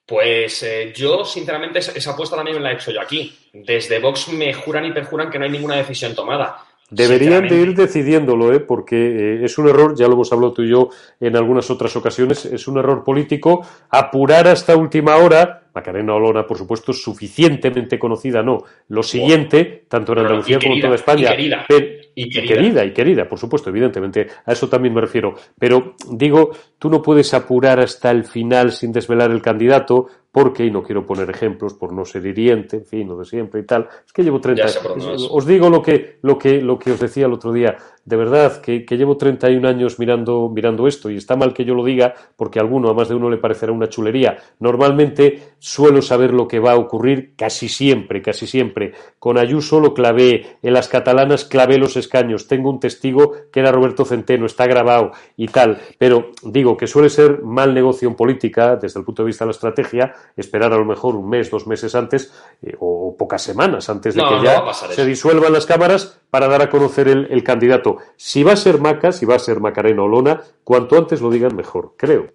Pues 0.06 0.64
eh, 0.64 0.94
yo, 0.96 1.24
sinceramente, 1.24 1.80
esa, 1.80 2.12
apuesta 2.12 2.36
también 2.36 2.62
la 2.62 2.72
he 2.72 2.76
hecho 2.76 2.92
yo 2.92 3.02
aquí. 3.02 3.38
Desde 3.54 4.00
Vox 4.00 4.28
me 4.30 4.54
juran 4.54 4.86
y 4.86 4.92
perjuran 4.92 5.30
que 5.30 5.40
no 5.40 5.46
hay 5.46 5.52
ninguna 5.52 5.78
decisión 5.78 6.14
tomada. 6.14 6.66
Deberían 6.94 7.48
de 7.48 7.56
ir 7.56 7.76
decidiéndolo, 7.76 8.54
¿eh? 8.54 8.60
porque 8.60 8.96
eh, 8.96 9.46
es 9.46 9.58
un 9.58 9.68
error, 9.68 9.96
ya 9.98 10.08
lo 10.08 10.14
hemos 10.14 10.32
hablado 10.32 10.54
tú 10.54 10.62
y 10.62 10.70
yo 10.70 10.90
en 11.20 11.36
algunas 11.36 11.70
otras 11.72 11.96
ocasiones, 11.96 12.46
es 12.46 12.68
un 12.68 12.78
error 12.78 13.04
político 13.04 13.66
apurar 13.90 14.48
hasta 14.48 14.76
última 14.76 15.16
hora. 15.18 15.62
Macarena 15.74 16.14
Olona, 16.14 16.46
por 16.46 16.58
supuesto, 16.58 16.92
es 16.92 17.02
suficientemente 17.02 17.98
conocida, 17.98 18.44
no. 18.44 18.64
Lo 18.90 19.02
siguiente, 19.02 19.86
tanto 19.88 20.14
en 20.14 20.20
Andalucía 20.20 20.60
como 20.60 20.76
en 20.76 20.82
toda 20.82 20.96
España. 20.96 21.34
Y 21.34 22.30
querida. 22.30 22.86
y 22.86 22.92
querida. 22.92 23.28
por 23.28 23.40
supuesto, 23.40 23.72
evidentemente, 23.72 24.28
a 24.46 24.52
eso 24.52 24.70
también 24.70 24.94
me 24.94 25.02
refiero. 25.02 25.34
Pero 25.58 25.96
digo, 26.12 26.52
tú 26.78 26.90
no 26.92 27.02
puedes 27.02 27.34
apurar 27.34 27.80
hasta 27.80 28.12
el 28.12 28.24
final 28.24 28.72
sin 28.72 28.92
desvelar 28.92 29.32
el 29.32 29.42
candidato, 29.42 30.10
porque, 30.34 30.66
y 30.66 30.72
no 30.72 30.82
quiero 30.82 31.06
poner 31.06 31.30
ejemplos 31.30 31.76
por 31.76 31.94
no 31.94 32.06
ser 32.06 32.26
hiriente, 32.26 32.78
en 32.78 32.86
fin, 32.86 33.08
lo 33.08 33.20
de 33.20 33.26
siempre 33.26 33.62
y 33.62 33.66
tal, 33.66 33.88
es 34.04 34.12
que 34.12 34.24
llevo 34.24 34.42
30 34.42 34.64
años. 34.64 35.30
Os 35.30 35.46
digo 35.46 35.70
lo 35.70 35.84
que, 35.84 36.18
lo, 36.24 36.40
que, 36.40 36.60
lo 36.60 36.80
que 36.80 36.92
os 36.92 37.00
decía 37.00 37.28
el 37.28 37.34
otro 37.34 37.54
día, 37.54 37.78
de 38.06 38.16
verdad, 38.16 38.62
que, 38.62 38.86
que, 38.86 38.98
llevo 38.98 39.18
31 39.18 39.68
años 39.68 39.98
mirando, 40.00 40.50
mirando 40.54 40.88
esto, 40.88 41.10
y 41.10 41.18
está 41.18 41.36
mal 41.36 41.54
que 41.54 41.64
yo 41.64 41.74
lo 41.74 41.86
diga, 41.86 42.14
porque 42.36 42.60
a 42.60 42.62
alguno, 42.62 42.90
a 42.90 42.94
más 42.94 43.10
de 43.10 43.16
uno, 43.16 43.30
le 43.30 43.38
parecerá 43.38 43.72
una 43.72 43.88
chulería. 43.88 44.38
Normalmente 44.60 45.54
suelo 45.60 46.02
saber 46.02 46.34
lo 46.34 46.48
que 46.48 46.60
va 46.60 46.74
a 46.74 46.78
ocurrir 46.78 47.34
casi 47.38 47.70
siempre, 47.70 48.22
casi 48.22 48.48
siempre. 48.48 48.94
Con 49.20 49.38
Ayuso 49.38 49.80
lo 49.80 49.94
clavé, 49.94 50.58
en 50.62 50.74
las 50.74 50.90
catalanas 50.90 51.46
clavé 51.46 51.78
los 51.78 51.96
escaños, 51.96 52.48
tengo 52.48 52.70
un 52.70 52.80
testigo 52.80 53.34
que 53.52 53.62
era 53.62 53.72
Roberto 53.72 54.04
Centeno, 54.04 54.46
está 54.46 54.66
grabado 54.66 55.12
y 55.38 55.48
tal, 55.48 55.80
pero 55.98 56.32
digo 56.44 56.76
que 56.76 56.88
suele 56.88 57.10
ser 57.10 57.42
mal 57.44 57.74
negocio 57.74 58.10
en 58.10 58.16
política, 58.16 58.76
desde 58.76 59.00
el 59.00 59.06
punto 59.06 59.24
de 59.24 59.28
vista 59.28 59.46
de 59.46 59.48
la 59.48 59.54
estrategia, 59.54 60.14
esperar 60.36 60.74
a 60.74 60.78
lo 60.78 60.86
mejor 60.86 61.16
un 61.16 61.30
mes, 61.30 61.50
dos 61.50 61.68
meses 61.68 61.96
antes, 61.96 62.34
eh, 62.62 62.76
o 62.80 63.16
pocas 63.18 63.42
semanas 63.42 63.90
antes 63.90 64.16
de 64.16 64.22
que 64.22 64.44
ya 64.44 64.74
se 64.74 65.06
disuelvan 65.06 65.54
las 65.54 65.66
cámaras 65.66 66.20
para 66.30 66.48
dar 66.48 66.64
a 66.64 66.70
conocer 66.70 67.08
el, 67.08 67.44
candidato. 67.44 67.93
Si 68.16 68.44
va 68.44 68.54
a 68.54 68.58
ser 68.58 68.80
Maca, 68.80 69.12
si 69.12 69.26
va 69.26 69.36
a 69.36 69.40
ser 69.40 69.60
Macarena 69.60 70.04
o 70.04 70.08
Lona, 70.08 70.42
cuanto 70.64 70.98
antes 70.98 71.22
lo 71.22 71.30
digan 71.30 71.56
mejor, 71.56 71.94
creo. 71.98 72.28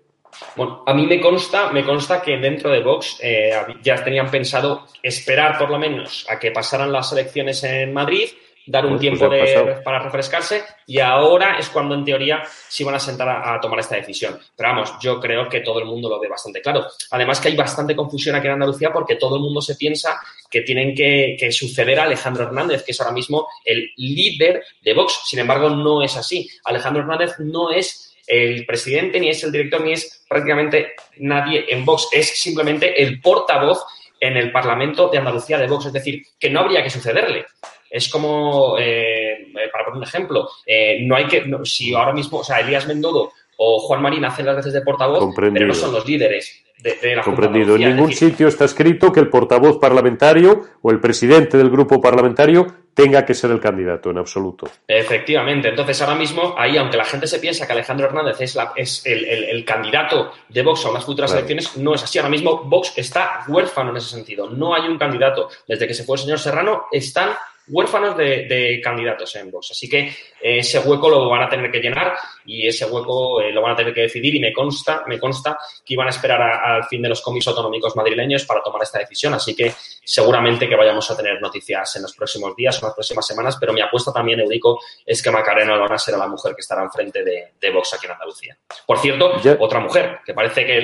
Bueno, 0.56 0.82
a 0.86 0.94
mí 0.94 1.06
me 1.06 1.20
consta, 1.20 1.70
me 1.72 1.84
consta 1.84 2.22
que 2.22 2.36
dentro 2.36 2.70
de 2.70 2.82
Vox 2.82 3.18
eh, 3.22 3.52
ya 3.82 4.02
tenían 4.04 4.30
pensado 4.30 4.86
esperar 5.02 5.58
por 5.58 5.70
lo 5.70 5.78
menos 5.78 6.26
a 6.28 6.38
que 6.38 6.50
pasaran 6.50 6.92
las 6.92 7.12
elecciones 7.12 7.64
en 7.64 7.92
Madrid 7.92 8.28
dar 8.68 8.84
un 8.84 8.92
pues, 8.92 9.00
tiempo 9.00 9.28
pues 9.28 9.80
para 9.82 9.98
refrescarse 9.98 10.62
y 10.86 11.00
ahora 11.00 11.58
es 11.58 11.68
cuando 11.70 11.94
en 11.94 12.04
teoría 12.04 12.42
se 12.68 12.84
van 12.84 12.94
a 12.94 12.98
sentar 12.98 13.28
a, 13.28 13.58
tomar 13.60 13.80
esta 13.80 13.96
decisión. 13.96 14.38
Pero 14.54 14.68
vamos, 14.68 14.92
yo 15.00 15.18
creo 15.18 15.48
que 15.48 15.60
todo 15.60 15.80
el 15.80 15.86
mundo 15.86 16.08
lo 16.08 16.20
ve 16.20 16.28
bastante 16.28 16.60
claro. 16.60 16.86
Además 17.10 17.40
que 17.40 17.48
hay 17.48 17.56
bastante 17.56 17.96
confusión 17.96 18.36
aquí 18.36 18.46
en 18.46 18.54
Andalucía 18.54 18.92
porque 18.92 19.16
todo 19.16 19.36
el 19.36 19.42
mundo 19.42 19.62
se 19.62 19.76
piensa 19.76 20.20
que 20.50 20.60
tienen 20.62 20.94
que, 20.94 21.36
suceder 21.50 21.98
a 21.98 22.04
Alejandro 22.04 22.44
Hernández, 22.44 22.84
que 22.84 22.92
es 22.92 23.00
ahora 23.00 23.12
mismo 23.12 23.48
el 23.64 23.90
líder 23.96 24.62
de 24.82 24.94
Vox. 24.94 25.22
Sin 25.24 25.38
embargo, 25.38 25.70
no 25.70 26.02
es 26.02 26.16
así. 26.16 26.48
Alejandro 26.64 27.02
Hernández 27.02 27.38
no 27.38 27.70
es 27.70 28.14
el 28.26 28.66
presidente, 28.66 29.18
ni 29.18 29.30
es 29.30 29.42
el 29.44 29.52
director, 29.52 29.80
ni 29.80 29.92
es 29.92 30.24
prácticamente 30.28 30.92
nadie 31.18 31.64
en 31.68 31.86
Vox. 31.86 32.08
Es 32.12 32.38
simplemente 32.38 33.02
el 33.02 33.20
portavoz 33.20 33.82
en 34.20 34.36
el 34.36 34.52
Parlamento 34.52 35.08
de 35.08 35.18
Andalucía 35.18 35.58
de 35.58 35.66
Vox. 35.66 35.86
Es 35.86 35.92
decir, 35.92 36.22
que 36.38 36.50
no 36.50 36.60
habría 36.60 36.82
que 36.82 36.90
sucederle. 36.90 37.46
Es 37.90 38.08
como, 38.08 38.76
eh, 38.78 39.52
para 39.72 39.84
poner 39.84 39.98
un 39.98 40.04
ejemplo, 40.04 40.48
eh, 40.66 40.98
no 41.02 41.16
hay 41.16 41.26
que, 41.26 41.44
si 41.64 41.94
ahora 41.94 42.12
mismo, 42.12 42.38
o 42.38 42.44
sea, 42.44 42.60
Elías 42.60 42.86
Mendodo 42.86 43.32
o 43.56 43.80
Juan 43.80 44.02
Marín 44.02 44.24
hacen 44.24 44.46
las 44.46 44.56
veces 44.56 44.72
de 44.72 44.82
portavoz, 44.82 45.34
pero 45.34 45.66
no 45.66 45.74
son 45.74 45.92
los 45.92 46.06
líderes 46.06 46.64
de, 46.78 47.16
la 47.16 47.22
Comprendido. 47.22 47.74
En 47.74 47.96
ningún 47.96 48.12
sitio 48.12 48.48
está 48.48 48.64
escrito 48.64 49.10
que 49.12 49.20
el 49.20 49.28
portavoz 49.28 49.78
parlamentario 49.78 50.62
o 50.80 50.90
el 50.90 51.00
presidente 51.00 51.56
del 51.56 51.70
grupo 51.70 52.00
parlamentario 52.00 52.66
tenga 52.94 53.24
que 53.24 53.34
ser 53.34 53.50
el 53.50 53.60
candidato 53.60 54.10
en 54.10 54.18
absoluto. 54.18 54.68
Efectivamente. 54.86 55.68
Entonces, 55.68 56.00
ahora 56.02 56.14
mismo, 56.16 56.54
ahí, 56.56 56.76
aunque 56.76 56.96
la 56.96 57.04
gente 57.04 57.26
se 57.26 57.38
piensa 57.38 57.66
que 57.66 57.72
Alejandro 57.72 58.06
Hernández 58.06 58.40
es, 58.40 58.54
la, 58.54 58.72
es 58.74 59.02
el, 59.04 59.64
candidato 59.64 60.32
de 60.48 60.62
Vox 60.62 60.84
a 60.84 60.90
unas 60.90 61.04
futuras 61.04 61.32
elecciones, 61.32 61.76
no 61.76 61.94
es 61.94 62.02
así. 62.02 62.18
Ahora 62.18 62.30
mismo, 62.30 62.64
Vox 62.64 62.92
está 62.96 63.44
huérfano 63.48 63.90
en 63.90 63.98
ese 63.98 64.10
sentido. 64.10 64.50
No 64.50 64.74
hay 64.74 64.88
un 64.88 64.98
candidato. 64.98 65.48
Desde 65.66 65.86
que 65.86 65.94
se 65.94 66.04
fue 66.04 66.16
el 66.16 66.22
señor 66.22 66.38
Serrano, 66.38 66.86
están 66.90 67.30
huérfanos 67.68 68.16
de, 68.16 68.80
candidatos 68.82 69.34
en 69.36 69.50
Vox. 69.50 69.70
Así 69.70 69.88
que 69.88 70.00
eh, 70.00 70.58
ese 70.58 70.80
hueco 70.80 71.08
lo 71.08 71.28
van 71.28 71.42
a 71.42 71.48
tener 71.48 71.70
que 71.70 71.80
llenar 71.80 72.16
y 72.48 72.66
ese 72.66 72.86
hueco 72.86 73.42
eh, 73.42 73.52
lo 73.52 73.60
van 73.60 73.72
a 73.72 73.76
tener 73.76 73.92
que 73.92 74.00
decidir 74.00 74.34
y 74.34 74.40
me 74.40 74.54
consta, 74.54 75.04
me 75.06 75.18
consta 75.18 75.58
que 75.84 75.92
iban 75.92 76.06
a 76.06 76.10
esperar 76.10 76.40
al 76.40 76.84
fin 76.84 77.02
de 77.02 77.10
los 77.10 77.20
comicios 77.20 77.48
autonómicos 77.48 77.94
madrileños 77.94 78.44
para 78.46 78.62
tomar 78.62 78.82
esta 78.82 78.98
decisión. 78.98 79.34
Así 79.34 79.54
que 79.54 79.74
seguramente 80.02 80.66
que 80.66 80.74
vayamos 80.74 81.10
a 81.10 81.16
tener 81.16 81.40
noticias 81.42 81.96
en 81.96 82.02
los 82.02 82.16
próximos 82.16 82.56
días 82.56 82.74
o 82.76 82.86
en 82.86 82.88
las 82.88 82.94
próximas 82.94 83.26
semanas, 83.26 83.58
pero 83.60 83.74
mi 83.74 83.82
apuesta 83.82 84.12
también, 84.12 84.40
Eurico, 84.40 84.80
es 85.04 85.22
que 85.22 85.30
Macarena 85.30 85.76
van 85.76 85.92
a 85.92 85.98
ser 85.98 86.16
la 86.16 86.26
mujer 86.26 86.54
que 86.54 86.62
estará 86.62 86.82
enfrente 86.82 87.22
de, 87.22 87.52
de 87.60 87.70
Vox 87.70 87.92
aquí 87.92 88.06
en 88.06 88.12
Andalucía. 88.12 88.56
Por 88.86 88.98
cierto, 88.98 89.30
otra 89.58 89.80
mujer, 89.80 90.20
que 90.24 90.32
parece 90.32 90.64
que 90.64 90.78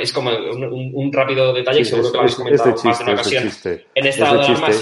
es 0.00 0.12
como 0.12 0.30
un, 0.30 1.10
rápido 1.10 1.54
detalle 1.54 1.78
que 1.78 1.84
seguro 1.86 2.10
que 2.10 2.16
lo 2.16 2.20
habéis 2.20 2.36
comentado 2.36 2.74
más 2.84 2.98
de 2.98 3.04
una 3.04 3.12
ocasión. 3.14 3.50
En 3.94 4.06
esta 4.06 4.28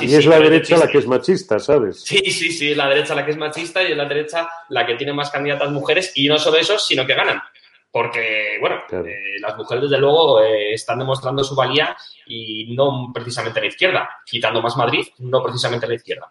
y 0.02 0.14
es 0.14 0.26
la 0.26 0.40
derecha 0.40 0.76
la 0.76 0.88
que 0.88 0.98
es 0.98 1.06
machista, 1.06 1.60
¿sabes? 1.60 2.02
Sí, 2.02 2.18
sí, 2.32 2.50
sí, 2.50 2.74
la 2.74 2.88
derecha 2.88 3.14
la 3.14 3.24
que 3.24 3.30
es 3.30 3.36
machista 3.36 3.82
y 3.84 3.92
es 3.92 3.96
la 3.96 4.06
derecha 4.06 4.48
la 4.70 4.84
que 4.84 4.96
tiene 4.96 5.12
más 5.12 5.30
candidatas 5.36 5.70
mujeres 5.70 6.12
y 6.14 6.28
no 6.28 6.38
solo 6.38 6.56
eso, 6.56 6.78
sino 6.78 7.06
que 7.06 7.14
ganan. 7.14 7.40
Porque, 7.90 8.56
bueno, 8.60 8.76
eh, 8.90 9.38
las 9.40 9.56
mujeres 9.56 9.84
desde 9.84 9.98
luego 9.98 10.40
eh, 10.40 10.72
están 10.72 10.98
demostrando 10.98 11.44
su 11.44 11.54
valía 11.54 11.96
y 12.26 12.74
no 12.74 13.10
precisamente 13.12 13.60
la 13.60 13.66
izquierda, 13.66 14.08
quitando 14.24 14.60
más 14.60 14.76
Madrid, 14.76 15.06
no 15.18 15.42
precisamente 15.42 15.86
la 15.86 15.94
izquierda. 15.94 16.30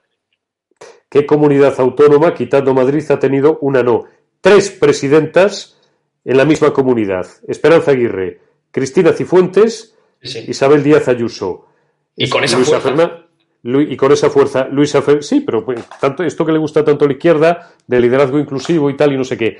¿Qué 1.09 1.25
comunidad 1.25 1.79
autónoma, 1.79 2.33
quitando 2.33 2.73
Madrid, 2.73 3.03
ha 3.09 3.19
tenido 3.19 3.57
una 3.61 3.81
no? 3.81 4.05
Tres 4.41 4.69
presidentas 4.71 5.79
en 6.23 6.37
la 6.37 6.45
misma 6.45 6.73
comunidad. 6.73 7.25
Esperanza 7.47 7.91
Aguirre, 7.91 8.41
Cristina 8.71 9.13
Cifuentes, 9.13 9.95
Isabel 10.21 10.83
Díaz 10.83 11.07
Ayuso. 11.07 11.67
Y 12.15 12.29
con 12.29 12.43
esa 12.43 12.57
fuerza. 12.59 13.24
Y 13.65 13.97
con 13.97 14.11
esa 14.11 14.29
fuerza, 14.29 14.67
Luisa 14.71 15.03
sí, 15.21 15.41
pero 15.41 15.65
pues, 15.65 15.83
tanto, 15.99 16.23
esto 16.23 16.45
que 16.45 16.51
le 16.51 16.59
gusta 16.59 16.85
tanto 16.85 17.05
a 17.05 17.07
la 17.07 17.13
izquierda, 17.15 17.71
de 17.87 17.99
liderazgo 17.99 18.37
inclusivo 18.37 18.91
y 18.91 18.95
tal, 18.95 19.13
y 19.13 19.17
no 19.17 19.23
sé 19.23 19.37
qué. 19.37 19.57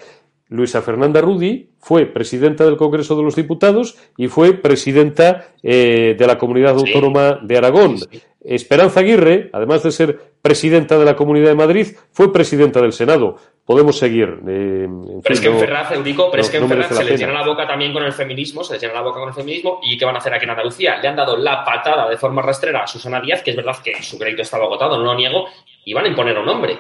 Luisa 0.48 0.84
Fernanda 0.84 1.22
Rudi 1.22 1.72
fue 1.80 2.06
presidenta 2.06 2.66
del 2.66 2.78
Congreso 2.78 3.16
de 3.16 3.24
los 3.24 3.36
Diputados 3.36 3.98
y 4.16 4.28
fue 4.28 4.54
presidenta 4.54 5.48
eh, 5.64 6.16
de 6.18 6.28
la 6.28 6.38
Comunidad 6.38 6.76
Autónoma 6.76 7.40
de 7.42 7.58
Aragón. 7.58 7.98
Esperanza 8.42 9.00
Aguirre, 9.00 9.50
además 9.54 9.82
de 9.82 9.92
ser 9.92 10.20
presidenta 10.44 11.00
de 11.00 11.06
la 11.06 11.16
Comunidad 11.16 11.48
de 11.48 11.56
Madrid, 11.56 11.88
fue 12.12 12.32
presidenta 12.32 12.80
del 12.80 12.94
Senado. 12.94 13.38
Podemos 13.66 13.98
seguir. 13.98 14.42
Eh, 14.48 14.88
pero 15.24 15.34
es 15.34 15.42
que 15.42 15.48
en 15.48 15.60
Ferraz, 15.60 15.92
Eurico, 15.92 16.30
pero 16.30 16.44
es 16.44 16.50
que 16.52 16.58
en 16.58 16.70
Ferraz 16.70 16.96
se 16.96 17.04
le 17.04 17.18
llena 17.18 17.34
la 17.34 17.46
boca 17.46 17.68
también 17.68 17.92
con 17.92 18.04
el 18.04 18.14
feminismo, 18.14 18.64
se 18.64 18.74
le 18.74 18.80
llena 18.80 18.94
la 18.94 19.02
boca 19.02 19.20
con 19.20 19.30
el 19.30 19.34
feminismo. 19.36 19.80
¿Y 19.82 19.98
qué 19.98 20.06
van 20.06 20.16
a 20.16 20.20
hacer 20.20 20.34
aquí 20.34 20.44
en 20.44 20.52
Andalucía? 20.52 20.98
Le 20.98 21.08
han 21.08 21.16
dado 21.16 21.36
la 21.36 21.64
patada 21.64 22.08
de 22.08 22.18
forma 22.18 22.44
rastrera 22.44 22.84
a 22.84 22.88
Susana 22.88 23.20
Díaz, 23.20 23.42
que 23.42 23.52
es 23.52 23.58
verdad 23.58 23.76
que 23.84 24.04
su 24.04 24.20
crédito 24.20 24.44
estaba 24.44 24.66
agotado, 24.66 24.98
no 24.98 25.04
lo 25.06 25.16
niego, 25.16 25.48
y 25.84 25.94
van 25.94 26.06
a 26.06 26.10
imponer 26.10 26.38
un 26.38 26.46
nombre. 26.46 26.80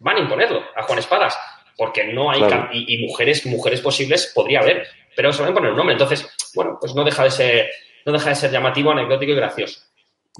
Van 0.00 0.16
a 0.16 0.20
imponerlo 0.20 0.60
a 0.74 0.82
Juan 0.82 0.98
Espadas 0.98 1.38
porque 1.76 2.04
no 2.12 2.30
hay 2.30 2.42
y, 2.72 3.06
mujeres 3.06 3.46
mujeres 3.46 3.80
posibles 3.80 4.32
podría 4.34 4.60
haber, 4.60 4.86
pero 5.16 5.32
se 5.32 5.42
van 5.42 5.52
a 5.52 5.54
poner 5.54 5.70
un 5.70 5.76
nombre. 5.76 5.94
Entonces, 5.94 6.28
bueno, 6.54 6.78
pues 6.80 6.94
no 6.94 7.04
deja 7.04 7.24
de 7.24 7.30
ser 7.30 7.70
no 8.04 8.12
deja 8.12 8.30
de 8.30 8.34
ser 8.34 8.50
llamativo, 8.50 8.90
anecdótico 8.90 9.32
y 9.32 9.36
gracioso. 9.36 9.80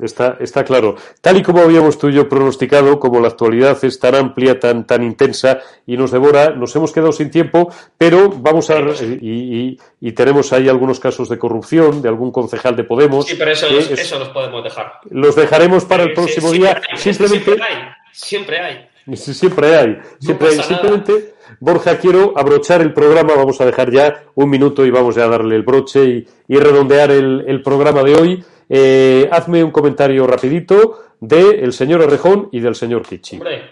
Está, 0.03 0.39
está 0.41 0.65
claro. 0.65 0.97
Tal 1.21 1.37
y 1.37 1.43
como 1.43 1.61
habíamos 1.61 1.99
tú 1.99 2.09
y 2.09 2.15
yo 2.15 2.29
pronosticado, 2.29 2.99
como 2.99 3.21
la 3.21 3.29
actualidad 3.29 3.79
es 3.85 4.01
tan 4.01 4.17
amplia, 4.17 4.59
tan, 4.59 4.87
tan 4.87 5.05
intensa 5.05 5.61
y 5.87 5.97
nos 5.97 6.11
devora, 6.11 6.51
nos 6.51 6.75
hemos 6.75 6.91
quedado 6.91 7.13
sin 7.13 7.31
tiempo, 7.31 7.73
pero 7.97 8.29
vamos 8.29 8.71
a. 8.71 8.81
Y, 8.81 9.79
y, 10.01 10.13
tenemos 10.13 10.53
ahí 10.53 10.69
algunos 10.69 10.99
casos 10.99 11.29
de 11.29 11.39
corrupción 11.39 12.03
de 12.03 12.09
algún 12.09 12.33
concejal 12.33 12.75
de 12.75 12.83
Podemos. 12.83 13.27
Sí, 13.27 13.37
pero 13.39 13.53
eso, 13.53 13.69
eso 13.69 14.19
los 14.19 14.29
podemos 14.31 14.65
dejar. 14.65 14.95
Los 15.11 15.37
dejaremos 15.37 15.85
para 15.85 16.03
el 16.03 16.13
próximo 16.13 16.51
día. 16.51 16.83
Simplemente. 16.97 17.45
Siempre 17.45 17.63
hay. 17.63 17.89
Siempre 18.13 18.61
hay. 18.61 18.89
Siempre 19.07 19.77
hay, 19.77 19.99
siempre 20.19 20.49
hay. 20.49 20.63
Simplemente, 20.63 21.35
Borja, 21.61 21.99
quiero 21.99 22.33
abrochar 22.37 22.81
el 22.81 22.95
programa, 22.95 23.35
vamos 23.35 23.61
a 23.61 23.67
dejar 23.67 23.91
ya 23.91 24.25
un 24.35 24.49
minuto 24.49 24.87
y 24.87 24.91
vamos 24.91 25.15
ya 25.15 25.25
a 25.25 25.29
darle 25.29 25.57
el 25.57 25.63
broche 25.63 26.27
y, 26.49 26.57
redondear 26.57 27.11
el, 27.11 27.63
programa 27.63 28.03
de 28.03 28.15
hoy. 28.15 28.45
Eh, 28.69 29.29
hazme 29.31 29.63
un 29.63 29.71
comentario 29.71 30.27
rapidito 30.27 31.01
del 31.21 31.73
señor 31.73 32.03
Errejón 32.03 32.49
y 32.53 32.61
del 32.61 32.75
señor 32.75 33.07
Kichi. 33.07 33.37
Hombre, 33.37 33.63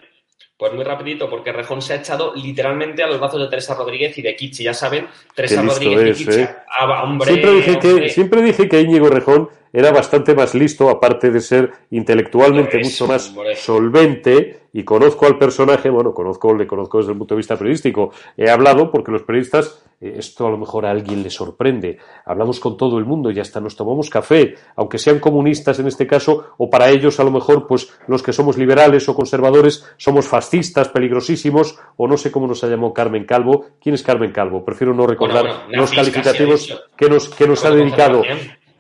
pues 0.56 0.72
muy 0.74 0.84
rapidito, 0.84 1.28
porque 1.28 1.52
Rejón 1.52 1.82
se 1.82 1.92
ha 1.92 1.96
echado 1.96 2.34
literalmente 2.34 3.02
a 3.02 3.08
los 3.08 3.18
brazos 3.18 3.40
de 3.40 3.48
Teresa 3.48 3.74
Rodríguez 3.74 4.16
y 4.18 4.22
de 4.22 4.36
Kichi, 4.36 4.62
ya 4.62 4.74
saben, 4.74 5.08
Teresa 5.34 5.60
Rodríguez 5.60 6.20
y 6.20 6.24
Kichi. 6.24 6.40
Eh. 6.40 6.48
Ah, 6.68 7.18
siempre, 7.24 7.52
dije 7.52 7.78
Que, 7.78 8.08
siempre 8.08 8.42
dije 8.42 8.68
que 8.68 8.80
Íñigo 8.80 9.08
Rejón 9.08 9.50
era 9.72 9.90
bastante 9.90 10.34
más 10.34 10.54
listo, 10.54 10.90
aparte 10.90 11.30
de 11.30 11.40
ser 11.40 11.72
intelectualmente 11.90 12.78
mucho 12.78 13.06
más 13.06 13.34
solvente, 13.56 14.62
y 14.72 14.84
conozco 14.84 15.26
al 15.26 15.38
personaje, 15.38 15.90
bueno, 15.90 16.14
conozco, 16.14 16.54
le 16.54 16.66
conozco 16.66 16.98
desde 16.98 17.12
el 17.12 17.18
punto 17.18 17.34
de 17.34 17.38
vista 17.38 17.56
periodístico. 17.56 18.10
He 18.36 18.48
hablado 18.48 18.90
porque 18.90 19.12
los 19.12 19.22
periodistas, 19.22 19.84
eh, 20.00 20.14
esto 20.16 20.46
a 20.46 20.50
lo 20.50 20.56
mejor 20.56 20.86
a 20.86 20.90
alguien 20.90 21.22
le 21.22 21.28
sorprende. 21.28 21.98
Hablamos 22.24 22.58
con 22.58 22.76
todo 22.78 22.98
el 22.98 23.04
mundo 23.04 23.30
y 23.30 23.38
hasta 23.38 23.60
nos 23.60 23.76
tomamos 23.76 24.08
café, 24.08 24.54
aunque 24.76 24.96
sean 24.96 25.18
comunistas 25.18 25.78
en 25.78 25.88
este 25.88 26.06
caso, 26.06 26.54
o 26.56 26.70
para 26.70 26.88
ellos 26.88 27.20
a 27.20 27.24
lo 27.24 27.30
mejor, 27.30 27.66
pues 27.66 27.92
los 28.06 28.22
que 28.22 28.32
somos 28.32 28.56
liberales 28.56 29.06
o 29.08 29.14
conservadores 29.14 29.86
somos 29.98 30.26
fascistas, 30.26 30.88
peligrosísimos, 30.88 31.78
o 31.96 32.08
no 32.08 32.16
sé 32.16 32.32
cómo 32.32 32.46
nos 32.46 32.64
ha 32.64 32.68
llamado 32.68 32.94
Carmen 32.94 33.26
Calvo. 33.26 33.66
¿Quién 33.78 33.94
es 33.94 34.02
Carmen 34.02 34.32
Calvo? 34.32 34.64
Prefiero 34.64 34.94
no 34.94 35.06
recordar 35.06 35.66
los 35.68 35.90
calificativos 35.90 36.82
que 36.96 37.10
nos, 37.10 37.28
que 37.28 37.46
nos 37.46 37.62
ha 37.66 37.70
dedicado. 37.70 38.22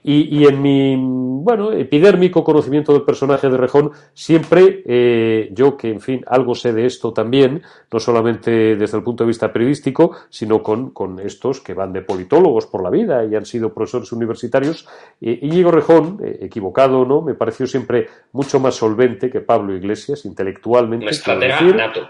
Y, 0.04 0.46
en 0.46 0.60
mi, 0.60 0.96
bueno, 0.98 1.70
epidérmico 1.70 2.42
conocimiento 2.42 2.92
del 2.92 3.02
personaje 3.02 3.48
de 3.48 3.56
Rejón, 3.56 3.92
siempre 4.12 4.82
eh, 4.84 5.48
yo, 5.52 5.76
que 5.76 5.90
en 5.90 6.00
fin, 6.00 6.24
algo 6.26 6.56
sé 6.56 6.72
de 6.72 6.86
esto 6.86 7.12
también, 7.12 7.62
no 7.92 8.00
solamente 8.00 8.74
desde 8.74 8.96
el 8.96 9.04
punto 9.04 9.22
de 9.22 9.28
vista 9.28 9.52
periodístico, 9.52 10.16
sino 10.28 10.60
con, 10.60 10.90
con 10.90 11.20
estos 11.20 11.60
que 11.60 11.74
van 11.74 11.92
de 11.92 12.02
politólogos 12.02 12.66
por 12.66 12.82
la 12.82 12.90
vida 12.90 13.24
y 13.24 13.36
han 13.36 13.46
sido 13.46 13.72
profesores 13.72 14.10
universitarios, 14.10 14.88
eh, 15.20 15.38
Íñigo 15.40 15.70
Rejón, 15.70 16.18
eh, 16.20 16.38
equivocado 16.42 17.04
no, 17.04 17.22
me 17.22 17.34
pareció 17.34 17.68
siempre 17.68 18.08
mucho 18.32 18.58
más 18.58 18.74
solvente 18.74 19.30
que 19.30 19.40
Pablo 19.40 19.72
Iglesias, 19.72 20.24
intelectualmente. 20.24 21.06
Un 21.06 21.10
estratega 21.10 21.60
nato. 21.60 22.00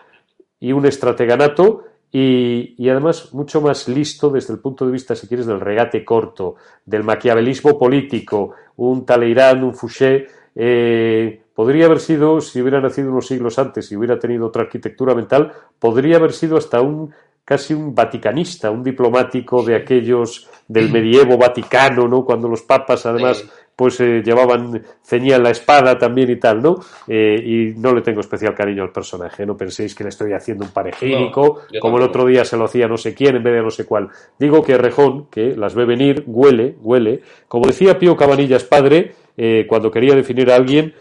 Y 0.60 0.72
un 0.72 0.86
estratega 0.86 1.36
nato 1.36 1.84
y, 2.14 2.88
además 2.90 3.32
mucho 3.32 3.62
más 3.62 3.88
listo 3.88 4.28
desde 4.28 4.52
el 4.52 4.60
punto 4.60 4.84
de 4.84 4.92
vista, 4.92 5.14
si 5.16 5.26
quieres, 5.26 5.46
del 5.46 5.60
regate 5.60 6.04
corto, 6.04 6.56
del 6.84 7.04
maquiavelismo 7.04 7.78
político, 7.78 8.52
un 8.76 9.06
Talleyrand, 9.06 9.64
un 9.64 9.74
Fouché, 9.74 10.26
eh, 10.54 11.40
podría 11.54 11.86
haber 11.86 12.00
sido, 12.00 12.42
si 12.42 12.60
hubiera 12.60 12.82
nacido 12.82 13.10
unos 13.10 13.26
siglos 13.26 13.58
antes 13.58 13.90
y 13.90 13.96
hubiera 13.96 14.18
tenido 14.18 14.46
otra 14.46 14.62
arquitectura 14.62 15.14
mental, 15.14 15.52
podría 15.78 16.16
haber 16.18 16.32
sido 16.32 16.58
hasta 16.58 16.82
un 16.82 17.14
casi 17.44 17.74
un 17.74 17.94
vaticanista, 17.94 18.70
un 18.70 18.84
diplomático 18.84 19.62
de 19.62 19.74
aquellos 19.74 20.48
del 20.68 20.92
medievo 20.92 21.36
vaticano, 21.36 22.06
¿no? 22.06 22.24
Cuando 22.24 22.46
los 22.46 22.62
papas, 22.62 23.04
además, 23.04 23.44
pues 23.76 24.00
eh, 24.00 24.22
llevaban, 24.24 24.82
ceñían 25.02 25.42
la 25.42 25.50
espada 25.50 25.98
también 25.98 26.30
y 26.30 26.36
tal, 26.36 26.62
¿no? 26.62 26.80
Eh, 27.08 27.42
y 27.44 27.80
no 27.80 27.94
le 27.94 28.02
tengo 28.02 28.20
especial 28.20 28.54
cariño 28.54 28.82
al 28.82 28.92
personaje, 28.92 29.46
no 29.46 29.56
penséis 29.56 29.94
que 29.94 30.04
le 30.04 30.10
estoy 30.10 30.32
haciendo 30.32 30.64
un 30.64 30.70
parejénico, 30.70 31.60
como 31.80 31.96
el 31.96 32.04
otro 32.04 32.26
día 32.26 32.44
se 32.44 32.56
lo 32.56 32.64
hacía 32.64 32.86
no 32.86 32.96
sé 32.96 33.14
quién 33.14 33.36
en 33.36 33.42
vez 33.42 33.54
de 33.54 33.62
no 33.62 33.70
sé 33.70 33.84
cuál. 33.84 34.08
Digo 34.38 34.62
que 34.62 34.76
Rejón, 34.76 35.26
que 35.30 35.56
las 35.56 35.74
ve 35.74 35.84
venir, 35.84 36.24
huele, 36.26 36.76
huele, 36.80 37.22
como 37.48 37.66
decía 37.66 37.98
Pío 37.98 38.16
Cabanillas 38.16 38.64
padre, 38.64 39.14
eh, 39.36 39.66
cuando 39.68 39.90
quería 39.90 40.14
definir 40.14 40.50
a 40.50 40.56
alguien, 40.56 40.94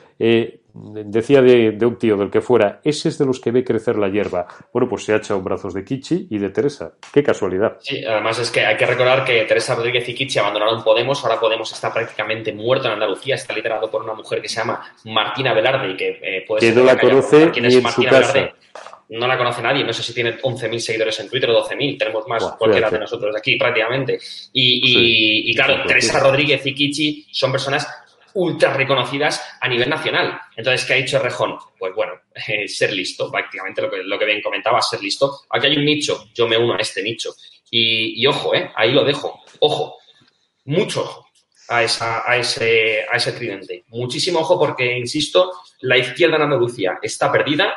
decía 0.74 1.41
de, 1.41 1.78
un 1.86 1.97
tío, 1.97 2.15
del 2.17 2.30
que 2.30 2.41
fuera, 2.41 2.80
ese 2.84 3.09
es 3.09 3.17
de 3.17 3.26
los 3.26 3.39
que 3.39 3.51
ve 3.51 3.63
crecer 3.63 3.97
la 3.97 4.09
hierba. 4.09 4.47
Bueno, 4.74 4.88
pues 4.88 5.03
se 5.03 5.13
ha 5.13 5.17
echado 5.17 5.41
brazos 5.41 5.74
de 5.74 5.84
Kichi 5.84 6.28
y 6.30 6.38
de 6.38 6.49
Teresa. 6.49 6.93
Qué 7.13 7.24
casualidad. 7.24 7.78
Sí, 7.80 8.03
además 8.03 8.39
es 8.39 8.51
que 8.51 8.61
hay 8.61 8.78
que 8.78 8.86
recordar 8.86 9.26
que 9.26 9.43
Teresa 9.43 9.76
Rodríguez 9.76 10.07
y 10.07 10.13
Kichi 10.13 10.39
abandonaron 10.39 10.84
Podemos. 10.84 11.24
Ahora 11.24 11.39
Podemos 11.39 11.72
está 11.72 11.93
prácticamente 11.93 12.53
muerto 12.53 12.88
en 12.88 12.93
Andalucía. 12.93 13.36
Está 13.36 13.53
liderado 13.53 13.89
por 13.89 14.03
una 14.03 14.13
mujer 14.13 14.41
que 14.41 14.49
se 14.49 14.57
llama 14.57 14.95
Martina 15.05 15.53
Velarde 15.53 15.91
y 15.91 15.97
que 15.97 16.19
eh, 16.22 16.45
puede 16.47 16.61
que 16.61 16.74
no 16.74 16.84
la 16.84 16.97
conoce 16.97 17.51
ni 17.59 17.76
en 17.76 17.88
su 17.88 18.03
casa. 18.03 18.51
No 19.09 19.28
la 19.28 19.38
conoce 19.38 19.61
nadie. 19.61 19.84
No 19.84 19.91
sé 19.91 20.03
si 20.03 20.13
tiene 20.13 20.38
11.000 20.39 20.80
seguidores 20.80 21.19
en 21.19 21.30
Twitter 21.30 21.49
o 21.49 21.67
12.000. 21.67 21.99
Tenemos 21.99 22.26
más 22.30 22.43
cualquiera 22.57 22.89
de 22.89 22.99
nosotros 22.99 23.36
aquí 23.36 23.57
prácticamente. 23.57 24.17
Y, 24.53 25.51
y 25.51 25.53
claro, 25.53 25.84
Teresa 25.86 26.19
Rodríguez 26.19 26.65
y 26.65 26.74
Kichi 26.74 27.28
son 27.30 27.51
personas 27.51 27.88
ultra 28.34 28.74
reconocidas 28.74 29.42
a 29.60 29.68
nivel 29.68 29.90
nacional. 29.90 30.40
Entonces, 30.56 30.86
¿qué 30.86 30.94
ha 30.94 30.98
dicho 30.98 31.20
Rejón? 31.20 31.58
Pues 31.78 31.94
bueno, 31.96 32.14
ser 32.68 32.94
listo, 32.94 33.32
prácticamente 33.32 33.82
lo 33.82 33.90
que, 33.90 34.04
lo 34.04 34.20
que 34.20 34.26
bien 34.26 34.42
comentaba, 34.42 34.82
ser 34.82 35.02
listo. 35.02 35.42
Aquí 35.50 35.68
hay 35.68 35.78
un 35.78 35.86
nicho, 35.86 36.30
yo 36.34 36.48
me 36.48 36.58
uno 36.58 36.74
a 36.74 36.78
este 36.78 37.04
nicho. 37.04 37.34
Y, 37.70 38.26
ojo, 38.28 38.54
eh, 38.54 38.70
ahí 38.76 38.92
lo 38.92 39.06
dejo, 39.06 39.42
ojo, 39.60 39.98
mucho 40.66 41.04
ojo 41.04 41.28
a, 41.70 41.84
esa, 41.84 42.30
a, 42.30 42.36
ese, 42.36 43.06
a 43.10 43.16
ese 43.16 43.32
tridente. 43.32 43.86
Muchísimo 43.88 44.40
ojo 44.40 44.60
porque, 44.60 44.98
insisto, 44.98 45.52
la 45.82 45.98
izquierda 45.98 46.36
en 46.36 46.42
Andalucía 46.44 47.00
está 47.02 47.32
perdida 47.32 47.74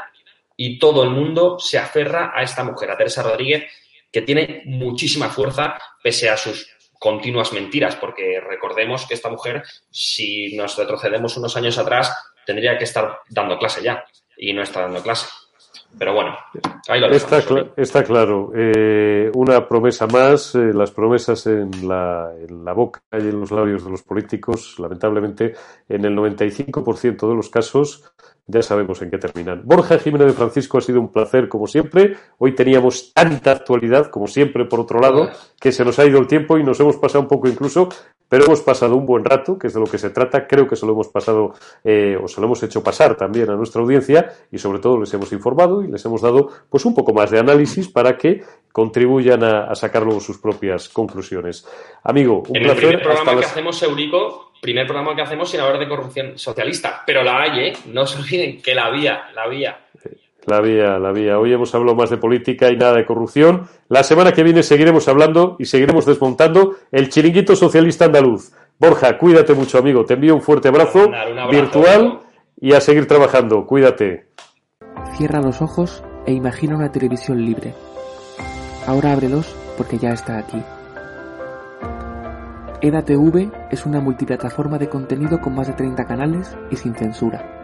y 0.56 0.78
todo 0.80 1.04
el 1.04 1.10
mundo 1.10 1.58
se 1.60 1.78
aferra 1.78 2.32
a 2.34 2.42
esta 2.42 2.64
mujer, 2.64 2.90
a 2.90 2.96
Teresa 2.96 3.22
Rodríguez, 3.22 3.64
que 4.10 4.22
tiene 4.22 4.62
muchísima 4.66 5.28
fuerza 5.28 5.78
pese 6.02 6.28
a 6.28 6.36
sus 6.36 6.73
continuas 6.98 7.52
mentiras, 7.52 7.96
porque 7.96 8.40
recordemos 8.40 9.06
que 9.06 9.14
esta 9.14 9.28
mujer, 9.28 9.62
si 9.90 10.56
nos 10.56 10.76
retrocedemos 10.76 11.36
unos 11.36 11.56
años 11.56 11.78
atrás, 11.78 12.14
tendría 12.46 12.78
que 12.78 12.84
estar 12.84 13.20
dando 13.28 13.58
clase 13.58 13.82
ya 13.82 14.04
y 14.36 14.52
no 14.52 14.62
está 14.62 14.82
dando 14.82 15.02
clase. 15.02 15.26
Pero 15.98 16.14
bueno, 16.14 16.36
ahí 16.88 17.00
lo 17.00 17.08
está, 17.08 17.42
está 17.76 18.02
claro. 18.04 18.50
Eh, 18.54 19.30
una 19.34 19.66
promesa 19.68 20.06
más, 20.06 20.54
eh, 20.54 20.72
las 20.72 20.90
promesas 20.90 21.46
en 21.46 21.70
la, 21.86 22.32
en 22.36 22.64
la 22.64 22.72
boca 22.72 23.00
y 23.12 23.18
en 23.18 23.40
los 23.40 23.50
labios 23.50 23.84
de 23.84 23.90
los 23.90 24.02
políticos, 24.02 24.76
lamentablemente, 24.78 25.54
en 25.88 26.04
el 26.04 26.16
95% 26.16 27.28
de 27.28 27.34
los 27.34 27.48
casos 27.48 28.14
ya 28.46 28.62
sabemos 28.62 29.00
en 29.00 29.10
qué 29.10 29.18
terminan. 29.18 29.62
Borja 29.64 29.98
Jiménez 29.98 30.28
de 30.28 30.32
Francisco 30.34 30.78
ha 30.78 30.80
sido 30.82 31.00
un 31.00 31.10
placer, 31.10 31.48
como 31.48 31.66
siempre. 31.66 32.16
Hoy 32.38 32.54
teníamos 32.54 33.12
tanta 33.14 33.52
actualidad, 33.52 34.10
como 34.10 34.26
siempre, 34.26 34.66
por 34.66 34.80
otro 34.80 35.00
lado, 35.00 35.30
que 35.58 35.72
se 35.72 35.84
nos 35.84 35.98
ha 35.98 36.04
ido 36.04 36.18
el 36.18 36.26
tiempo 36.26 36.58
y 36.58 36.62
nos 36.62 36.78
hemos 36.80 36.96
pasado 36.96 37.22
un 37.22 37.28
poco 37.28 37.48
incluso, 37.48 37.88
pero 38.28 38.46
hemos 38.46 38.62
pasado 38.62 38.96
un 38.96 39.06
buen 39.06 39.24
rato, 39.24 39.58
que 39.58 39.68
es 39.68 39.74
de 39.74 39.80
lo 39.80 39.86
que 39.86 39.98
se 39.98 40.10
trata. 40.10 40.46
Creo 40.46 40.66
que 40.66 40.76
se 40.76 40.86
lo 40.86 40.92
hemos 40.92 41.08
pasado, 41.08 41.54
eh, 41.84 42.16
o 42.20 42.26
se 42.26 42.40
lo 42.40 42.46
hemos 42.46 42.62
hecho 42.62 42.82
pasar 42.82 43.16
también 43.16 43.50
a 43.50 43.54
nuestra 43.54 43.82
audiencia 43.82 44.32
y 44.50 44.58
sobre 44.58 44.78
todo 44.78 45.00
les 45.00 45.12
hemos 45.14 45.32
informado 45.32 45.82
y 45.82 45.88
les 45.88 46.04
hemos 46.04 46.22
dado 46.22 46.48
pues 46.68 46.84
un 46.84 46.94
poco 46.94 47.12
más 47.12 47.30
de 47.30 47.38
análisis 47.38 47.88
para 47.88 48.16
que 48.16 48.42
contribuyan 48.72 49.44
a, 49.44 49.74
sacar 49.74 50.02
luego 50.02 50.20
sus 50.20 50.38
propias 50.38 50.88
conclusiones. 50.88 51.66
Amigo, 52.02 52.42
un 52.48 52.56
en 52.56 52.62
placer. 52.64 52.94
El 52.94 53.02
programa 53.02 53.38
que 53.38 53.46
hacemos, 53.46 53.82
Eurico, 53.82 54.52
primer 54.60 54.86
programa 54.86 55.14
que 55.14 55.22
hacemos 55.22 55.50
sin 55.50 55.60
hablar 55.60 55.78
de 55.78 55.88
corrupción 55.88 56.38
socialista, 56.38 57.02
pero 57.06 57.22
la 57.22 57.42
hay, 57.42 57.68
¿eh? 57.68 57.72
No 57.86 58.06
se 58.06 58.18
olviden 58.18 58.60
que 58.60 58.74
la 58.74 58.86
había, 58.86 59.30
la 59.34 59.42
había. 59.42 59.83
La 60.46 60.58
había, 60.58 60.98
la 60.98 61.08
había. 61.08 61.38
Hoy 61.38 61.52
hemos 61.52 61.74
hablado 61.74 61.96
más 61.96 62.10
de 62.10 62.18
política 62.18 62.70
y 62.70 62.76
nada 62.76 62.96
de 62.96 63.06
corrupción. 63.06 63.66
La 63.88 64.02
semana 64.02 64.32
que 64.32 64.42
viene 64.42 64.62
seguiremos 64.62 65.08
hablando 65.08 65.56
y 65.58 65.64
seguiremos 65.64 66.04
desmontando 66.04 66.74
el 66.92 67.08
chiringuito 67.08 67.56
socialista 67.56 68.06
andaluz. 68.06 68.52
Borja, 68.78 69.16
cuídate 69.16 69.54
mucho, 69.54 69.78
amigo. 69.78 70.04
Te 70.04 70.14
envío 70.14 70.34
un 70.34 70.42
fuerte 70.42 70.68
abrazo, 70.68 71.10
virtual 71.50 72.20
y 72.60 72.72
a 72.72 72.80
seguir 72.80 73.06
trabajando. 73.06 73.66
Cuídate. 73.66 74.26
Cierra 75.16 75.40
los 75.40 75.62
ojos 75.62 76.02
e 76.26 76.32
imagina 76.32 76.76
una 76.76 76.92
televisión 76.92 77.42
libre. 77.44 77.72
Ahora 78.86 79.12
ábrelos 79.12 79.54
porque 79.78 79.98
ya 79.98 80.10
está 80.10 80.38
aquí. 80.38 80.62
EDATV 82.82 83.50
es 83.70 83.86
una 83.86 84.00
multiplataforma 84.00 84.76
de 84.76 84.90
contenido 84.90 85.40
con 85.40 85.54
más 85.54 85.68
de 85.68 85.72
30 85.72 86.04
canales 86.04 86.54
y 86.70 86.76
sin 86.76 86.94
censura. 86.94 87.63